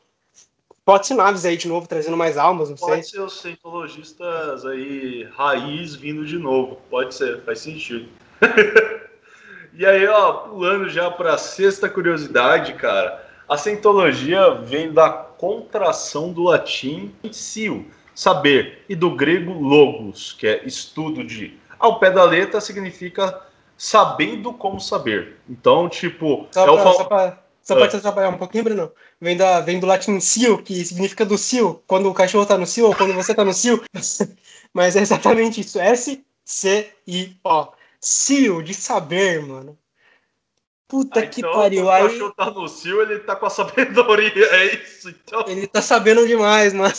Pode 0.84 1.06
ser 1.06 1.14
naves 1.14 1.46
aí 1.46 1.56
de 1.56 1.66
novo, 1.66 1.88
trazendo 1.88 2.16
mais 2.16 2.36
almas, 2.36 2.68
não 2.68 2.76
sei. 2.76 2.88
Pode 2.88 3.08
ser 3.08 3.20
os 3.20 3.40
cientologistas 3.40 4.66
aí, 4.66 5.26
raiz 5.34 5.94
vindo 5.94 6.26
de 6.26 6.36
novo. 6.36 6.78
Pode 6.90 7.14
ser, 7.14 7.40
faz 7.42 7.60
sentido. 7.60 8.06
e 9.72 9.86
aí, 9.86 10.06
ó, 10.06 10.32
pulando 10.32 10.90
já 10.90 11.10
para 11.10 11.34
a 11.34 11.38
sexta 11.38 11.88
curiosidade, 11.88 12.74
cara. 12.74 13.24
A 13.48 13.56
cientologia 13.56 14.54
vem 14.54 14.92
da 14.92 15.10
contração 15.10 16.32
do 16.32 16.44
latim 16.44 17.14
sil, 17.28 17.88
saber, 18.14 18.84
e 18.88 18.94
do 18.94 19.10
grego 19.10 19.52
logos, 19.52 20.32
que 20.32 20.46
é 20.46 20.64
estudo 20.66 21.24
de. 21.24 21.58
Ao 21.84 21.98
pé 21.98 22.10
da 22.10 22.24
letra 22.24 22.60
significa 22.62 23.42
sabendo 23.76 24.52
como 24.54 24.80
saber. 24.80 25.36
Então, 25.48 25.86
tipo, 25.88 26.46
Só 26.50 26.66
é 26.66 26.70
o 26.70 26.74
pra, 26.74 26.82
fal- 26.82 26.94
só 26.94 27.04
pra, 27.04 27.44
só 27.62 27.76
pra 27.76 27.88
te 27.88 27.96
atrapalhar 27.96 28.30
um 28.30 28.38
pouquinho, 28.38 28.64
Bruno. 28.64 28.90
Vem, 29.20 29.36
da, 29.36 29.60
vem 29.60 29.78
do 29.78 29.86
latim 29.86 30.18
cio, 30.20 30.62
que 30.62 30.82
significa 30.84 31.26
do 31.26 31.36
cio, 31.36 31.82
quando 31.86 32.08
o 32.08 32.14
cachorro 32.14 32.46
tá 32.46 32.56
no 32.56 32.66
cio 32.66 32.86
ou 32.86 32.94
quando 32.94 33.12
você 33.12 33.34
tá 33.34 33.44
no 33.44 33.52
cio. 33.52 33.82
Mas 34.72 34.96
é 34.96 35.00
exatamente 35.00 35.60
isso. 35.60 35.78
S-C-I-O. 35.78 37.72
Cio, 38.00 38.62
de 38.62 38.72
saber, 38.74 39.42
mano. 39.46 39.78
Puta 40.88 41.20
Ah, 41.20 41.26
que 41.26 41.40
então, 41.40 41.52
pariu. 41.52 41.82
quando 41.84 41.88
O 41.88 41.90
Aí 41.90 42.08
cachorro 42.08 42.32
tá 42.34 42.50
no 42.50 42.68
cio, 42.68 43.02
ele 43.02 43.18
tá 43.20 43.36
com 43.36 43.46
a 43.46 43.50
sabedoria, 43.50 44.46
é 44.56 44.74
isso. 44.74 45.08
Então, 45.10 45.44
ele 45.48 45.66
tá 45.66 45.82
sabendo 45.82 46.26
demais, 46.26 46.72
mano. 46.72 46.94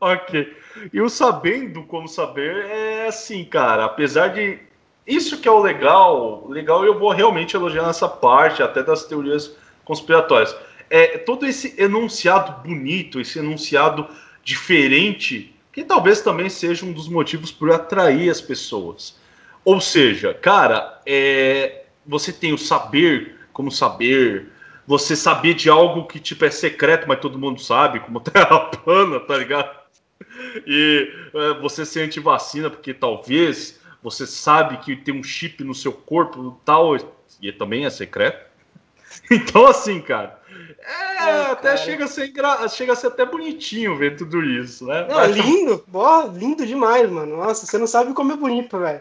Ok. 0.00 0.56
E 0.92 1.00
o 1.00 1.08
sabendo 1.08 1.82
como 1.84 2.08
saber 2.08 2.66
é 2.66 3.06
assim, 3.08 3.44
cara, 3.44 3.84
apesar 3.84 4.28
de. 4.28 4.58
Isso 5.06 5.40
que 5.40 5.46
é 5.46 5.50
o 5.50 5.60
legal, 5.60 6.48
legal 6.48 6.84
eu 6.84 6.98
vou 6.98 7.10
realmente 7.10 7.54
elogiar 7.54 7.86
nessa 7.86 8.08
parte, 8.08 8.62
até 8.62 8.82
das 8.82 9.04
teorias 9.04 9.56
conspiratórias. 9.84 10.56
É 10.90 11.18
todo 11.18 11.46
esse 11.46 11.80
enunciado 11.80 12.60
bonito, 12.66 13.20
esse 13.20 13.38
enunciado 13.38 14.08
diferente, 14.42 15.54
que 15.72 15.84
talvez 15.84 16.22
também 16.22 16.48
seja 16.48 16.84
um 16.84 16.92
dos 16.92 17.08
motivos 17.08 17.52
por 17.52 17.70
atrair 17.70 18.28
as 18.30 18.40
pessoas. 18.40 19.16
Ou 19.64 19.80
seja, 19.80 20.34
cara, 20.34 21.00
é, 21.06 21.84
você 22.04 22.32
tem 22.32 22.52
o 22.52 22.58
saber 22.58 23.36
como 23.52 23.70
saber, 23.70 24.52
você 24.86 25.16
saber 25.16 25.54
de 25.54 25.70
algo 25.70 26.06
que 26.06 26.20
tipo 26.20 26.44
é 26.44 26.50
secreto, 26.50 27.08
mas 27.08 27.20
todo 27.20 27.38
mundo 27.38 27.58
sabe, 27.60 28.00
como 28.00 28.20
terra 28.22 28.60
plana, 28.66 29.18
tá 29.20 29.36
ligado? 29.38 29.85
E 30.66 31.10
é, 31.34 31.60
você 31.60 31.84
ser 31.84 32.02
antivacina 32.02 32.70
porque 32.70 32.92
talvez 32.94 33.80
você 34.02 34.26
sabe 34.26 34.78
que 34.78 34.94
tem 34.96 35.14
um 35.14 35.22
chip 35.22 35.62
no 35.64 35.74
seu 35.74 35.92
corpo 35.92 36.60
tal, 36.64 36.96
e 37.40 37.52
também 37.52 37.84
é 37.84 37.90
secreto. 37.90 38.46
Então, 39.30 39.66
assim, 39.66 40.00
cara, 40.00 40.38
é, 40.80 41.28
É, 41.28 41.40
até 41.46 41.68
cara. 41.68 41.76
Chega, 41.78 42.04
a 42.04 42.08
ser 42.08 42.26
engra... 42.28 42.68
chega 42.68 42.92
a 42.92 42.96
ser 42.96 43.06
até 43.06 43.24
bonitinho 43.24 43.96
ver 43.96 44.16
tudo 44.16 44.44
isso, 44.44 44.84
né? 44.86 45.06
Não, 45.08 45.16
Mas- 45.16 45.36
lindo. 45.36 45.84
Ó, 45.92 46.26
lindo 46.26 46.66
demais, 46.66 47.08
mano. 47.10 47.36
Nossa, 47.36 47.64
você 47.66 47.78
não 47.78 47.86
sabe 47.86 48.12
como 48.12 48.32
é 48.32 48.36
bonito, 48.36 48.78
velho. 48.78 49.00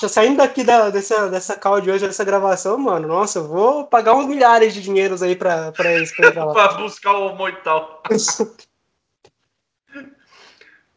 Tá 0.00 0.08
Saindo 0.08 0.36
daqui 0.36 0.62
da, 0.62 0.88
dessa, 0.90 1.28
dessa 1.28 1.56
call 1.56 1.80
de 1.80 1.90
hoje, 1.90 2.06
dessa 2.06 2.24
gravação, 2.24 2.78
mano, 2.78 3.08
nossa, 3.08 3.40
eu 3.40 3.48
vou 3.48 3.84
pagar 3.84 4.14
uns 4.14 4.26
milhares 4.26 4.72
de 4.72 4.80
dinheiros 4.80 5.22
aí 5.22 5.34
pra, 5.34 5.72
pra 5.72 6.44
lá. 6.44 6.52
pra 6.54 6.72
buscar 6.74 7.12
o 7.12 7.34
moital. 7.34 8.02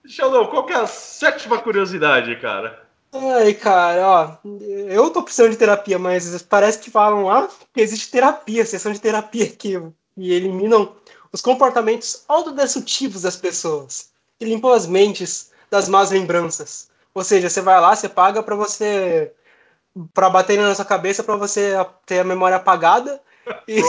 Sheldon, 0.06 0.48
qual 0.48 0.66
que 0.66 0.74
é 0.74 0.78
a 0.78 0.88
sétima 0.88 1.60
curiosidade, 1.60 2.36
cara? 2.38 2.84
Ai, 3.14 3.54
cara, 3.54 4.08
ó, 4.08 4.50
eu 4.88 5.10
tô 5.12 5.22
precisando 5.22 5.52
de 5.52 5.58
terapia, 5.58 6.00
mas 6.00 6.42
parece 6.42 6.80
que 6.80 6.90
falam 6.90 7.26
lá 7.26 7.48
que 7.72 7.80
existe 7.80 8.10
terapia, 8.10 8.66
sessão 8.66 8.92
de 8.92 9.00
terapia 9.00 9.48
que, 9.48 9.80
que 10.16 10.32
eliminam 10.32 10.96
os 11.32 11.42
comportamentos 11.42 12.24
autodestrutivos 12.28 13.22
das 13.22 13.36
pessoas, 13.36 14.10
que 14.40 14.46
limpam 14.46 14.72
as 14.72 14.88
mentes 14.88 15.52
das 15.70 15.88
más 15.88 16.10
lembranças. 16.10 16.90
Ou 17.14 17.24
seja, 17.24 17.50
você 17.50 17.62
vai 17.62 17.80
lá, 17.80 17.96
você 17.96 18.10
paga 18.10 18.42
pra 18.42 18.56
você 18.56 19.32
pra 20.12 20.30
bater 20.30 20.58
na 20.58 20.74
sua 20.74 20.86
cabeça 20.86 21.24
pra 21.24 21.36
você 21.36 21.74
ter 22.06 22.20
a 22.20 22.24
memória 22.24 22.58
apagada 22.58 23.22
e 23.68 23.80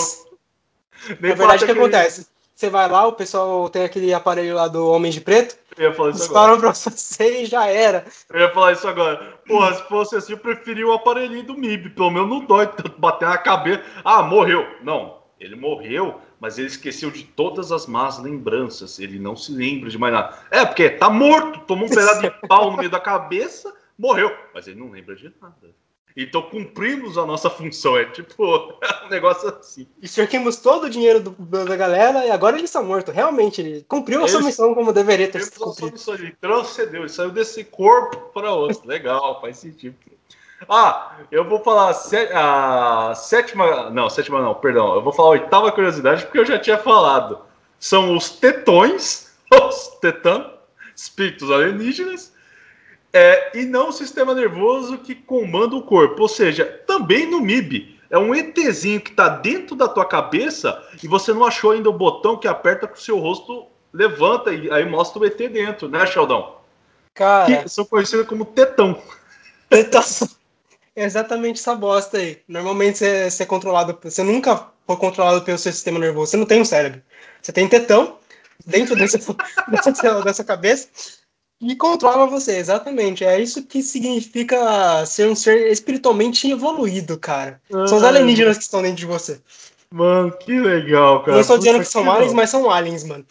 na 1.21 1.35
verdade 1.35 1.65
o 1.65 1.67
que 1.67 1.73
acontece? 1.73 2.27
Você 2.55 2.71
vai 2.71 2.89
lá, 2.89 3.07
o 3.07 3.13
pessoal 3.13 3.69
tem 3.69 3.85
aquele 3.85 4.15
aparelho 4.15 4.55
lá 4.55 4.69
do 4.69 4.89
Homem 4.89 5.11
de 5.11 5.21
Preto, 5.21 5.57
Eu 5.77 5.91
ia 5.91 5.95
falar 5.95 6.11
isso 6.11 6.25
agora. 6.25 6.57
disparam 6.57 6.61
pra 6.61 6.75
você 6.75 7.43
e 7.43 7.47
já 7.47 7.67
era. 7.67 8.05
Eu 8.31 8.41
ia 8.41 8.51
falar 8.51 8.73
isso 8.73 8.87
agora. 8.87 9.39
Porra, 9.47 9.75
se 9.75 9.83
fosse 9.89 10.17
assim, 10.17 10.33
eu 10.33 10.39
preferia 10.39 10.87
o 10.87 10.93
aparelhinho 10.93 11.45
do 11.45 11.57
MIB. 11.57 11.91
Pelo 11.91 12.11
menos 12.11 12.29
não 12.29 12.45
dói 12.45 12.67
tanto 12.67 12.99
bater 12.99 13.29
na 13.29 13.39
cabeça. 13.39 13.83
Ah, 14.05 14.23
morreu. 14.23 14.67
Não, 14.83 15.23
ele 15.39 15.57
morreu, 15.57 16.21
mas 16.41 16.59
ele 16.59 16.69
esqueceu 16.69 17.11
de 17.11 17.25
todas 17.25 17.73
as 17.73 17.87
más 17.87 18.19
lembranças. 18.19 18.99
Ele 18.99 19.19
não 19.19 19.37
se 19.37 19.53
lembra 19.53 19.91
de 19.91 19.99
mais 19.99 20.13
nada. 20.13 20.39
É, 20.51 20.65
porque 20.65 20.91
tá 20.91 21.11
morto, 21.11 21.61
tomou 21.67 21.87
um 21.87 21.91
pedaço 21.91 22.23
de 22.23 22.31
pau 22.47 22.71
no 22.71 22.79
meio 22.79 22.91
da 22.91 23.01
cabeça, 23.01 23.75
morreu. 23.99 24.35
Mas 24.55 24.67
ele 24.67 24.79
não 24.79 24.91
lembra 24.91 25.17
de 25.17 25.33
nada. 25.41 25.75
Então 26.17 26.43
cumprimos 26.43 27.19
a 27.19 27.27
nossa 27.27 27.51
função. 27.51 27.97
É 27.97 28.05
tipo, 28.05 28.45
um 29.05 29.09
negócio 29.11 29.49
assim. 29.49 29.87
extorquimos 30.01 30.57
todo 30.57 30.85
o 30.85 30.91
dinheiro 30.91 31.19
do- 31.21 31.65
da 31.65 31.75
galera 31.77 32.25
e 32.25 32.31
agora 32.31 32.57
ele 32.57 32.67
está 32.67 32.81
morto. 32.83 33.11
Realmente, 33.11 33.61
ele 33.61 33.85
cumpriu 33.89 34.25
a 34.25 34.29
sua 34.29 34.39
Ele- 34.39 34.47
missão 34.47 34.75
como 34.75 34.93
deveria 34.93 35.29
ter 35.29 35.39
Ele 35.39 35.45
sido 35.45 35.59
cumprido. 35.65 35.97
isso 35.97 36.13
ali, 36.13 36.35
transcendeu, 36.41 37.01
ele 37.03 37.09
saiu 37.09 37.31
desse 37.31 37.65
corpo 37.65 38.17
para 38.33 38.53
outro. 38.53 38.87
Legal, 38.87 39.41
faz 39.41 39.59
sentido. 39.59 39.97
Ah, 40.69 41.17
eu 41.33 41.45
vou 41.47 41.59
falar 41.63 41.91
a 41.91 43.15
sétima. 43.15 43.91
Não, 43.91 44.09
sétima 44.09 44.41
não, 44.41 44.55
perdão. 44.55 44.95
Eu 44.95 45.03
vou 45.03 45.13
falar 45.13 45.29
a 45.29 45.33
oitava 45.33 45.73
curiosidade 45.73 46.25
porque 46.25 46.39
eu 46.39 46.47
já 46.47 46.59
tinha 46.59 46.79
falado. 46.79 47.41
São 47.79 48.17
os 48.17 48.31
tetões, 48.31 49.35
os 49.53 49.89
tetã, 50.01 50.51
espíritos 50.95 51.51
alienígenas, 51.51 52.33
é, 53.15 53.57
e 53.57 53.65
não 53.65 53.91
o 53.91 53.93
sistema 53.93 54.35
nervoso 54.35 54.99
que 54.99 55.15
comanda 55.15 55.77
o 55.77 55.83
corpo. 55.83 56.23
Ou 56.23 56.29
seja, 56.29 56.65
também 56.85 57.31
no 57.31 57.41
MIB. 57.41 57.95
É 58.11 58.19
um 58.19 58.35
ETzinho 58.35 59.01
que 59.01 59.13
tá 59.13 59.29
dentro 59.29 59.77
da 59.77 59.89
tua 59.89 60.05
cabeça 60.05 60.83
e 61.03 61.07
você 61.07 61.33
não 61.33 61.45
achou 61.45 61.71
ainda 61.71 61.89
o 61.89 61.93
botão 61.93 62.37
que 62.37 62.49
aperta 62.49 62.87
que 62.89 62.99
o 62.99 63.01
seu 63.01 63.19
rosto 63.19 63.67
levanta 63.93 64.53
e 64.53 64.71
aí 64.71 64.85
mostra 64.89 65.21
o 65.21 65.25
ET 65.25 65.37
dentro, 65.37 65.89
né, 65.89 66.05
Sheldon? 66.07 66.61
Cara, 67.15 67.63
Que 67.63 67.69
são 67.69 67.85
conhecidos 67.85 68.27
como 68.27 68.45
tetão. 68.45 69.01
então, 69.71 70.03
é 70.95 71.05
exatamente 71.05 71.61
essa 71.61 71.75
bosta 71.75 72.19
aí. 72.19 72.41
Normalmente 72.49 72.99
você, 72.99 73.31
você 73.31 73.43
é 73.45 73.47
controlado, 73.47 73.99
você 74.03 74.23
nunca 74.23 74.69
foi 74.87 74.97
controlado 74.97 75.43
pelo 75.43 75.59
seu 75.59 75.73
sistema 75.73 75.99
nervoso. 75.99 76.33
Você 76.33 76.37
não 76.37 76.47
tem 76.47 76.61
um 76.61 76.65
cérebro. 76.65 77.01
Você 77.41 77.53
tem 77.53 77.69
tetão 77.69 78.19
dentro 78.67 78.95
dessa, 78.97 79.19
dessa, 79.69 80.23
dessa 80.23 80.45
cabeça 80.45 80.89
e 81.61 81.77
controla 81.77 82.27
você, 82.27 82.57
exatamente. 82.57 83.25
É 83.25 83.41
isso 83.41 83.65
que 83.67 83.83
significa 83.83 85.05
ser 85.07 85.29
um 85.29 85.35
ser 85.37 85.71
espiritualmente 85.71 86.51
evoluído, 86.51 87.19
cara. 87.19 87.61
São 87.71 87.97
os 87.99 88.03
Ai, 88.03 88.11
alienígenas 88.11 88.57
que 88.59 88.65
estão 88.65 88.83
dentro 88.83 88.97
de 88.99 89.07
você. 89.07 89.41
Mano, 89.91 90.33
que 90.37 90.59
legal, 90.59 91.21
cara. 91.21 91.33
não 91.35 91.41
estou 91.41 91.57
dizendo 91.59 91.79
que 91.79 91.85
são 91.85 92.05
da- 92.05 92.15
aliens, 92.15 92.33
mas 92.33 92.51
são 92.51 92.69
aliens, 92.71 93.05
mano. 93.05 93.25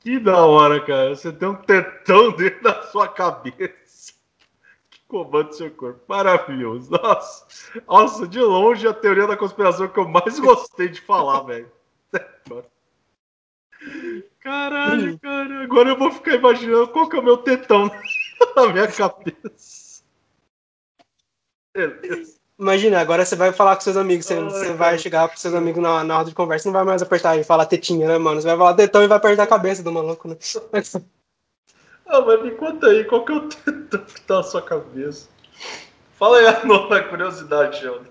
Que 0.00 0.18
da 0.20 0.44
hora, 0.44 0.84
cara. 0.84 1.16
Você 1.16 1.32
tem 1.32 1.48
um 1.48 1.54
tetão 1.56 2.30
dentro 2.36 2.62
da 2.62 2.82
sua 2.92 3.08
cabeça. 3.08 4.12
Que 4.90 5.00
comanda 5.08 5.48
o 5.50 5.52
seu 5.52 5.70
corpo. 5.70 6.00
Maravilhoso. 6.06 6.90
Nossa. 6.90 7.46
Nossa, 7.88 8.28
de 8.28 8.38
longe 8.40 8.86
a 8.86 8.92
teoria 8.92 9.26
da 9.26 9.36
conspiração 9.36 9.88
que 9.88 9.98
eu 9.98 10.06
mais 10.06 10.38
gostei 10.38 10.88
de 10.88 11.00
falar, 11.00 11.40
velho. 11.48 11.72
Caralho, 14.46 15.18
cara. 15.18 15.64
Agora 15.64 15.88
eu 15.88 15.98
vou 15.98 16.12
ficar 16.12 16.36
imaginando 16.36 16.86
qual 16.86 17.08
que 17.08 17.16
é 17.16 17.18
o 17.18 17.22
meu 17.22 17.38
tetão 17.38 17.90
na 18.54 18.72
minha 18.72 18.86
cabeça. 18.86 20.04
Beleza. 21.74 22.36
Imagina, 22.56 23.00
agora 23.00 23.24
você 23.24 23.34
vai 23.34 23.52
falar 23.52 23.74
com 23.74 23.82
seus 23.82 23.96
amigos, 23.96 24.24
você, 24.24 24.34
Ai, 24.34 24.44
você 24.44 24.72
vai 24.72 24.98
chegar 24.98 25.28
pros 25.28 25.42
seus 25.42 25.52
amigos 25.52 25.82
na, 25.82 26.02
na 26.04 26.18
roda 26.18 26.30
de 26.30 26.34
conversa, 26.34 26.68
não 26.68 26.72
vai 26.72 26.84
mais 26.84 27.02
apertar 27.02 27.36
e 27.36 27.44
falar 27.44 27.66
tetinha, 27.66 28.06
né, 28.06 28.16
mano? 28.16 28.40
Você 28.40 28.46
vai 28.46 28.56
falar 28.56 28.74
tetão 28.74 29.02
e 29.02 29.08
vai 29.08 29.18
apertar 29.18 29.42
a 29.42 29.48
cabeça 29.48 29.82
do 29.82 29.92
maluco, 29.92 30.28
né? 30.28 30.36
Ah, 32.08 32.20
mas 32.20 32.40
me 32.40 32.52
conta 32.52 32.86
aí, 32.86 33.04
qual 33.04 33.24
que 33.24 33.32
é 33.32 33.34
o 33.34 33.48
tetão 33.48 34.04
que 34.04 34.20
tá 34.20 34.36
na 34.36 34.42
sua 34.44 34.62
cabeça? 34.62 35.28
Fala 36.12 36.38
aí 36.38 36.46
a 36.46 36.64
nova 36.64 37.02
curiosidade, 37.02 37.80
Sheldon. 37.80 38.06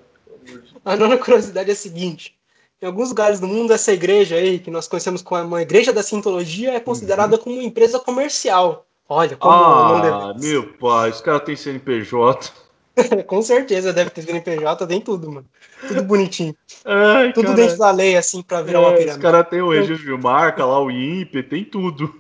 A 0.84 0.98
nona 0.98 1.18
curiosidade 1.18 1.70
é 1.70 1.74
a 1.74 1.78
seguinte: 1.78 2.38
em 2.82 2.86
alguns 2.86 3.10
lugares 3.10 3.40
do 3.40 3.48
mundo, 3.48 3.74
essa 3.74 3.92
igreja 3.94 4.36
aí, 4.36 4.60
que 4.60 4.70
nós 4.72 4.88
conhecemos 4.88 5.22
como 5.22 5.42
uma 5.44 5.62
igreja 5.62 5.92
da 5.94 6.04
Sintologia, 6.04 6.74
é 6.74 6.80
considerada 6.80 7.38
como 7.38 7.56
uma 7.56 7.64
empresa 7.64 8.00
comercial. 8.00 8.86
Olha, 9.08 9.36
como 9.38 9.56
não 9.56 9.96
Ah, 9.98 10.34
deve. 10.34 10.48
meu 10.48 10.74
pai, 10.74 11.10
os 11.12 11.22
caras 11.22 11.44
têm 11.44 11.56
CNPJ. 11.56 12.52
Com 13.28 13.42
certeza 13.42 13.92
deve 13.94 14.10
ter 14.10 14.22
CNPJ, 14.24 14.88
tem 14.88 15.02
tudo, 15.02 15.32
mano. 15.32 15.48
Tudo 15.88 16.04
bonitinho. 16.04 16.56
Ai, 16.86 17.34
Tudo 17.34 17.46
cara. 17.48 17.56
dentro 17.56 17.78
da 17.78 17.92
lei, 17.92 18.18
assim, 18.18 18.42
pra 18.42 18.62
virar 18.62 18.80
uma 18.80 18.90
É, 18.92 18.94
os 18.94 19.00
pirâmide. 19.00 19.22
caras 19.22 19.50
têm 19.50 19.62
o 19.62 19.70
registro 19.72 20.16
de 20.18 20.24
marca 20.24 20.66
lá, 20.66 20.82
o 20.82 20.90
INPE, 20.90 21.44
tem 21.44 21.64
tudo. 21.64 22.14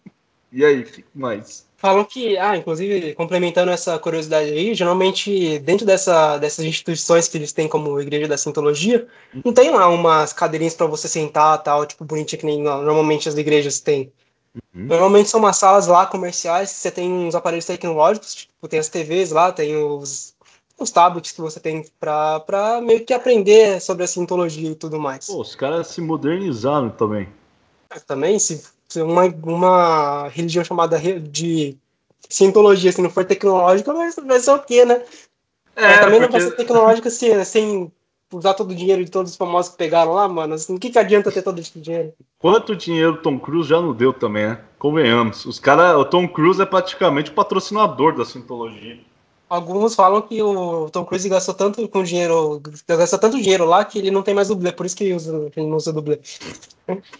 E 0.51 0.65
aí, 0.65 0.79
o 0.79 0.83
que 0.83 1.05
mais? 1.13 1.68
Falam 1.79 2.03
que, 2.03 2.37
ah, 2.37 2.57
inclusive, 2.57 3.13
complementando 3.15 3.71
essa 3.71 3.97
curiosidade 3.97 4.49
aí, 4.51 4.75
geralmente 4.75 5.59
dentro 5.59 5.85
dessa, 5.85 6.37
dessas 6.37 6.65
instituições 6.65 7.29
que 7.29 7.37
eles 7.37 7.53
têm 7.53 7.69
como 7.69 8.01
Igreja 8.01 8.27
da 8.27 8.37
Sintologia, 8.37 9.07
não 9.45 9.53
tem 9.53 9.71
lá 9.71 9.87
umas 9.87 10.33
cadeirinhas 10.33 10.75
pra 10.75 10.87
você 10.87 11.07
sentar 11.07 11.63
tal, 11.63 11.85
tipo, 11.85 12.03
bonitinha 12.03 12.37
que 12.37 12.45
nem 12.45 12.61
no- 12.61 12.81
normalmente 12.81 13.29
as 13.29 13.37
igrejas 13.37 13.79
têm. 13.79 14.11
Uhum. 14.75 14.87
Normalmente 14.87 15.29
são 15.29 15.39
umas 15.39 15.55
salas 15.55 15.87
lá 15.87 16.05
comerciais, 16.05 16.69
você 16.69 16.91
tem 16.91 17.09
uns 17.09 17.33
aparelhos 17.33 17.65
tecnológicos, 17.65 18.35
tipo, 18.35 18.67
tem 18.67 18.79
as 18.79 18.89
TVs 18.89 19.31
lá, 19.31 19.49
tem 19.49 19.77
os, 19.77 20.35
os 20.77 20.91
tablets 20.91 21.31
que 21.31 21.39
você 21.39 21.61
tem 21.61 21.85
pra 21.97 22.81
meio 22.83 23.05
que 23.05 23.13
aprender 23.13 23.79
sobre 23.79 24.03
a 24.03 24.07
Sintologia 24.07 24.71
e 24.71 24.75
tudo 24.75 24.99
mais. 24.99 25.27
Pô, 25.27 25.39
os 25.39 25.55
caras 25.55 25.87
se 25.87 26.01
modernizaram 26.01 26.89
também. 26.89 27.29
também, 28.05 28.37
se 28.37 28.61
uma, 28.97 29.25
uma 29.43 30.27
religião 30.29 30.63
chamada 30.63 30.99
de 31.19 31.77
cientologia, 32.29 32.91
se 32.91 33.01
não 33.01 33.09
for 33.09 33.25
tecnológica, 33.25 33.93
vai, 33.93 34.11
vai 34.11 34.39
ser 34.39 34.51
o 34.51 34.59
quê, 34.59 34.85
né? 34.85 35.03
Mas 35.75 35.99
também 35.99 36.19
não 36.19 36.29
vai 36.29 36.41
ser 36.41 36.55
tecnológica 36.55 37.09
se, 37.09 37.45
sem 37.45 37.91
usar 38.33 38.53
todo 38.53 38.71
o 38.71 38.75
dinheiro 38.75 39.03
de 39.03 39.11
todos 39.11 39.31
os 39.31 39.37
famosos 39.37 39.71
que 39.71 39.77
pegaram 39.77 40.11
lá, 40.11 40.27
mano. 40.27 40.53
Assim, 40.53 40.75
o 40.75 40.79
que, 40.79 40.89
que 40.89 40.99
adianta 40.99 41.31
ter 41.31 41.41
todo 41.41 41.59
esse 41.59 41.79
dinheiro? 41.79 42.13
quanto 42.37 42.75
dinheiro 42.75 43.13
o 43.13 43.17
Tom 43.17 43.39
Cruise 43.39 43.69
já 43.69 43.81
não 43.81 43.93
deu 43.93 44.13
também, 44.13 44.47
né? 44.47 44.61
Convenhamos. 44.77 45.45
Os 45.45 45.59
cara, 45.59 45.97
o 45.97 46.05
Tom 46.05 46.27
Cruise 46.27 46.61
é 46.61 46.65
praticamente 46.65 47.31
o 47.31 47.33
patrocinador 47.33 48.15
da 48.15 48.25
Scientologia. 48.25 48.99
Alguns 49.49 49.95
falam 49.95 50.21
que 50.21 50.39
o 50.43 50.91
Tom 50.91 51.03
Cruise 51.03 51.27
gastou 51.27 51.55
tanto 51.55 51.87
com 51.87 52.03
dinheiro, 52.03 52.61
gastou 52.87 53.17
tanto 53.17 53.41
dinheiro 53.41 53.65
lá 53.65 53.83
que 53.83 53.97
ele 53.97 54.11
não 54.11 54.21
tem 54.21 54.35
mais 54.35 54.49
dublê, 54.49 54.71
por 54.71 54.85
isso 54.85 54.95
que 54.95 55.05
ele, 55.05 55.15
usa, 55.15 55.49
que 55.49 55.59
ele 55.59 55.67
não 55.67 55.77
usa 55.77 55.91
dublê. 55.91 56.19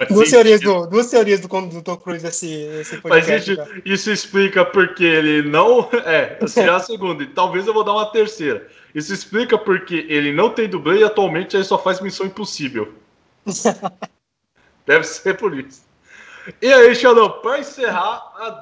Duas 0.10 0.30
teorias, 0.30 0.60
sentido. 0.60 0.82
do, 0.82 0.88
duas 0.88 1.10
teorias 1.10 1.40
do, 1.40 1.48
do 1.48 1.82
Tom 1.82 1.98
Cruise 1.98 2.26
esse, 2.28 2.48
esse 2.52 3.00
Mas 3.04 3.26
podcast. 3.26 3.52
isso, 3.52 3.58
cara. 3.58 3.82
isso 3.84 4.12
explica 4.12 4.64
porque 4.64 5.04
ele 5.04 5.50
não. 5.50 5.90
É, 6.06 6.38
essa 6.40 6.62
é 6.62 6.70
a 6.70 6.80
segunda. 6.80 7.24
E 7.24 7.28
talvez 7.28 7.66
eu 7.66 7.74
vou 7.74 7.84
dar 7.84 7.94
uma 7.94 8.12
terceira. 8.12 8.68
Isso 8.94 9.12
explica 9.12 9.58
porque 9.58 10.06
ele 10.08 10.32
não 10.32 10.52
tem 10.52 10.70
dublê 10.70 11.00
e 11.00 11.04
atualmente 11.04 11.56
ele 11.56 11.64
só 11.64 11.80
faz 11.80 12.00
missão 12.00 12.28
impossível. 12.28 12.94
Deve 14.86 15.04
ser 15.04 15.36
por 15.36 15.58
isso. 15.58 15.89
E 16.62 16.74
aí, 16.74 16.96
Sheldon, 16.96 17.30
para 17.42 17.60
encerrar, 17.60 18.32
a 18.38 18.62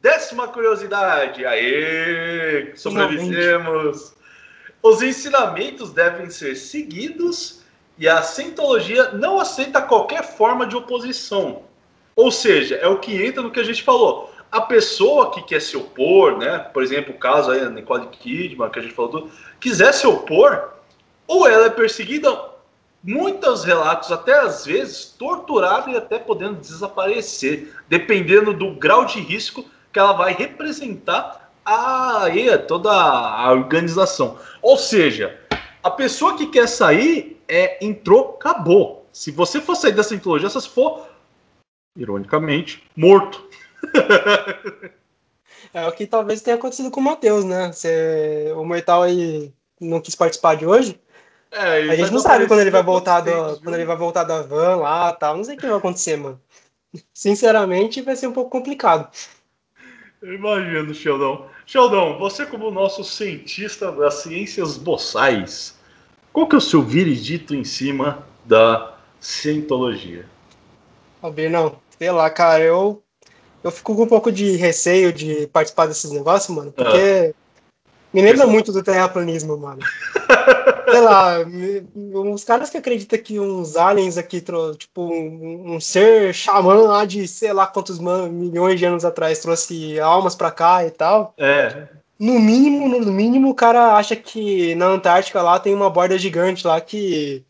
décima 0.00 0.48
curiosidade. 0.48 1.44
Aê! 1.44 2.72
Sobrevivemos! 2.76 4.14
Os 4.82 5.02
ensinamentos 5.02 5.92
devem 5.92 6.28
ser 6.28 6.54
seguidos 6.56 7.62
e 7.98 8.08
a 8.08 8.22
Scientologia 8.22 9.12
não 9.12 9.40
aceita 9.40 9.80
qualquer 9.80 10.22
forma 10.22 10.66
de 10.66 10.76
oposição. 10.76 11.62
Ou 12.14 12.30
seja, 12.30 12.76
é 12.76 12.86
o 12.86 12.98
que 12.98 13.24
entra 13.24 13.42
no 13.42 13.50
que 13.50 13.60
a 13.60 13.64
gente 13.64 13.82
falou. 13.82 14.32
A 14.52 14.60
pessoa 14.60 15.32
que 15.32 15.42
quer 15.42 15.60
se 15.60 15.76
opor, 15.76 16.38
né? 16.38 16.58
Por 16.58 16.82
exemplo, 16.82 17.14
o 17.14 17.18
caso 17.18 17.50
aí 17.50 17.60
da 17.60 17.70
Nicole 17.70 18.06
Kidman, 18.08 18.70
que 18.70 18.78
a 18.78 18.82
gente 18.82 18.94
falou 18.94 19.10
tudo, 19.10 19.30
quiser 19.58 19.92
se 19.92 20.06
opor, 20.06 20.74
ou 21.26 21.48
ela 21.48 21.66
é 21.66 21.70
perseguida, 21.70 22.30
muitos 23.04 23.64
relatos, 23.64 24.10
até 24.10 24.32
às 24.40 24.64
vezes, 24.64 25.14
torturada 25.18 25.90
e 25.90 25.96
até 25.96 26.18
podendo 26.18 26.58
desaparecer, 26.58 27.74
dependendo 27.88 28.54
do 28.54 28.74
grau 28.74 29.04
de 29.04 29.20
risco 29.20 29.64
que 29.92 29.98
ela 29.98 30.14
vai 30.14 30.32
representar 30.32 31.52
a, 31.64 32.26
toda 32.66 32.90
a 32.90 33.52
organização. 33.52 34.38
Ou 34.62 34.78
seja, 34.78 35.38
a 35.82 35.90
pessoa 35.90 36.36
que 36.36 36.46
quer 36.46 36.66
sair 36.66 37.40
é 37.46 37.84
entrou, 37.84 38.36
acabou. 38.40 39.06
Se 39.12 39.30
você 39.30 39.60
for 39.60 39.76
sair 39.76 39.92
dessa 39.92 40.14
antologia, 40.14 40.48
só 40.48 40.58
se 40.58 40.68
for, 40.68 41.06
ironicamente, 41.96 42.82
morto. 42.96 43.46
É 45.72 45.88
o 45.88 45.92
que 45.92 46.06
talvez 46.06 46.40
tenha 46.40 46.54
acontecido 46.56 46.88
com 46.88 47.00
o 47.00 47.02
Matheus, 47.02 47.44
né? 47.44 47.72
Você, 47.72 48.52
o 48.56 48.64
Mortal 48.64 49.02
aí 49.02 49.52
não 49.80 50.00
quis 50.00 50.14
participar 50.14 50.54
de 50.54 50.64
hoje. 50.64 51.00
É, 51.54 51.90
A 51.90 51.96
gente 51.96 52.10
não 52.10 52.18
sabe 52.18 52.48
quando 52.48 52.60
ele 52.60 52.70
vai 52.70 52.82
voltar 52.82 53.20
do, 53.20 53.60
quando 53.60 53.74
ele 53.76 53.84
vai 53.84 53.96
voltar 53.96 54.24
da 54.24 54.42
van 54.42 54.76
lá 54.76 55.12
tal. 55.12 55.36
Não 55.36 55.44
sei 55.44 55.54
o 55.54 55.58
que 55.58 55.66
vai 55.66 55.76
acontecer, 55.76 56.16
mano. 56.16 56.40
Sinceramente, 57.12 58.02
vai 58.02 58.16
ser 58.16 58.26
um 58.26 58.32
pouco 58.32 58.50
complicado. 58.50 59.08
Eu 60.20 60.34
imagino, 60.34 60.92
Sheldon. 60.92 61.46
Sheldon, 61.66 62.18
você 62.18 62.44
como 62.44 62.70
nosso 62.70 63.04
cientista 63.04 63.92
das 63.92 64.14
ciências 64.14 64.76
boçais, 64.76 65.78
qual 66.32 66.48
que 66.48 66.56
é 66.56 66.58
o 66.58 66.60
seu 66.60 66.82
veredito 66.82 67.54
em 67.54 67.62
cima 67.62 68.26
da 68.44 68.96
cientologia? 69.20 70.26
Albir, 71.22 71.50
não. 71.50 71.76
Sei 71.98 72.10
lá, 72.10 72.28
cara, 72.30 72.62
eu, 72.64 73.02
eu 73.62 73.70
fico 73.70 73.94
com 73.94 74.02
um 74.02 74.08
pouco 74.08 74.32
de 74.32 74.56
receio 74.56 75.12
de 75.12 75.46
participar 75.48 75.86
desses 75.86 76.10
negócios, 76.10 76.54
mano, 76.54 76.72
porque 76.72 77.34
me 78.14 78.22
lembra 78.22 78.46
muito 78.46 78.72
do 78.72 78.82
terraplanismo, 78.82 79.56
mano. 79.58 79.80
Sei 80.90 81.00
lá, 81.00 81.44
me- 81.44 81.82
uns 81.94 82.44
caras 82.44 82.70
que 82.70 82.76
acreditam 82.76 83.18
que 83.18 83.40
uns 83.40 83.76
aliens 83.76 84.16
aqui, 84.16 84.40
tipo, 84.78 85.02
um, 85.02 85.74
um 85.74 85.80
ser 85.80 86.32
xamã 86.32 86.74
lá 86.82 87.04
de 87.04 87.26
sei 87.26 87.52
lá 87.52 87.66
quantos 87.66 87.98
milhões 87.98 88.78
de 88.78 88.84
anos 88.84 89.04
atrás 89.04 89.38
trouxe 89.40 89.98
almas 89.98 90.34
pra 90.34 90.50
cá 90.50 90.86
e 90.86 90.90
tal. 90.90 91.34
É, 91.38 91.88
No 92.18 92.38
mínimo, 92.38 92.88
no 93.00 93.10
mínimo, 93.12 93.50
o 93.50 93.54
cara 93.54 93.96
acha 93.96 94.14
que 94.14 94.74
na 94.76 94.86
Antártica 94.86 95.42
lá 95.42 95.58
tem 95.58 95.74
uma 95.74 95.90
borda 95.90 96.16
gigante 96.18 96.66
lá 96.66 96.80
que, 96.80 97.42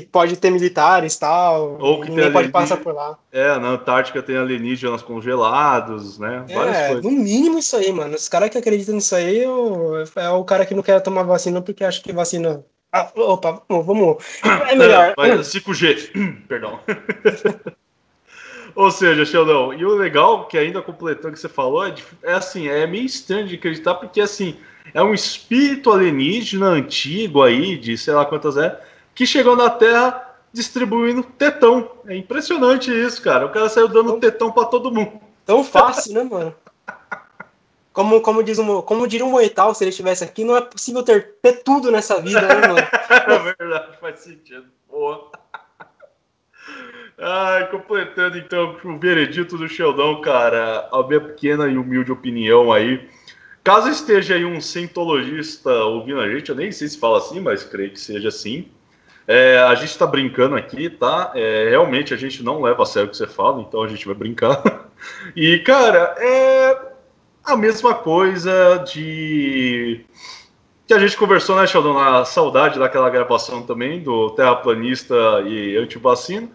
que 0.00 0.02
pode 0.02 0.36
ter 0.36 0.50
militares 0.50 1.14
e 1.14 1.20
tal. 1.20 1.78
Ou 1.80 2.00
que 2.02 2.10
ninguém 2.10 2.30
pode 2.30 2.48
passar 2.50 2.76
por 2.76 2.94
lá. 2.94 3.16
é, 3.32 3.58
na 3.58 3.68
Antártica 3.68 4.22
tem 4.22 4.36
alienígenas 4.36 5.00
congelados, 5.00 6.18
né? 6.18 6.44
Várias 6.52 6.76
É, 6.76 6.86
coisas. 6.88 7.04
no 7.04 7.10
mínimo 7.10 7.58
isso 7.58 7.76
aí, 7.76 7.90
mano. 7.90 8.14
Os 8.14 8.28
caras 8.28 8.50
que 8.50 8.58
acreditam 8.58 8.94
nisso 8.94 9.14
aí 9.14 9.42
é 9.44 10.30
o 10.30 10.44
cara 10.44 10.66
que 10.66 10.74
não 10.74 10.82
quer 10.82 11.00
tomar 11.00 11.22
vacina 11.22 11.62
porque 11.62 11.82
acha 11.84 12.02
que 12.02 12.12
vacina. 12.12 12.62
Ah, 12.92 13.10
opa, 13.16 13.62
vamos. 13.68 14.16
É 14.70 14.74
melhor. 14.76 15.08
É, 15.08 15.14
mas 15.16 15.48
5G, 15.48 16.10
perdão. 16.46 16.78
Ou 18.74 18.90
seja, 18.90 19.24
Sheldon, 19.24 19.72
e 19.72 19.84
o 19.86 19.94
legal, 19.94 20.46
que 20.46 20.58
ainda 20.58 20.82
completando 20.82 21.28
o 21.28 21.32
que 21.32 21.40
você 21.40 21.48
falou, 21.48 21.86
é, 21.86 21.94
é 22.22 22.32
assim, 22.34 22.68
é 22.68 22.86
meio 22.86 23.06
estranho 23.06 23.46
de 23.46 23.54
acreditar, 23.54 23.94
porque 23.94 24.20
assim, 24.20 24.56
é 24.92 25.02
um 25.02 25.14
espírito 25.14 25.90
alienígena 25.90 26.66
antigo 26.66 27.42
aí, 27.42 27.78
de 27.78 27.96
sei 27.96 28.12
lá 28.12 28.26
quantas 28.26 28.58
é, 28.58 28.78
que 29.16 29.26
chegou 29.26 29.56
na 29.56 29.70
Terra 29.70 30.36
distribuindo 30.52 31.22
tetão. 31.22 31.90
É 32.06 32.14
impressionante 32.14 32.92
isso, 32.92 33.20
cara. 33.22 33.46
O 33.46 33.50
cara 33.50 33.68
saiu 33.68 33.88
dando 33.88 34.20
tetão 34.20 34.52
pra 34.52 34.66
todo 34.66 34.92
mundo. 34.92 35.18
Tão 35.44 35.64
fácil, 35.64 36.12
né, 36.12 36.22
mano? 36.22 36.54
Como, 37.92 38.20
como, 38.20 38.42
diz 38.42 38.58
um, 38.58 38.82
como 38.82 39.08
diria 39.08 39.24
um 39.24 39.30
Moital, 39.30 39.74
se 39.74 39.82
ele 39.82 39.88
estivesse 39.88 40.22
aqui, 40.22 40.44
não 40.44 40.54
é 40.54 40.60
possível 40.60 41.02
ter, 41.02 41.36
ter 41.40 41.64
tudo 41.64 41.90
nessa 41.90 42.20
vida, 42.20 42.42
né, 42.42 42.68
mano? 42.68 42.76
É 43.08 43.54
verdade, 43.56 43.96
faz 43.98 44.20
sentido. 44.20 44.66
Boa. 44.86 45.30
Ai, 47.18 47.70
completando 47.70 48.36
então 48.36 48.76
o 48.84 48.98
veredito 48.98 49.56
do 49.56 49.66
Sheldon, 49.66 50.20
cara, 50.20 50.90
a 50.92 51.02
minha 51.04 51.20
pequena 51.20 51.66
e 51.66 51.78
humilde 51.78 52.12
opinião 52.12 52.70
aí. 52.70 53.08
Caso 53.64 53.88
esteja 53.88 54.34
aí 54.34 54.44
um 54.44 54.60
cientologista 54.60 55.70
ouvindo 55.70 56.20
a 56.20 56.28
gente, 56.28 56.50
eu 56.50 56.54
nem 56.54 56.70
sei 56.70 56.88
se 56.88 56.98
fala 56.98 57.16
assim, 57.16 57.40
mas 57.40 57.64
creio 57.64 57.92
que 57.92 58.00
seja 58.00 58.28
assim. 58.28 58.68
É, 59.26 59.58
a 59.58 59.74
gente 59.74 59.98
tá 59.98 60.06
brincando 60.06 60.54
aqui, 60.54 60.88
tá? 60.88 61.32
É, 61.34 61.68
realmente 61.68 62.14
a 62.14 62.16
gente 62.16 62.42
não 62.42 62.62
leva 62.62 62.82
a 62.82 62.86
sério 62.86 63.08
o 63.08 63.10
que 63.10 63.16
você 63.16 63.26
fala, 63.26 63.60
então 63.60 63.82
a 63.82 63.88
gente 63.88 64.06
vai 64.06 64.14
brincar. 64.14 64.62
E, 65.36 65.58
cara, 65.58 66.14
é 66.18 66.74
a 67.44 67.54
mesma 67.54 67.94
coisa 67.94 68.78
de 68.78 70.06
que 70.86 70.94
a 70.94 70.98
gente 70.98 71.18
conversou, 71.18 71.54
né, 71.54 71.66
Sheldon, 71.66 71.92
na 71.92 72.24
saudade 72.24 72.78
daquela 72.78 73.10
gravação 73.10 73.62
também 73.62 74.02
do 74.02 74.30
terraplanista 74.30 75.14
e 75.46 75.76
antivacina. 75.76 76.48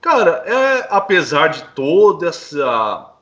Cara, 0.00 0.44
é, 0.46 0.86
apesar 0.90 1.48
de 1.48 1.64
toda 1.74 2.28
essa. 2.28 3.12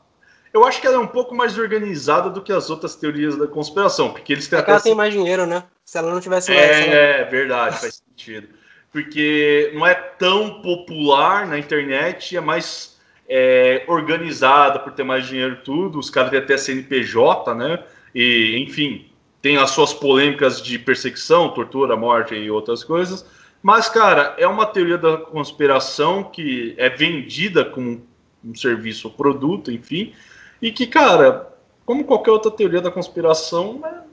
Eu 0.53 0.67
acho 0.67 0.79
que 0.79 0.87
ela 0.87 0.97
é 0.97 1.01
um 1.01 1.07
pouco 1.07 1.35
mais 1.35 1.59
organizada 1.59 2.29
do 2.29 2.43
que 2.43 2.53
as 2.53 2.69
outras 2.69 2.95
teorias 2.95 3.35
da 3.35 3.47
conspiração, 3.47 4.11
porque 4.11 4.35
eles 4.35 4.47
têm 4.47 4.59
É 4.59 4.63
até. 4.63 4.73
ela 4.73 4.81
tem 4.81 4.95
mais 4.95 5.13
dinheiro, 5.13 5.47
né? 5.47 5.65
se 5.87 5.97
ela 5.97 6.13
não 6.13 6.21
tivesse 6.21 6.53
lá. 6.53 6.59
É, 6.59 7.21
é 7.21 7.25
verdade, 7.25 7.79
faz 7.79 8.03
sentido. 8.09 8.49
Porque 8.97 9.73
não 9.75 9.87
é 9.87 9.93
tão 9.93 10.63
popular 10.63 11.47
na 11.47 11.59
internet, 11.59 12.35
é 12.35 12.41
mais 12.41 12.99
é, 13.29 13.85
organizada 13.87 14.79
por 14.79 14.91
ter 14.95 15.03
mais 15.03 15.27
dinheiro 15.27 15.59
tudo. 15.63 15.99
Os 15.99 16.09
caras 16.09 16.31
têm 16.31 16.39
até 16.39 16.57
CNPJ, 16.57 17.55
né? 17.55 17.85
E, 18.15 18.57
enfim, 18.67 19.05
tem 19.43 19.59
as 19.59 19.69
suas 19.69 19.93
polêmicas 19.93 20.63
de 20.63 20.79
perseguição, 20.79 21.51
tortura, 21.51 21.95
morte 21.95 22.35
e 22.35 22.51
outras 22.51 22.83
coisas. 22.83 23.29
Mas, 23.63 23.87
cara, 23.87 24.35
é 24.39 24.49
uma 24.49 24.65
teoria 24.65 24.97
da 24.97 25.19
conspiração 25.19 26.25
que 26.25 26.75
é 26.79 26.89
vendida 26.89 27.67
como 27.67 28.03
um 28.43 28.55
serviço 28.55 29.09
ou 29.09 29.13
produto, 29.13 29.71
enfim, 29.71 30.15
e 30.63 30.73
que, 30.73 30.87
cara, 30.87 31.55
como 31.85 32.03
qualquer 32.03 32.31
outra 32.31 32.51
teoria 32.51 32.81
da 32.81 32.91
conspiração, 32.91 33.79
né, 33.79 34.05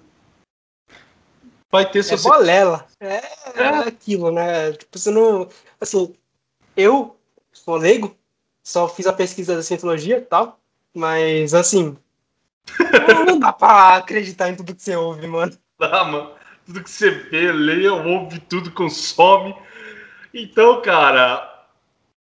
vai 1.74 1.90
ter 1.90 2.04
seu. 2.04 2.18
É 2.18 2.22
bolela. 2.22 2.86
É, 3.00 3.24
é, 3.56 3.68
aquilo, 3.88 4.32
né? 4.32 4.72
Tipo, 4.74 5.00
você 5.00 5.10
não. 5.10 5.50
Assim, 5.82 6.14
eu 6.78 7.18
sou 7.52 7.76
leigo, 7.76 8.16
só 8.64 8.88
fiz 8.88 9.08
a 9.08 9.14
pesquisa 9.14 9.56
da 9.56 9.64
cientologia 9.64 10.20
e 10.20 10.22
tal, 10.22 10.60
mas, 10.94 11.56
assim. 11.56 11.98
não 13.26 13.40
dá 13.40 13.52
pra 13.52 13.98
acreditar 13.98 14.50
em 14.50 14.56
tudo 14.56 14.76
que 14.76 14.84
você 14.84 14.96
ouve, 14.96 15.26
mano. 15.26 15.52
Dá, 15.80 16.04
mano. 16.04 16.32
Tudo 16.66 16.84
que 16.84 16.90
você 16.90 17.10
vê, 17.10 17.52
lê, 17.52 17.90
ouve, 17.90 18.40
tudo 18.40 18.72
consome. 18.72 19.54
Então, 20.34 20.82
cara, 20.82 21.68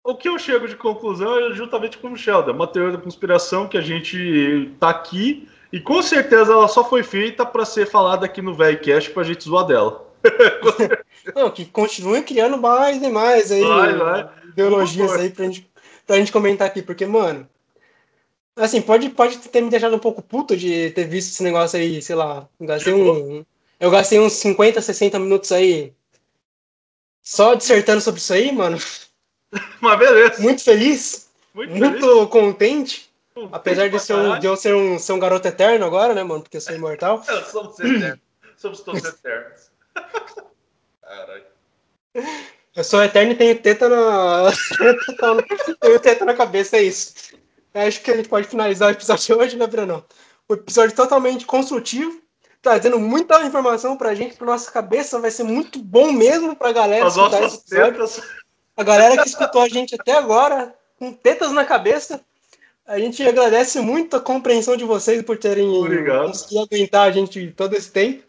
o 0.03 0.15
que 0.15 0.29
eu 0.29 0.39
chego 0.39 0.67
de 0.67 0.77
conclusão 0.77 1.37
é 1.39 1.53
justamente 1.53 1.97
como 1.97 2.13
o 2.13 2.17
Sheldon, 2.17 2.53
uma 2.53 2.67
teoria 2.67 2.95
da 2.95 3.03
conspiração 3.03 3.67
que 3.67 3.77
a 3.77 3.81
gente 3.81 4.71
tá 4.79 4.89
aqui 4.89 5.49
e 5.71 5.79
com 5.79 6.01
certeza 6.01 6.51
ela 6.53 6.67
só 6.67 6.83
foi 6.87 7.03
feita 7.03 7.45
para 7.45 7.65
ser 7.65 7.87
falada 7.87 8.25
aqui 8.25 8.41
no 8.41 8.55
Velhcast 8.55 9.11
pra 9.11 9.23
gente 9.23 9.43
zoar 9.43 9.65
dela. 9.65 10.07
Não, 11.35 11.49
que 11.49 11.65
continue 11.65 12.23
criando 12.23 12.57
mais 12.57 13.01
e 13.01 13.09
mais 13.09 13.51
aí 13.51 13.63
vai, 13.63 13.95
vai. 13.95 14.29
ideologias 14.49 15.11
aí 15.13 15.29
pra 15.29 15.45
gente, 15.45 15.71
pra 16.05 16.17
gente 16.17 16.31
comentar 16.31 16.67
aqui, 16.67 16.81
porque, 16.81 17.05
mano, 17.05 17.47
assim, 18.55 18.81
pode, 18.81 19.09
pode 19.09 19.37
ter 19.37 19.61
me 19.61 19.69
deixado 19.69 19.95
um 19.95 19.99
pouco 19.99 20.21
puto 20.21 20.57
de 20.57 20.89
ter 20.91 21.05
visto 21.05 21.31
esse 21.31 21.43
negócio 21.43 21.79
aí, 21.79 22.01
sei 22.01 22.15
lá, 22.15 22.47
gastei 22.59 22.93
um, 22.93 23.45
eu 23.79 23.89
gastei 23.89 24.19
uns 24.19 24.33
50, 24.33 24.81
60 24.81 25.19
minutos 25.19 25.51
aí 25.51 25.93
só 27.23 27.53
dissertando 27.53 28.01
sobre 28.01 28.19
isso 28.19 28.33
aí, 28.33 28.51
mano. 28.51 28.77
Mas 29.79 29.99
beleza. 29.99 30.41
Muito 30.41 30.63
feliz. 30.63 31.29
Muito, 31.53 31.75
muito 31.75 31.99
feliz. 31.99 32.29
contente. 32.29 33.08
Apesar 33.51 33.89
de, 33.89 33.99
ser 33.99 34.15
um, 34.15 34.39
de 34.39 34.47
eu 34.47 34.55
ser 34.55 34.73
um, 34.73 34.97
ser 34.99 35.13
um 35.13 35.19
garoto 35.19 35.47
eterno 35.47 35.85
agora, 35.85 36.13
né, 36.13 36.23
mano? 36.23 36.41
Porque 36.41 36.57
eu 36.57 36.61
sou 36.61 36.75
imortal. 36.75 37.23
Eu 37.29 37.43
somos 37.43 37.79
eternos. 37.79 38.19
Somos 38.57 38.81
todos 38.81 39.03
eternos. 39.05 39.71
Caralho. 41.01 41.45
Eu 42.75 42.83
sou 42.83 43.03
eterno 43.03 43.33
e 43.33 43.35
tenho 43.35 43.59
teta 43.59 43.89
na. 43.89 44.51
tenho 45.79 45.99
teta 45.99 46.25
na 46.25 46.33
cabeça, 46.33 46.77
é 46.77 46.83
isso. 46.83 47.13
Acho 47.73 48.01
que 48.01 48.11
a 48.11 48.17
gente 48.17 48.29
pode 48.29 48.47
finalizar 48.47 48.89
o 48.89 48.91
episódio 48.91 49.25
de 49.25 49.33
hoje, 49.33 49.57
né, 49.57 49.67
Bruno? 49.67 50.03
O 50.47 50.53
episódio 50.53 50.95
totalmente 50.95 51.45
construtivo, 51.45 52.21
trazendo 52.61 52.99
muita 52.99 53.43
informação 53.43 53.95
pra 53.95 54.15
gente, 54.15 54.35
pra 54.35 54.47
nossa 54.47 54.71
cabeça. 54.71 55.19
Vai 55.19 55.31
ser 55.31 55.43
muito 55.43 55.79
bom 55.79 56.11
mesmo 56.11 56.55
pra 56.55 56.71
galera. 56.71 57.05
As 57.05 57.15
nossas 57.15 57.63
tetas. 57.63 58.21
A 58.75 58.83
galera 58.83 59.21
que 59.21 59.29
escutou 59.29 59.61
a 59.61 59.67
gente 59.67 59.95
até 59.95 60.13
agora, 60.13 60.73
com 60.97 61.11
tetas 61.11 61.51
na 61.51 61.65
cabeça, 61.65 62.21
a 62.89 62.97
gente 62.97 63.21
agradece 63.21 63.79
muito 63.79 64.15
a 64.15 64.19
compreensão 64.19 64.75
de 64.75 64.83
vocês 64.83 65.21
por 65.21 65.37
terem 65.37 65.69
Obrigado. 65.69 66.27
conseguido 66.27 66.61
aguentar 66.63 67.07
a 67.07 67.11
gente 67.11 67.53
todo 67.55 67.75
esse 67.75 67.91
tempo. 67.91 68.23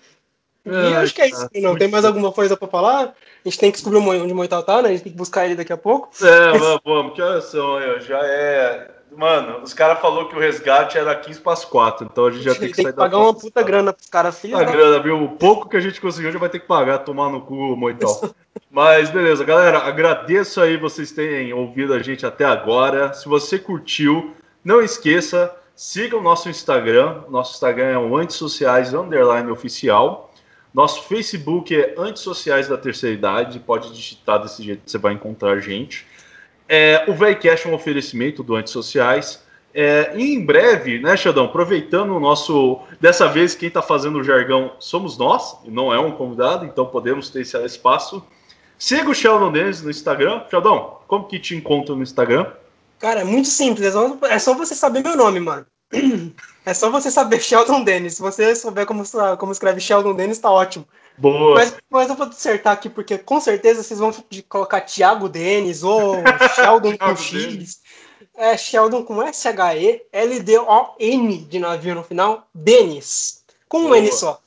E 0.66 0.70
é, 0.70 0.96
acho 0.96 1.14
que 1.14 1.22
é 1.22 1.28
isso. 1.28 1.48
Não 1.54 1.74
tem 1.74 1.88
mais 1.88 2.04
alguma 2.04 2.30
coisa 2.30 2.54
para 2.58 2.68
falar? 2.68 3.14
A 3.44 3.48
gente 3.48 3.58
tem 3.58 3.70
que 3.70 3.78
descobrir 3.78 3.98
onde 3.98 4.32
o 4.32 4.36
Moital 4.36 4.62
tá, 4.62 4.82
né? 4.82 4.90
A 4.90 4.92
gente 4.92 5.04
tem 5.04 5.12
que 5.12 5.18
buscar 5.18 5.46
ele 5.46 5.54
daqui 5.54 5.72
a 5.72 5.78
pouco. 5.78 6.11
É, 6.22 6.78
vamos. 6.84 7.14
Que 7.14 7.22
horas 7.22 7.44
são? 7.44 7.80
Já 8.00 8.20
é. 8.22 8.90
Mano, 9.16 9.62
os 9.62 9.72
caras 9.72 9.98
falaram 9.98 10.28
que 10.28 10.36
o 10.36 10.38
resgate 10.38 10.98
era 10.98 11.16
15 11.16 11.40
para 11.40 11.52
as 11.54 11.64
4, 11.64 12.06
então 12.06 12.26
a 12.26 12.30
gente 12.30 12.44
já 12.44 12.54
tem 12.54 12.68
que 12.68 12.76
tem 12.76 12.84
sair 12.84 12.92
que 12.92 12.98
pagar 12.98 13.18
uma 13.18 13.34
puta 13.34 13.61
grana 13.61 13.92
pros 13.92 14.08
caras, 14.08 14.38
filho. 14.38 14.56
A 14.56 14.62
grana, 14.62 15.02
viu? 15.02 15.24
O 15.24 15.30
pouco 15.30 15.68
que 15.68 15.76
a 15.76 15.80
gente 15.80 16.00
conseguiu 16.00 16.30
já 16.30 16.38
vai 16.38 16.48
ter 16.48 16.61
que 16.61 16.68
pagar, 16.68 16.98
tomar 16.98 17.28
no 17.28 17.40
cu, 17.40 17.74
Moital. 17.76 18.30
Mas 18.70 19.11
beleza, 19.11 19.42
galera, 19.44 19.78
agradeço 19.78 20.61
aí 20.61 20.76
vocês 20.76 21.11
terem 21.11 21.52
ouvido 21.52 21.92
a 21.92 22.00
gente 22.00 22.24
até 22.24 22.44
agora. 22.44 23.12
Se 23.12 23.28
você 23.28 23.58
curtiu, 23.58 24.32
não 24.64 24.80
esqueça, 24.82 25.54
siga 25.74 26.16
o 26.16 26.22
nosso 26.22 26.48
Instagram. 26.48 27.22
Nosso 27.28 27.54
Instagram 27.54 27.86
é 27.86 27.98
o 27.98 28.16
Antissociais 28.16 28.92
Underline 28.92 29.50
Oficial. 29.50 30.32
Nosso 30.72 31.02
Facebook 31.04 31.74
é 31.74 31.94
Antissociais 31.96 32.68
da 32.68 32.76
Terceira 32.76 33.16
Idade. 33.16 33.58
Pode 33.58 33.92
digitar 33.92 34.40
desse 34.40 34.62
jeito 34.62 34.82
você 34.86 34.98
vai 34.98 35.14
encontrar 35.14 35.52
a 35.52 35.61
gente. 35.61 36.06
É, 36.68 37.04
o 37.08 37.14
VEICast 37.14 37.66
é 37.66 37.70
um 37.70 37.74
oferecimento 37.74 38.42
do 38.42 38.54
Antissociais. 38.54 39.42
É, 39.72 40.12
e 40.16 40.34
em 40.34 40.44
breve, 40.44 40.98
né, 40.98 41.16
Xadão, 41.16 41.46
aproveitando 41.46 42.14
o 42.14 42.20
nosso. 42.20 42.80
Dessa 43.00 43.28
vez, 43.28 43.54
quem 43.54 43.68
está 43.68 43.80
fazendo 43.80 44.18
o 44.18 44.24
jargão 44.24 44.72
somos 44.78 45.16
nós, 45.16 45.58
não 45.64 45.92
é 45.92 45.98
um 45.98 46.11
convidado, 46.12 46.64
então 46.64 46.86
podemos 46.86 47.30
ter 47.30 47.40
esse 47.40 47.56
espaço. 47.64 48.22
Siga 48.78 49.11
o 49.11 49.14
Sheldon 49.14 49.52
Dennis 49.52 49.82
no 49.82 49.90
Instagram. 49.90 50.42
Sheldon, 50.50 51.00
como 51.06 51.24
que 51.26 51.38
te 51.38 51.54
encontra 51.54 51.94
no 51.94 52.02
Instagram? 52.02 52.46
Cara, 53.01 53.22
é 53.22 53.24
muito 53.24 53.48
simples. 53.48 53.86
É 53.86 53.90
só, 53.90 54.18
é 54.28 54.38
só 54.38 54.55
você 54.55 54.74
saber 54.74 55.03
meu 55.03 55.16
nome, 55.16 55.40
mano. 55.40 55.66
É 56.66 56.74
só 56.74 56.90
você 56.90 57.11
saber 57.11 57.40
Sheldon 57.42 57.82
Dennis. 57.82 58.16
Se 58.16 58.22
você 58.22 58.55
souber 58.55 58.84
como, 58.84 59.03
como 59.38 59.51
escreve 59.51 59.80
Sheldon 59.80 60.14
Dennis, 60.14 60.38
tá 60.38 60.51
ótimo. 60.51 60.86
Boa. 61.16 61.55
Mas, 61.55 61.74
mas 61.88 62.11
eu 62.11 62.14
vou 62.14 62.28
dissertar 62.28 62.74
aqui, 62.74 62.90
porque 62.90 63.16
com 63.16 63.40
certeza 63.40 63.82
vocês 63.82 63.98
vão 63.98 64.12
colocar 64.46 64.82
Thiago 64.82 65.26
Dennis 65.26 65.82
ou 65.82 66.16
Sheldon 66.55 66.98
com 66.98 67.16
X. 67.16 67.80
É 68.36 68.59
Sheldon 68.59 69.03
com 69.05 69.22
S-H-E-L-D-O-N 69.22 70.09
de 71.38 71.59
navio 71.59 71.94
no 71.94 72.05
final. 72.05 72.46
Dennis. 72.55 73.42
Com 73.66 73.78
um 73.78 73.84
Boa. 73.84 73.96
N 73.98 74.12
só. 74.12 74.38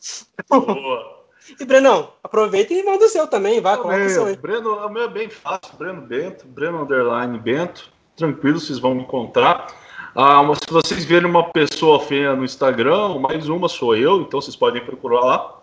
Boa. 0.48 1.12
E 1.60 1.66
Brenão, 1.66 2.14
aproveita 2.24 2.74
e 2.74 2.82
manda 2.84 3.04
o 3.06 3.10
seu 3.10 3.28
também, 3.28 3.60
vai, 3.60 3.76
coloca 3.76 4.06
o 4.06 4.10
seu 4.10 4.26
aí. 4.26 4.36
Breno, 4.38 4.78
o 4.78 4.90
meu 4.90 5.04
é 5.04 5.08
bem 5.10 5.30
fácil, 5.30 5.76
Breno 5.78 6.02
Bento, 6.02 6.48
Breno 6.48 6.84
Underline 6.84 7.38
Bento 7.38 7.93
tranquilo, 8.16 8.60
vocês 8.60 8.80
vão 8.80 8.96
encontrar. 8.98 9.68
Ah, 10.16 10.42
se 10.54 10.72
vocês 10.72 11.06
verem 11.06 11.30
uma 11.30 11.50
pessoa 11.50 12.00
feia 12.00 12.36
no 12.36 12.46
Instagram, 12.46 13.18
mais 13.20 13.50
uma 13.50 13.68
sou 13.68 13.96
eu, 13.96 14.22
então 14.22 14.40
vocês 14.40 14.56
podem 14.56 14.84
procurar 14.84 15.22
lá. 15.22 15.60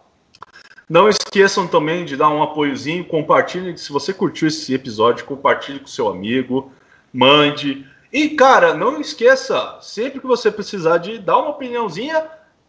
Não 0.88 1.09
esqueçam 1.09 1.68
também 1.68 2.05
de 2.05 2.16
dar 2.16 2.30
um 2.30 2.42
apoiozinho, 2.42 3.05
compartilhe. 3.05 3.78
Se 3.78 3.92
você 3.92 4.12
curtiu 4.12 4.48
esse 4.48 4.74
episódio, 4.74 5.24
compartilhe 5.24 5.78
com 5.78 5.86
seu 5.86 6.09
amigo, 6.09 6.72
mande. 7.12 7.86
E, 8.12 8.30
cara, 8.30 8.74
não 8.74 9.01
esqueça, 9.01 9.78
sempre 9.80 10.18
que 10.18 10.26
você 10.26 10.51
precisar 10.51 10.98
de 10.98 11.18
dar 11.18 11.38
uma 11.38 11.51
opiniãozinha, 11.51 12.26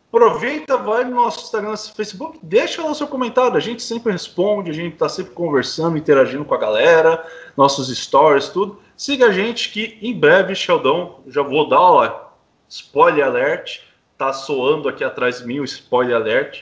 aproveita, 0.08 0.78
vai 0.78 1.04
no 1.04 1.16
nosso 1.16 1.46
Instagram, 1.46 1.72
no 1.72 1.78
Facebook, 1.78 2.38
deixa 2.44 2.84
lá 2.84 2.92
o 2.92 2.96
seu 2.96 3.08
comentário. 3.08 3.58
A 3.58 3.60
gente 3.60 3.82
sempre 3.82 4.12
responde, 4.12 4.70
a 4.70 4.74
gente 4.74 4.94
está 4.94 5.10
sempre 5.10 5.34
conversando, 5.34 5.98
interagindo 5.98 6.46
com 6.46 6.54
a 6.54 6.60
galera, 6.60 7.26
nossos 7.58 7.88
stories, 7.98 8.50
tudo. 8.50 8.80
Siga 9.02 9.30
a 9.30 9.32
gente 9.32 9.72
que 9.72 9.98
em 10.00 10.14
breve, 10.14 10.54
Sheldon, 10.54 11.24
já 11.26 11.42
vou 11.42 11.68
dar, 11.68 11.82
ó, 11.82 12.30
spoiler 12.70 13.26
alert, 13.26 13.80
tá 14.16 14.32
soando 14.32 14.88
aqui 14.88 15.04
atrás 15.04 15.40
de 15.40 15.48
mim 15.48 15.60
o 15.60 15.64
spoiler 15.64 16.16
alert. 16.16 16.62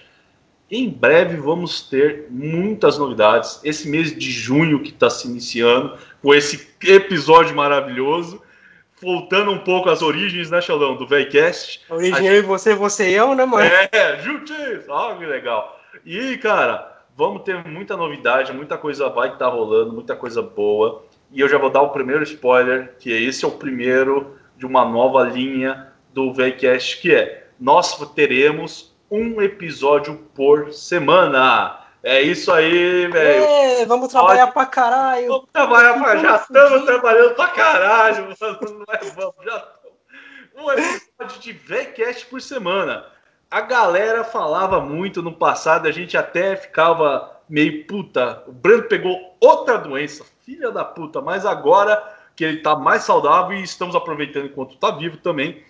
Em 0.71 0.89
breve 0.89 1.35
vamos 1.35 1.81
ter 1.81 2.27
muitas 2.29 2.97
novidades. 2.97 3.59
Esse 3.61 3.89
mês 3.89 4.17
de 4.17 4.31
junho 4.31 4.81
que 4.81 4.87
está 4.87 5.09
se 5.09 5.27
iniciando, 5.27 5.97
com 6.21 6.33
esse 6.33 6.65
episódio 6.81 7.53
maravilhoso, 7.53 8.41
voltando 9.01 9.51
um 9.51 9.59
pouco 9.59 9.89
às 9.89 10.01
origens, 10.01 10.49
né, 10.49 10.61
Sheldon, 10.61 10.95
do 10.95 11.05
VEICast. 11.05 11.81
Origem 11.89 12.25
eu 12.25 12.35
e 12.35 12.41
você, 12.41 12.73
você 12.73 13.09
e 13.09 13.15
eu, 13.15 13.35
né, 13.35 13.43
mano? 13.43 13.69
É, 13.91 14.17
juntinhos! 14.23 14.89
Ah, 14.89 15.13
que 15.19 15.25
legal. 15.25 15.77
E, 16.05 16.37
cara, 16.37 17.03
vamos 17.17 17.43
ter 17.43 17.61
muita 17.67 17.97
novidade, 17.97 18.53
muita 18.53 18.77
coisa 18.77 19.09
vai 19.09 19.27
estar 19.27 19.39
tá 19.39 19.51
rolando, 19.51 19.91
muita 19.91 20.15
coisa 20.15 20.41
boa. 20.41 21.03
E 21.31 21.41
eu 21.41 21.47
já 21.47 21.57
vou 21.57 21.69
dar 21.69 21.81
o 21.81 21.89
primeiro 21.89 22.23
spoiler, 22.23 22.95
que 22.99 23.11
esse 23.11 23.45
é 23.45 23.47
o 23.47 23.51
primeiro 23.51 24.37
de 24.57 24.65
uma 24.65 24.83
nova 24.83 25.23
linha 25.23 25.91
do 26.13 26.33
VCast, 26.33 27.01
que 27.01 27.13
é 27.13 27.47
nós 27.59 27.97
teremos 28.13 28.95
um 29.11 29.41
episódio 29.41 30.15
por 30.33 30.71
semana. 30.73 31.79
É 32.01 32.21
isso 32.21 32.51
aí, 32.51 33.07
velho. 33.07 33.43
É, 33.43 33.85
vamos 33.85 34.07
trabalhar 34.09 34.47
Pode... 34.47 34.53
pra 34.53 34.65
caralho. 34.65 35.27
Vamos 35.27 35.49
trabalhar 35.51 35.93
pra... 35.99 36.17
Já 36.17 36.35
estamos 36.37 36.85
trabalhando 36.85 37.35
pra 37.35 37.47
caralho, 37.49 38.35
mano. 38.39 38.85
É, 38.89 39.05
vamos, 39.09 39.35
já 39.43 39.67
Um 40.57 40.71
episódio 40.71 41.39
de 41.41 41.51
VCast 41.51 42.25
por 42.27 42.41
semana. 42.41 43.05
A 43.51 43.61
galera 43.61 44.23
falava 44.23 44.79
muito 44.79 45.21
no 45.21 45.33
passado, 45.33 45.87
a 45.87 45.91
gente 45.91 46.15
até 46.15 46.55
ficava 46.55 47.39
meio 47.49 47.85
puta. 47.87 48.43
O 48.47 48.51
Brando 48.51 48.83
pegou 48.83 49.35
outra 49.41 49.77
doença, 49.77 50.23
filha 50.49 50.71
da 50.71 50.83
puta, 50.83 51.21
mas 51.21 51.45
agora 51.45 52.01
que 52.35 52.43
ele 52.43 52.57
tá 52.57 52.75
mais 52.75 53.03
saudável 53.03 53.55
e 53.55 53.61
estamos 53.61 53.95
aproveitando 53.95 54.47
enquanto 54.47 54.77
tá 54.77 54.89
vivo 54.89 55.17
também, 55.17 55.61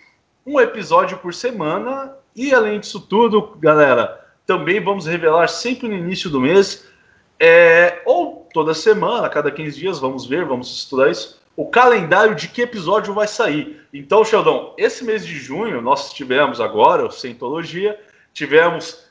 um 0.46 0.58
episódio 0.58 1.18
por 1.18 1.34
semana. 1.34 2.16
E 2.34 2.54
além 2.54 2.80
disso 2.80 2.98
tudo, 2.98 3.58
galera, 3.58 4.26
também 4.46 4.82
vamos 4.82 5.04
revelar 5.04 5.48
sempre 5.48 5.86
no 5.86 5.94
início 5.94 6.30
do 6.30 6.40
mês, 6.40 6.88
é, 7.38 8.00
ou 8.06 8.48
toda 8.54 8.72
semana, 8.72 9.26
a 9.26 9.30
cada 9.30 9.50
15 9.50 9.78
dias, 9.78 9.98
vamos 9.98 10.24
ver, 10.24 10.46
vamos 10.46 10.74
estudar 10.74 11.10
isso, 11.10 11.38
o 11.54 11.68
calendário 11.68 12.34
de 12.34 12.48
que 12.48 12.62
episódio 12.62 13.12
vai 13.12 13.28
sair. 13.28 13.82
Então, 13.92 14.24
Sheldon, 14.24 14.74
esse 14.78 15.04
mês 15.04 15.26
de 15.26 15.36
junho, 15.36 15.82
nós 15.82 16.10
tivemos 16.14 16.58
agora, 16.58 17.04
o 17.04 17.10
Cientologia, 17.10 18.00
tivemos 18.32 19.04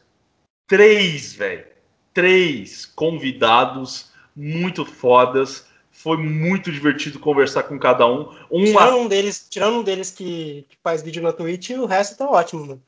três, 0.67 1.33
velho, 1.33 1.65
três 2.11 2.87
convidados 2.87 4.08
muito 4.39 4.85
fodas. 4.85 5.67
Foi 5.91 6.15
muito 6.15 6.71
divertido 6.71 7.19
conversar 7.19 7.63
com 7.63 7.77
cada 7.77 8.07
um. 8.07 8.33
Um, 8.49 8.63
tirando 8.63 8.97
um 8.97 9.07
deles, 9.07 9.47
tirando 9.49 9.79
um 9.79 9.83
deles 9.83 10.11
que, 10.11 10.65
que 10.69 10.77
faz 10.81 11.01
vídeo 11.01 11.21
na 11.21 11.33
Twitch, 11.33 11.71
o 11.71 11.85
resto 11.85 12.17
tá 12.17 12.29
ótimo, 12.29 12.65
mano. 12.65 12.81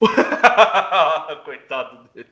Coitado 1.44 2.08
dele. 2.12 2.28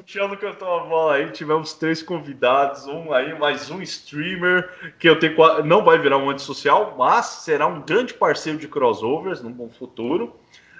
Puxando 0.00 0.36
cantou 0.36 0.80
a 0.80 0.84
bola 0.84 1.14
aí, 1.14 1.30
tivemos 1.30 1.74
três 1.74 2.02
convidados, 2.02 2.86
um 2.86 3.12
aí, 3.12 3.38
mais 3.38 3.70
um 3.70 3.80
streamer, 3.82 4.94
que 4.98 5.08
eu 5.08 5.18
tenho 5.18 5.36
não 5.64 5.84
vai 5.84 5.98
virar 5.98 6.18
um 6.18 6.30
antissocial, 6.30 6.96
mas 6.96 7.26
será 7.26 7.66
um 7.66 7.82
grande 7.82 8.14
parceiro 8.14 8.58
de 8.58 8.66
crossovers 8.66 9.40
no 9.40 9.50
bom 9.50 9.68
futuro. 9.68 10.36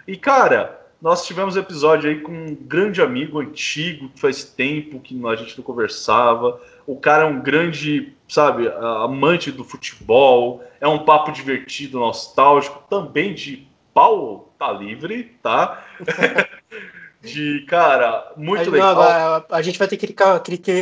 E, 0.06 0.16
cara, 0.16 0.81
nós 1.02 1.26
tivemos 1.26 1.56
episódio 1.56 2.08
aí 2.08 2.20
com 2.20 2.30
um 2.30 2.54
grande 2.54 3.02
amigo 3.02 3.40
antigo, 3.40 4.08
que 4.10 4.20
faz 4.20 4.44
tempo 4.44 5.00
que 5.00 5.20
a 5.26 5.34
gente 5.34 5.58
não 5.58 5.64
conversava. 5.64 6.60
O 6.86 6.94
cara 6.94 7.24
é 7.24 7.26
um 7.26 7.40
grande, 7.40 8.12
sabe, 8.28 8.68
amante 8.68 9.50
do 9.50 9.64
futebol, 9.64 10.62
é 10.80 10.86
um 10.86 11.00
papo 11.04 11.32
divertido, 11.32 11.98
nostálgico, 11.98 12.84
também 12.88 13.34
de 13.34 13.66
pau 13.92 14.54
tá 14.56 14.70
livre, 14.70 15.36
tá? 15.42 15.84
de, 17.22 17.64
cara, 17.68 18.32
muito 18.36 18.68
a, 18.68 18.72
legal. 18.72 18.94
Não, 18.96 19.02
a, 19.02 19.44
a, 19.50 19.62
gente 19.62 19.78
vai 19.78 19.86
ter 19.86 19.96
que 19.96 20.06
clicar, 20.06 20.40
clicar 20.40 20.74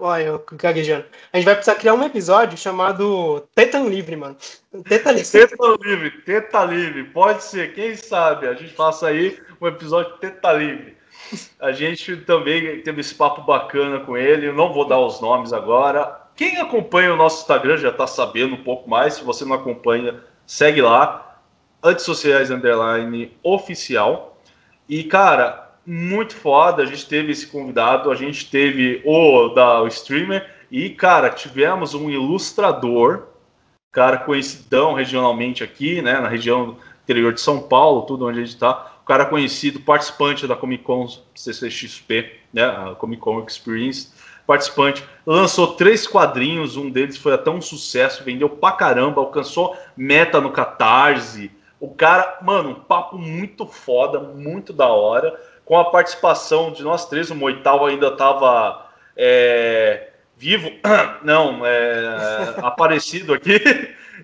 olha, 0.00 0.22
eu 0.22 0.44
gaguejando. 0.52 1.04
A 1.30 1.36
gente 1.36 1.44
vai 1.44 1.54
precisar 1.54 1.74
criar 1.74 1.92
um 1.92 2.02
episódio 2.02 2.56
chamado 2.56 3.46
Teta 3.54 3.78
Livre, 3.78 4.16
mano. 4.16 4.36
Teta 4.88 5.12
Livre. 5.12 5.30
Teta 5.30 5.76
Livre, 5.82 6.10
Teta 6.22 6.64
Livre, 6.64 7.04
pode 7.04 7.44
ser, 7.44 7.74
quem 7.74 7.94
sabe 7.94 8.48
a 8.48 8.54
gente 8.54 8.72
faça 8.72 9.08
aí 9.08 9.38
um 9.60 9.66
episódio 9.66 10.16
Teta 10.16 10.52
Livre. 10.52 10.96
A 11.60 11.72
gente 11.72 12.16
também 12.18 12.80
teve 12.80 13.00
esse 13.02 13.14
papo 13.14 13.42
bacana 13.42 14.00
com 14.00 14.16
ele, 14.16 14.48
eu 14.48 14.54
não 14.54 14.72
vou 14.72 14.88
dar 14.88 14.98
os 14.98 15.20
nomes 15.20 15.52
agora. 15.52 16.20
Quem 16.34 16.58
acompanha 16.58 17.12
o 17.12 17.16
nosso 17.16 17.42
Instagram 17.42 17.76
já 17.76 17.92
tá 17.92 18.06
sabendo 18.06 18.54
um 18.54 18.64
pouco 18.64 18.88
mais, 18.88 19.14
se 19.14 19.24
você 19.24 19.44
não 19.44 19.54
acompanha, 19.54 20.20
segue 20.46 20.80
lá, 20.80 21.38
Antissociais 21.82 22.50
Underline 22.50 23.36
Oficial. 23.42 24.38
E, 24.88 25.04
cara, 25.04 25.61
muito 25.86 26.34
foda. 26.34 26.82
A 26.82 26.86
gente 26.86 27.06
teve 27.06 27.32
esse 27.32 27.46
convidado, 27.46 28.10
a 28.10 28.14
gente 28.14 28.50
teve 28.50 29.02
o 29.04 29.48
da 29.48 29.82
o 29.82 29.86
streamer 29.86 30.48
e, 30.70 30.90
cara, 30.90 31.30
tivemos 31.30 31.94
um 31.94 32.08
ilustrador, 32.10 33.24
cara 33.92 34.16
conhecidão 34.16 34.94
regionalmente 34.94 35.62
aqui, 35.62 36.00
né, 36.00 36.18
na 36.18 36.28
região 36.28 36.78
interior 37.04 37.34
de 37.34 37.40
São 37.40 37.60
Paulo, 37.60 38.02
tudo 38.02 38.26
onde 38.26 38.40
a 38.40 38.44
gente 38.44 38.58
tá. 38.58 38.90
O 39.02 39.04
cara 39.04 39.26
conhecido, 39.26 39.80
participante 39.80 40.46
da 40.46 40.56
Comic 40.56 40.82
Con 40.82 41.06
CCXP, 41.34 42.32
né, 42.52 42.64
a 42.64 42.94
Comic 42.94 43.20
Con 43.20 43.44
Experience, 43.46 44.10
participante, 44.46 45.04
lançou 45.26 45.74
três 45.74 46.06
quadrinhos, 46.06 46.76
um 46.76 46.88
deles 46.88 47.18
foi 47.18 47.34
até 47.34 47.50
um 47.50 47.60
sucesso, 47.60 48.24
vendeu 48.24 48.48
pra 48.48 48.72
caramba, 48.72 49.20
alcançou 49.20 49.76
meta 49.96 50.40
no 50.40 50.50
Catarse. 50.50 51.50
O 51.78 51.94
cara, 51.94 52.38
mano, 52.42 52.70
um 52.70 52.74
papo 52.74 53.18
muito 53.18 53.66
foda, 53.66 54.20
muito 54.20 54.72
da 54.72 54.86
hora 54.86 55.38
com 55.64 55.78
a 55.78 55.90
participação 55.90 56.72
de 56.72 56.82
nós 56.82 57.08
três, 57.08 57.30
o 57.30 57.34
Moital 57.34 57.86
ainda 57.86 58.08
estava 58.08 58.90
é, 59.16 60.10
vivo, 60.36 60.70
não, 61.22 61.64
é, 61.64 62.56
aparecido 62.62 63.32
aqui. 63.32 63.60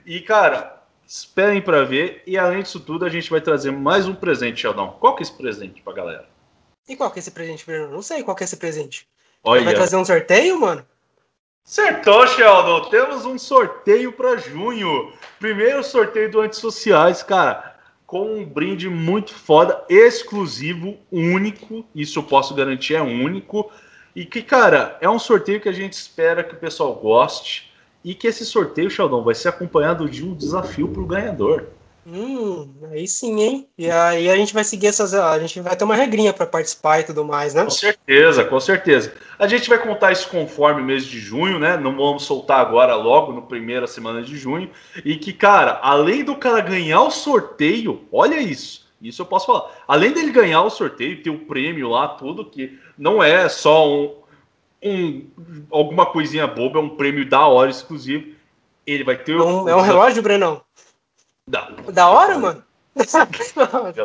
E, 0.04 0.20
cara, 0.20 0.82
esperem 1.06 1.60
para 1.60 1.84
ver. 1.84 2.22
E 2.26 2.36
além 2.36 2.62
disso 2.62 2.80
tudo, 2.80 3.04
a 3.04 3.08
gente 3.08 3.30
vai 3.30 3.40
trazer 3.40 3.70
mais 3.70 4.06
um 4.08 4.14
presente, 4.14 4.60
Sheldon. 4.60 4.96
Qual 5.00 5.14
que 5.14 5.22
é 5.22 5.24
esse 5.24 5.32
presente 5.32 5.82
pra 5.82 5.92
galera? 5.92 6.28
E 6.88 6.96
qual 6.96 7.10
que 7.10 7.18
é 7.18 7.20
esse 7.20 7.30
presente, 7.30 7.64
Bruno? 7.66 7.92
Não 7.92 8.02
sei 8.02 8.22
qual 8.22 8.36
que 8.36 8.42
é 8.42 8.46
esse 8.46 8.56
presente. 8.56 9.06
Olha. 9.44 9.64
Vai 9.64 9.74
trazer 9.74 9.96
um 9.96 10.04
sorteio, 10.04 10.60
mano? 10.60 10.84
Acertou, 11.64 12.26
Sheldon. 12.26 12.88
Temos 12.88 13.26
um 13.26 13.38
sorteio 13.38 14.12
para 14.12 14.38
junho. 14.38 15.12
Primeiro 15.38 15.84
sorteio 15.84 16.30
do 16.30 16.40
Antissociais, 16.40 17.22
cara 17.22 17.67
com 18.08 18.36
um 18.36 18.42
brinde 18.42 18.88
muito 18.88 19.34
foda, 19.34 19.84
exclusivo, 19.86 20.96
único. 21.12 21.84
Isso 21.94 22.18
eu 22.18 22.22
posso 22.22 22.54
garantir, 22.54 22.94
é 22.94 23.02
único. 23.02 23.70
E 24.16 24.24
que, 24.24 24.40
cara, 24.40 24.96
é 25.02 25.10
um 25.10 25.18
sorteio 25.18 25.60
que 25.60 25.68
a 25.68 25.72
gente 25.72 25.92
espera 25.92 26.42
que 26.42 26.54
o 26.54 26.58
pessoal 26.58 26.94
goste. 26.94 27.70
E 28.02 28.14
que 28.14 28.26
esse 28.26 28.46
sorteio, 28.46 28.88
Sheldon, 28.88 29.22
vai 29.22 29.34
ser 29.34 29.50
acompanhado 29.50 30.08
de 30.08 30.24
um 30.24 30.34
desafio 30.34 30.88
para 30.88 31.02
o 31.02 31.06
ganhador. 31.06 31.66
Hum, 32.10 32.74
aí 32.90 33.06
sim, 33.06 33.38
hein? 33.38 33.68
E 33.76 33.90
aí 33.90 34.30
a 34.30 34.36
gente 34.36 34.54
vai 34.54 34.64
seguir 34.64 34.86
essas. 34.86 35.12
A 35.12 35.38
gente 35.38 35.60
vai 35.60 35.76
ter 35.76 35.84
uma 35.84 35.94
regrinha 35.94 36.32
para 36.32 36.46
participar 36.46 37.00
e 37.00 37.04
tudo 37.04 37.22
mais, 37.22 37.52
né? 37.52 37.64
Com 37.64 37.70
certeza, 37.70 38.44
com 38.44 38.58
certeza. 38.58 39.12
A 39.38 39.46
gente 39.46 39.68
vai 39.68 39.78
contar 39.78 40.10
isso 40.12 40.26
conforme 40.30 40.80
o 40.80 40.84
mês 40.84 41.04
de 41.04 41.20
junho, 41.20 41.58
né? 41.58 41.76
Não 41.76 41.94
vamos 41.94 42.22
soltar 42.22 42.60
agora 42.60 42.94
logo 42.94 43.32
no 43.32 43.42
primeira 43.42 43.86
semana 43.86 44.22
de 44.22 44.38
junho. 44.38 44.70
E 45.04 45.16
que, 45.16 45.34
cara, 45.34 45.80
além 45.82 46.24
do 46.24 46.34
cara 46.34 46.60
ganhar 46.60 47.02
o 47.02 47.10
sorteio, 47.10 48.04
olha 48.10 48.40
isso. 48.40 48.88
Isso 49.02 49.20
eu 49.20 49.26
posso 49.26 49.46
falar. 49.46 49.70
Além 49.86 50.10
dele 50.12 50.30
ganhar 50.30 50.62
o 50.62 50.70
sorteio, 50.70 51.22
ter 51.22 51.30
o 51.30 51.40
prêmio 51.40 51.90
lá, 51.90 52.08
tudo, 52.08 52.44
que 52.46 52.78
não 52.96 53.22
é 53.22 53.50
só 53.50 53.86
um, 53.86 54.14
um 54.82 55.26
alguma 55.70 56.06
coisinha 56.06 56.46
boba, 56.46 56.78
é 56.78 56.82
um 56.82 56.96
prêmio 56.96 57.28
da 57.28 57.46
hora 57.46 57.70
exclusivo. 57.70 58.28
Ele 58.86 59.04
vai 59.04 59.18
ter. 59.18 59.36
É 59.36 59.42
um, 59.42 59.68
é 59.68 59.76
um 59.76 59.82
relógio, 59.82 60.22
Brenão? 60.22 60.62
Da, 61.48 61.70
da 61.92 62.08
hora, 62.08 62.38
mano? 62.38 62.64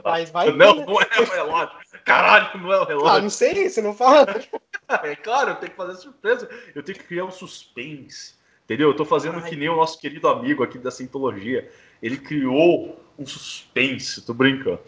vai, 0.04 0.26
vai, 0.28 0.52
não, 0.52 0.76
não 0.76 1.02
é 1.02 1.20
o 1.20 1.24
relógio. 1.24 1.76
Caralho, 2.06 2.62
não 2.62 2.72
é 2.72 2.80
o 2.80 2.86
relógio. 2.86 3.10
Ah, 3.10 3.22
não 3.22 3.30
sei, 3.30 3.70
você 3.70 3.82
não 3.82 3.94
fala. 3.94 4.28
é 5.04 5.16
claro, 5.16 5.52
eu 5.52 5.56
tenho 5.56 5.72
que 5.72 5.78
fazer 5.78 5.96
surpresa. 5.96 6.50
Eu 6.76 6.84
tenho 6.84 6.98
que 6.98 7.04
criar 7.04 7.26
um 7.26 7.32
suspense. 7.32 8.36
Entendeu? 8.66 8.90
Eu 8.90 8.96
tô 8.96 9.04
fazendo 9.04 9.40
Ai. 9.40 9.50
que 9.50 9.56
nem 9.56 9.68
o 9.68 9.76
nosso 9.76 10.00
querido 10.00 10.28
amigo 10.28 10.64
aqui 10.64 10.78
da 10.78 10.92
Sintologia. 10.92 11.70
Ele 12.02 12.18
criou 12.18 13.00
um 13.18 13.26
suspense, 13.26 14.22
tô 14.22 14.34
brincando. 14.34 14.80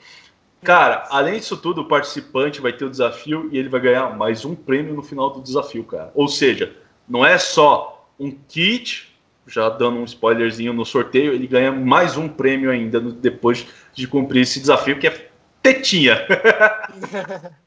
Cara, 0.64 1.08
além 1.10 1.40
disso 1.40 1.58
tudo, 1.58 1.82
o 1.82 1.88
participante 1.88 2.62
vai 2.62 2.74
ter 2.74 2.86
o 2.86 2.90
desafio 2.90 3.50
e 3.52 3.58
ele 3.58 3.70
vai 3.70 3.80
ganhar 3.80 4.16
mais 4.16 4.46
um 4.46 4.56
prêmio 4.56 4.96
no 4.96 5.04
final 5.04 5.30
do 5.30 5.42
desafio, 5.42 5.84
cara. 5.84 6.12
Ou 6.16 6.28
seja, 6.28 6.76
não 7.08 7.26
é 7.26 7.38
só 7.38 8.10
um 8.20 8.32
kit 8.32 9.15
já 9.48 9.70
dando 9.70 10.00
um 10.00 10.06
spoilerzinho 10.06 10.74
no 10.74 10.86
sorteio, 10.86 11.34
ele 11.34 11.48
ganha 11.48 11.72
mais 11.72 12.18
um 12.18 12.28
prêmio 12.28 12.72
ainda 12.72 13.00
no, 13.00 13.12
depois 13.12 13.68
de 13.94 14.08
cumprir 14.08 14.42
esse 14.42 14.60
desafio, 14.60 15.00
que 15.00 15.08
é 15.08 15.30
tetinha. 15.62 16.26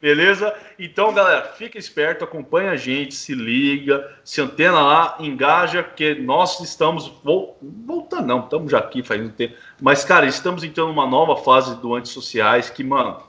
Beleza? 0.00 0.54
Então, 0.78 1.12
galera, 1.12 1.42
fica 1.56 1.76
esperto, 1.76 2.22
acompanha 2.22 2.70
a 2.70 2.76
gente, 2.76 3.16
se 3.16 3.34
liga, 3.34 4.16
se 4.22 4.40
antena 4.40 4.80
lá, 4.80 5.16
engaja, 5.18 5.82
que 5.82 6.14
nós 6.14 6.60
estamos 6.60 7.12
voltando, 7.24 8.26
não, 8.26 8.40
estamos 8.44 8.70
já 8.70 8.78
aqui 8.78 9.02
faz 9.02 9.20
um 9.20 9.28
tempo, 9.28 9.56
mas, 9.82 10.04
cara, 10.04 10.24
estamos 10.24 10.62
entrando 10.62 10.88
numa 10.88 11.06
nova 11.06 11.42
fase 11.42 11.74
do 11.80 11.96
Antissociais 11.96 12.70
que, 12.70 12.84
mano, 12.84 13.20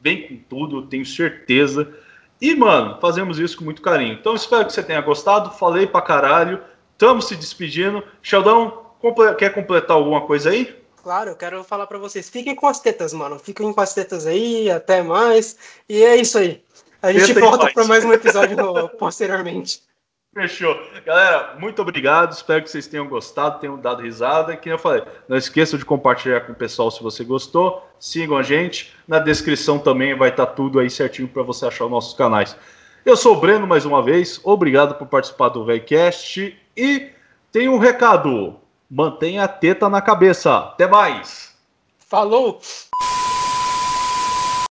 vem 0.00 0.26
com 0.26 0.36
tudo, 0.48 0.78
eu 0.78 0.82
tenho 0.82 1.06
certeza. 1.06 1.92
E, 2.40 2.54
mano, 2.54 2.98
fazemos 3.00 3.38
isso 3.38 3.56
com 3.56 3.64
muito 3.64 3.80
carinho. 3.80 4.12
Então, 4.12 4.34
espero 4.34 4.66
que 4.66 4.72
você 4.72 4.82
tenha 4.82 5.00
gostado. 5.00 5.50
Falei 5.52 5.86
pra 5.86 6.02
caralho. 6.02 6.60
Estamos 6.96 7.28
se 7.28 7.36
despedindo. 7.36 8.02
Sheldon, 8.22 8.72
quer 9.38 9.52
completar 9.52 9.98
alguma 9.98 10.22
coisa 10.22 10.48
aí? 10.48 10.74
Claro, 11.02 11.28
eu 11.28 11.36
quero 11.36 11.62
falar 11.62 11.86
para 11.86 11.98
vocês. 11.98 12.30
Fiquem 12.30 12.54
com 12.54 12.66
as 12.66 12.80
tetas, 12.80 13.12
mano. 13.12 13.38
Fiquem 13.38 13.70
com 13.70 13.80
as 13.80 13.92
tetas 13.92 14.26
aí, 14.26 14.70
até 14.70 15.02
mais. 15.02 15.58
E 15.86 16.02
é 16.02 16.16
isso 16.16 16.38
aí. 16.38 16.64
A 17.02 17.12
gente 17.12 17.34
volta 17.34 17.70
para 17.70 17.84
mais 17.84 18.02
um 18.02 18.14
episódio 18.14 18.56
posteriormente. 18.98 19.82
Fechou. 20.32 20.74
Galera, 21.04 21.54
muito 21.60 21.82
obrigado. 21.82 22.32
Espero 22.32 22.62
que 22.62 22.70
vocês 22.70 22.86
tenham 22.86 23.06
gostado, 23.06 23.60
tenham 23.60 23.78
dado 23.78 24.02
risada. 24.02 24.54
E 24.54 24.56
que 24.56 24.70
eu 24.70 24.78
falei, 24.78 25.02
não 25.28 25.36
esqueçam 25.36 25.78
de 25.78 25.84
compartilhar 25.84 26.40
com 26.46 26.52
o 26.52 26.56
pessoal 26.56 26.90
se 26.90 27.02
você 27.02 27.22
gostou. 27.24 27.86
Sigam 28.00 28.38
a 28.38 28.42
gente. 28.42 28.96
Na 29.06 29.18
descrição 29.18 29.78
também 29.78 30.16
vai 30.16 30.30
estar 30.30 30.46
tá 30.46 30.52
tudo 30.52 30.80
aí 30.80 30.88
certinho 30.88 31.28
para 31.28 31.42
você 31.42 31.66
achar 31.66 31.84
os 31.84 31.90
nossos 31.90 32.14
canais. 32.14 32.56
Eu 33.04 33.18
sou 33.18 33.36
o 33.36 33.40
Breno 33.40 33.66
mais 33.66 33.84
uma 33.84 34.02
vez. 34.02 34.40
Obrigado 34.42 34.94
por 34.94 35.06
participar 35.06 35.50
do 35.50 35.62
VEICast 35.62 36.65
e 36.76 37.10
tem 37.50 37.68
um 37.68 37.78
recado: 37.78 38.56
mantenha 38.90 39.44
a 39.44 39.48
teta 39.48 39.88
na 39.88 40.00
cabeça. 40.00 40.56
Até 40.56 40.86
mais. 40.86 41.54
Falou! 41.98 42.60